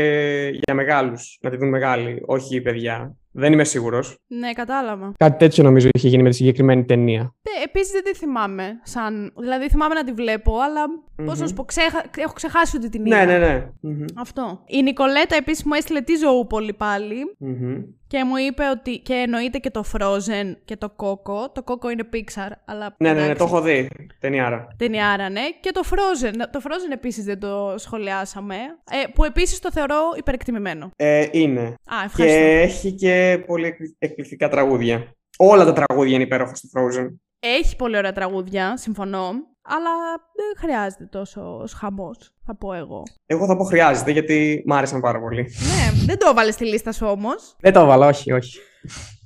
[0.53, 3.15] για μεγάλους, να τη δουν μεγάλοι, όχι παιδιά.
[3.31, 4.17] Δεν είμαι σίγουρος.
[4.27, 5.11] Ναι, κατάλαβα.
[5.17, 7.21] Κάτι τέτοιο νομίζω είχε γίνει με τη συγκεκριμένη ταινία.
[7.21, 8.79] Ναι, επίσης δεν τη θυμάμαι.
[8.83, 9.33] Σαν...
[9.39, 11.25] Δηλαδή θυμάμαι να τη βλέπω, αλλά mm-hmm.
[11.25, 12.03] πώς να σου πω, ξέχα...
[12.17, 13.25] έχω ξεχάσει ότι την ναι, είδα.
[13.25, 13.47] Ναι, ναι,
[13.81, 14.05] ναι.
[14.17, 14.63] Αυτό.
[14.67, 17.15] Η Νικολέτα επίσης μου έστειλε τη ζωού πολύ πάλι.
[17.45, 17.83] Mm-hmm.
[18.07, 18.99] Και μου είπε ότι.
[18.99, 21.53] και εννοείται και το Frozen και το Coco.
[21.53, 22.95] Το Coco είναι Pixar, αλλά.
[22.97, 23.89] Ναι, ναι, ναι, το έχω δει.
[24.19, 24.67] Ταινιάρα.
[24.77, 25.41] Ταινιάρα, ναι.
[25.59, 26.33] Και το Frozen.
[26.51, 28.55] Το Frozen επίσης δεν το σχολιάσαμε.
[28.55, 30.91] Ε, που επίσης το θεωρώ υπερεκτιμημένο.
[30.95, 31.61] Ε, είναι.
[31.61, 32.39] Α, ευχαριστώ.
[32.39, 35.11] Και έχει και πολύ εκπληκτικά τραγούδια.
[35.37, 37.07] Όλα τα τραγούδια είναι υπέροχα στο Frozen.
[37.39, 39.29] Έχει πολύ ωραία τραγούδια, συμφωνώ.
[39.63, 39.89] Αλλά
[40.35, 43.03] δεν χρειάζεται τόσο χαμός, θα πω εγώ.
[43.25, 45.41] Εγώ θα πω χρειάζεται, γιατί μ' άρεσαν πάρα πολύ.
[45.41, 47.55] Ναι, δεν το έβαλες στη λίστα σου όμως.
[47.59, 48.59] Δεν το έβαλα, όχι, όχι.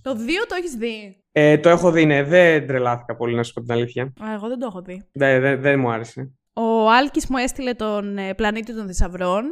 [0.01, 0.15] Το 2
[0.47, 1.23] το έχεις δει.
[1.31, 2.23] Ε, το έχω δει, ναι.
[2.23, 4.03] Δεν τρελάθηκα πολύ, να σου πω την αλήθεια.
[4.03, 5.03] Α, εγώ δεν το έχω δει.
[5.11, 6.31] Δεν, δεν, δεν μου άρεσε.
[6.57, 9.43] Ο Άλκης μου έστειλε τον ε, πλανήτη των θησαυρων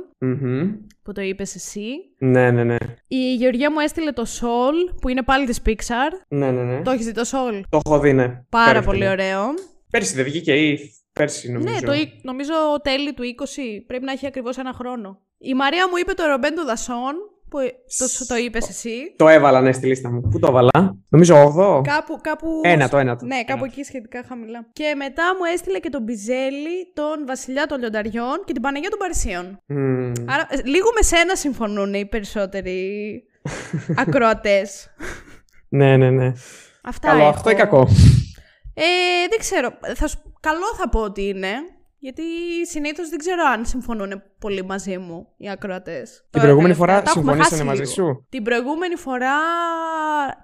[1.04, 1.86] που το είπες εσύ.
[2.18, 2.76] Ναι, ναι, ναι.
[3.08, 6.12] Η Γεωργία μου έστειλε το Soul, που είναι πάλι της Pixar.
[6.28, 6.82] Ναι, ναι, ναι.
[6.82, 7.62] Το έχεις δει το Soul?
[7.70, 8.44] Το έχω δει, ναι.
[8.50, 9.54] Πάρα πολύ ωραίο.
[9.90, 11.74] Πέρσι δεν βγήκε ή πέρσι νομίζω.
[11.74, 11.92] Ναι, το,
[12.22, 15.20] νομίζω τέλη του 20, πρέπει να έχει ακριβώς ένα χρόνο.
[15.38, 17.16] Η Μαρία μου είπε το Ρομπέντο Δασόν,
[17.54, 17.60] που
[17.98, 19.14] το, το είπες εσύ.
[19.18, 20.22] Το έβαλα, ναι, στη λίστα μου.
[20.22, 21.82] Πού το έβαλα, νομίζω 8.
[21.84, 22.48] Κάπου, κάπου.
[22.64, 23.16] Ένα, το ένα.
[23.16, 23.26] Το.
[23.26, 24.70] Ναι, κάπου εκεί σχετικά χαμηλά.
[24.74, 29.00] Και μετά μου έστειλε και τον Μπιζέλη, τον Βασιλιά των Λιονταριών και την Παναγία των
[29.00, 29.60] Παρισίων.
[29.70, 30.14] Mm.
[30.28, 32.80] Άρα, ε, λίγο με σένα συμφωνούν οι περισσότεροι
[34.06, 34.94] ακροατές.
[35.70, 36.32] ναι, ναι, ναι.
[36.84, 37.30] Αυτά Καλό, έχω.
[37.30, 37.88] αυτό ή κακό;
[38.74, 38.84] Ε,
[39.30, 39.70] δεν ξέρω.
[39.96, 41.48] Θα, καλό θα πω ότι είναι.
[42.04, 42.24] Γιατί
[42.68, 46.26] συνήθως δεν ξέρω αν συμφωνούν πολύ μαζί μου οι ακροατές.
[46.30, 49.32] Την προηγούμενη φορά συμφωνήσανε μαζί σου; Την προηγούμενη φορά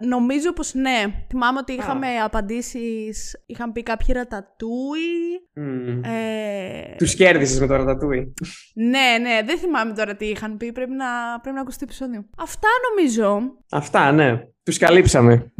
[0.07, 1.03] νομίζω πως ναι.
[1.27, 2.25] Θυμάμαι ότι είχαμε ah.
[2.25, 3.43] απαντήσεις.
[3.45, 5.09] Είχαν πει κάποιοι ρατατούι.
[5.55, 6.01] Mm.
[6.03, 6.95] Ε...
[6.95, 8.33] Τους κέρδισες με το ρατατούι.
[8.73, 9.41] ναι, ναι.
[9.45, 10.71] Δεν θυμάμαι τώρα τι είχαν πει.
[10.71, 12.25] Πρέπει να, πρέπει να ακουστεί το επεισόδιο.
[12.37, 13.41] Αυτά νομίζω.
[13.71, 14.39] Αυτά, ναι.
[14.63, 15.51] Τους καλύψαμε.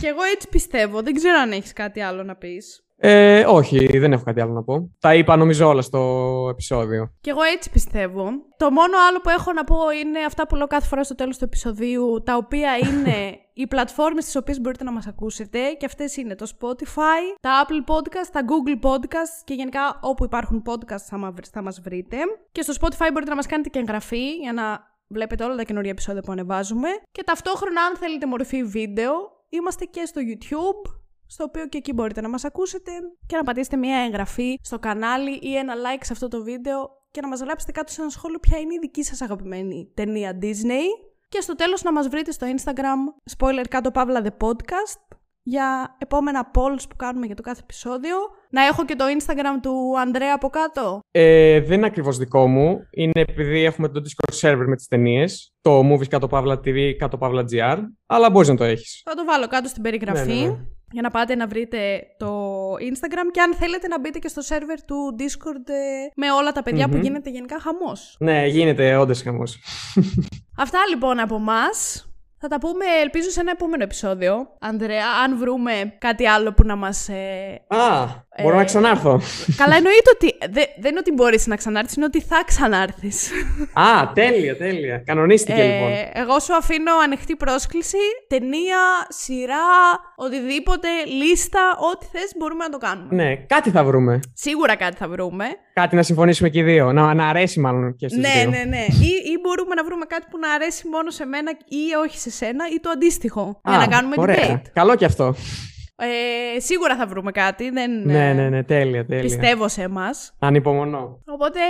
[0.00, 1.02] Και εγώ έτσι πιστεύω.
[1.02, 2.85] Δεν ξέρω αν έχεις κάτι άλλο να πεις.
[2.98, 4.90] Ε, όχι, δεν έχω κάτι άλλο να πω.
[5.00, 7.12] Τα είπα νομίζω όλα στο επεισόδιο.
[7.20, 8.24] Και εγώ έτσι πιστεύω.
[8.56, 11.38] Το μόνο άλλο που έχω να πω είναι αυτά που λέω κάθε φορά στο τέλος
[11.38, 16.16] του επεισοδίου, τα οποία είναι οι πλατφόρμες στις οποίες μπορείτε να μας ακούσετε και αυτές
[16.16, 21.34] είναι το Spotify, τα Apple Podcast, τα Google Podcast και γενικά όπου υπάρχουν podcast θα,
[21.52, 22.16] θα μας βρείτε.
[22.52, 25.90] Και στο Spotify μπορείτε να μας κάνετε και εγγραφή για να βλέπετε όλα τα καινούργια
[25.90, 26.88] επεισόδια που ανεβάζουμε.
[27.12, 29.12] Και ταυτόχρονα αν θέλετε μορφή βίντεο,
[29.48, 32.90] είμαστε και στο YouTube στο οποίο και εκεί μπορείτε να μας ακούσετε
[33.26, 37.20] και να πατήσετε μια εγγραφή στο κανάλι ή ένα like σε αυτό το βίντεο και
[37.20, 40.84] να μας γράψετε κάτω σε ένα σχόλιο ποια είναι η δική σας αγαπημένη ταινία Disney
[41.28, 46.50] και στο τέλος να μας βρείτε στο Instagram spoiler κάτω παύλα the podcast για επόμενα
[46.54, 48.16] polls που κάνουμε για το κάθε επεισόδιο.
[48.50, 51.00] Να έχω και το Instagram του Ανδρέα από κάτω.
[51.10, 52.78] Ε, δεν είναι ακριβώς δικό μου.
[52.90, 55.54] Είναι επειδή έχουμε το Discord server με τις ταινίες.
[55.60, 57.78] Το movies κάτω παύλα TV κάτω παύλα GR.
[58.06, 59.02] Αλλά μπορείς να το έχεις.
[59.04, 60.32] Θα το βάλω κάτω στην περιγραφή.
[60.32, 62.28] Ναι, ναι, ναι για να πάτε να βρείτε το
[62.72, 66.62] Instagram και αν θέλετε να μπείτε και στο σερβερ του Discord ε, με όλα τα
[66.62, 68.16] παιδια που γίνεται γενικά χαμός.
[68.18, 69.58] Ναι, γίνεται όντως χαμός.
[70.64, 72.08] Αυτά λοιπόν από μας.
[72.38, 74.48] Θα τα πούμε, ελπίζω, σε ένα επόμενο επεισόδιο.
[74.60, 77.08] Ανδρέα, αν βρούμε κάτι άλλο που να μας...
[77.08, 78.04] Ε, Α,
[78.42, 79.20] μπορώ να ε, ξανάρθω.
[79.56, 80.38] Καλά, εννοείται ότι.
[80.80, 83.30] δεν είναι ότι μπορείς να ξανάρθεις, είναι ότι θα ξανάρθεις.
[83.72, 85.02] Α, τέλεια, τέλεια.
[85.06, 85.90] Κανονίστηκε ε, λοιπόν.
[86.12, 87.98] Εγώ σου αφήνω ανοιχτή πρόσκληση.
[88.28, 88.78] Ταινία,
[89.08, 89.66] σειρά,
[90.16, 90.88] οτιδήποτε,
[91.22, 91.60] λίστα,
[91.92, 93.14] ό,τι θες μπορούμε να το κάνουμε.
[93.14, 94.20] Ναι, κάτι θα βρούμε.
[94.32, 95.44] Σίγουρα κάτι θα βρούμε.
[95.72, 96.92] Κάτι να συμφωνήσουμε και οι δύο.
[96.92, 98.50] Να, να αρέσει μάλλον και στου ναι, δύο.
[98.50, 98.84] Ναι, ναι, ναι.
[98.84, 102.30] ή, ή μπορούμε να βρούμε κάτι που να αρέσει μόνο σε μένα ή όχι σε
[102.30, 103.60] σένα ή το αντίστοιχο.
[103.68, 104.36] για να κάνουμε ωραία.
[104.36, 104.70] debate.
[104.72, 105.34] Καλό κι αυτό.
[105.98, 107.70] Ε, σίγουρα θα βρούμε κάτι.
[107.70, 109.22] Δεν, ναι, ναι, ναι, τέλεια, τέλεια.
[109.22, 110.36] Πιστεύω σε εμάς.
[110.38, 111.22] Ανυπομονώ.
[111.26, 111.60] Οπότε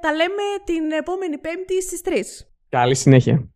[0.00, 2.46] τα λέμε την επόμενη Πέμπτη στις 3.
[2.68, 3.50] Καλή συνέχεια.